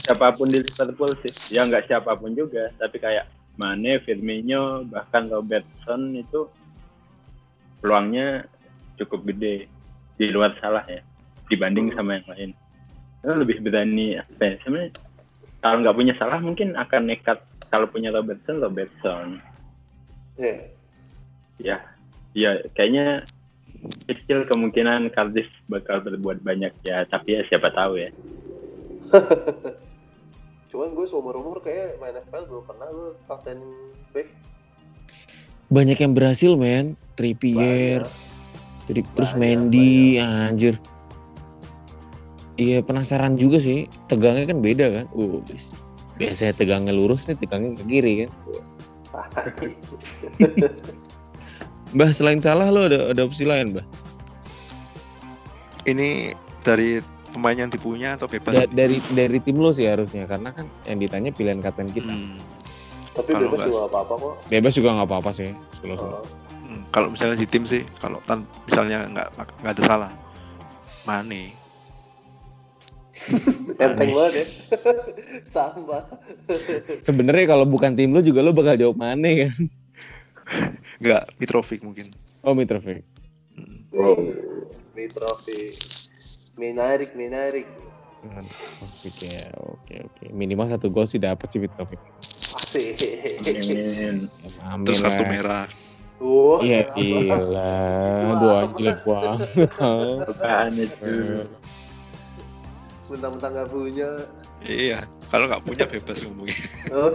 [0.02, 3.24] siapa pun di Liverpool sih ya nggak siapa pun juga tapi kayak
[3.54, 6.50] Mane, Firmino bahkan Robertson itu
[7.80, 8.50] peluangnya
[8.98, 9.70] cukup gede
[10.16, 11.06] di luar salah ya
[11.48, 11.96] dibanding Hmm.
[11.96, 12.52] sama yang lain
[13.22, 14.92] Karena lebih berani apa ya sebenarnya
[15.62, 17.40] kalau nggak punya salah mungkin akan nekat
[17.70, 19.38] kalau punya Robertson Robertson
[20.38, 20.56] ya
[21.62, 21.78] ya
[22.34, 23.30] ya kayaknya
[24.08, 26.72] kecil kemungkinan Cardiff bakal berbuat banyak.
[26.88, 28.10] Ya tapi ya siapa tahu ya.
[30.72, 33.60] Cuman gue seumur umur kayak main FPL belum pernah gue kapten
[34.16, 34.28] back.
[35.70, 36.98] Banyak yang berhasil men.
[37.14, 38.08] Trippier.
[38.08, 38.32] Banyak.
[38.84, 40.76] Tri- terus Banyak, Mendy anjir.
[42.58, 43.90] Iya penasaran juga sih.
[44.10, 45.06] Tegangnya kan beda kan.
[45.14, 45.42] Uh,
[46.18, 48.30] biasanya tegangnya lurus nih, tegangnya ke kiri kan.
[51.94, 53.86] Mbah selain salah lo ada ada opsi lain, Mbah?
[55.86, 56.34] Ini
[56.64, 56.98] dari
[57.30, 58.56] pemain yang dipunya atau bebas?
[58.56, 62.10] Da- dari dari tim lo sih harusnya karena kan yang ditanya pilihan kapten kita.
[62.10, 62.40] Hmm,
[63.14, 64.34] Tapi Kalau bebas juga apa-apa kok.
[64.50, 65.50] Bebas juga nggak apa-apa sih.
[65.78, 66.26] Kalau Oh.
[66.66, 66.82] hmm.
[66.90, 69.28] Kalau misalnya di tim sih, kalau tan misalnya nggak
[69.62, 70.12] nggak ada salah,
[71.06, 71.54] Mane.
[73.78, 74.46] Enteng banget ya.
[75.54, 76.02] Sama.
[77.06, 79.54] Sebenarnya kalau bukan tim lo juga lo bakal jawab mana kan?
[80.98, 82.12] Nggak, Mitrovic mungkin.
[82.42, 83.06] Oh Mitrovic.
[83.54, 83.86] Hmm.
[83.94, 84.18] Wow.
[84.98, 85.78] Mitrovic.
[86.58, 87.70] Menarik, menarik.
[88.24, 90.26] Mitrovic ya, oke oke.
[90.34, 92.02] Minimal satu gol sih dapat sih Mitrovic.
[92.58, 92.98] Asik.
[93.46, 94.30] Amin.
[94.64, 95.30] Amin Terus kartu lah.
[95.30, 95.66] merah.
[96.24, 97.76] Wah, Iya gila,
[98.40, 99.70] dua jelek banget.
[100.24, 101.14] Bukaan itu.
[103.12, 104.10] Mentang-mentang nggak punya.
[104.64, 106.58] Iya, kalau nggak punya bebas ngomongnya.
[106.96, 107.12] Oh,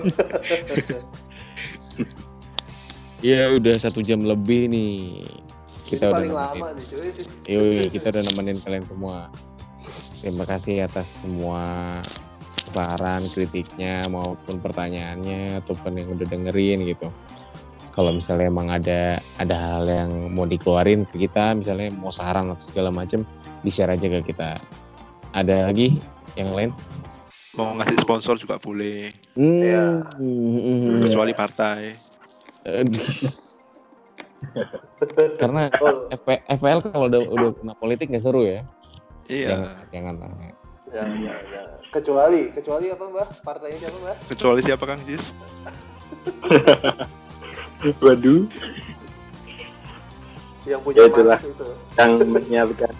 [3.19, 5.27] Iya udah satu jam lebih nih.
[5.27, 6.61] ini Kita udah paling nemenin.
[6.63, 7.09] lama nih cuy.
[7.51, 9.33] Yoi, kita udah nemenin kalian semua.
[10.23, 11.63] Terima kasih atas semua
[12.71, 17.09] saran, kritiknya maupun pertanyaannya ataupun yang udah dengerin gitu.
[17.97, 22.67] Kalau misalnya emang ada ada hal yang mau dikeluarin ke kita, misalnya mau saran atau
[22.71, 23.27] segala macam,
[23.67, 24.55] di share aja ke kita.
[25.33, 26.01] Ada lagi
[26.35, 26.71] yang lain?
[27.55, 30.05] Mau ngasih sponsor juga boleh, Iya.
[30.15, 31.01] hmm, hmm.
[31.03, 31.97] kecuali partai.
[35.41, 36.07] Karena Oh,
[36.47, 38.63] FPL kalau udah udah kena politik nggak seru ya.
[39.27, 40.15] Iya, Jangan, jangan.
[40.23, 40.39] jangan,
[40.89, 41.77] jangan, jangan.
[41.91, 43.29] Kecuali, kecuali apa mbak?
[43.43, 44.17] Partainya siapa mbak?
[44.27, 45.25] kecuali siapa Kang Jis?
[48.05, 48.43] Waduh,
[50.65, 51.39] Yang punya Ya, itulah.
[51.41, 51.67] Itu.
[51.97, 52.93] yang menyiapkan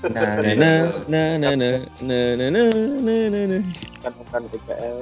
[0.00, 0.78] Nah, nah, nah,
[1.12, 2.68] nah, nah, nah, nah, nah, nah,
[3.04, 3.62] nah, nah, nah.
[4.00, 4.98] kan bukan PPL.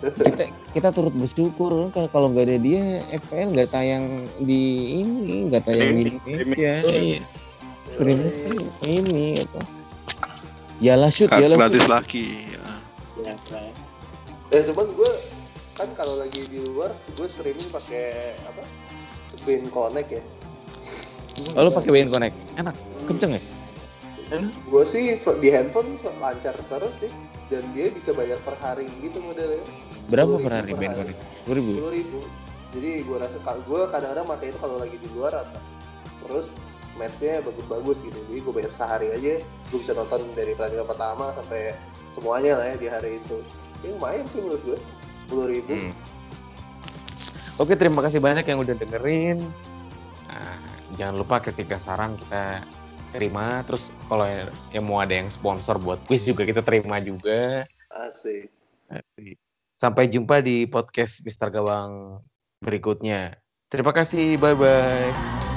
[0.00, 4.62] kita kita turut bersyukur kalau kalau nggak ada dia FPL nggak tayang di
[5.02, 7.20] ini nggak tayang di Indonesia iya
[7.90, 9.60] Streaming ini apa
[10.80, 12.48] ya lah shoot ya lah Gratis lagi.
[12.48, 12.64] Ya.
[13.20, 13.68] Ya, nah.
[14.56, 15.12] Eh cuman gue
[15.76, 18.64] kan kalau lagi di luar gue streaming pakai apa?
[19.44, 20.22] Bean Connect ya.
[21.56, 22.74] Oh lu pakai WN Connect enak
[23.06, 23.42] kenceng ya
[24.70, 25.10] Gue sih
[25.42, 27.10] di handphone lancar terus sih
[27.50, 29.58] dan dia bisa bayar per hari gitu modelnya.
[30.06, 31.18] berapa 10.000 per hari WN Connect
[31.50, 32.18] dua ribu Sepuluh ribu.
[32.70, 35.58] Jadi gue rasa gue kadang-kadang pakai itu kalau lagi di luar atau
[36.22, 36.62] terus
[36.94, 38.18] matchnya bagus-bagus gitu.
[38.30, 41.74] Jadi gue bayar sehari aja, gue bisa nonton dari pertandingan pertama sampai
[42.06, 43.42] semuanya lah ya di hari itu.
[43.82, 44.78] Ini lumayan sih menurut gue.
[45.26, 45.72] Sepuluh ribu.
[45.74, 45.92] Hmm.
[47.58, 49.38] Oke, terima kasih banyak yang udah dengerin.
[50.30, 50.54] Nah,
[51.00, 52.60] jangan lupa ketika saran kita
[53.16, 53.64] terima.
[53.64, 54.28] Terus kalau
[54.76, 57.64] yang mau ada yang sponsor buat quiz juga kita terima juga.
[57.88, 58.52] Asik.
[58.92, 59.40] Asik.
[59.80, 62.20] Sampai jumpa di podcast Mister Gawang
[62.60, 63.40] berikutnya.
[63.72, 65.49] Terima kasih, bye bye.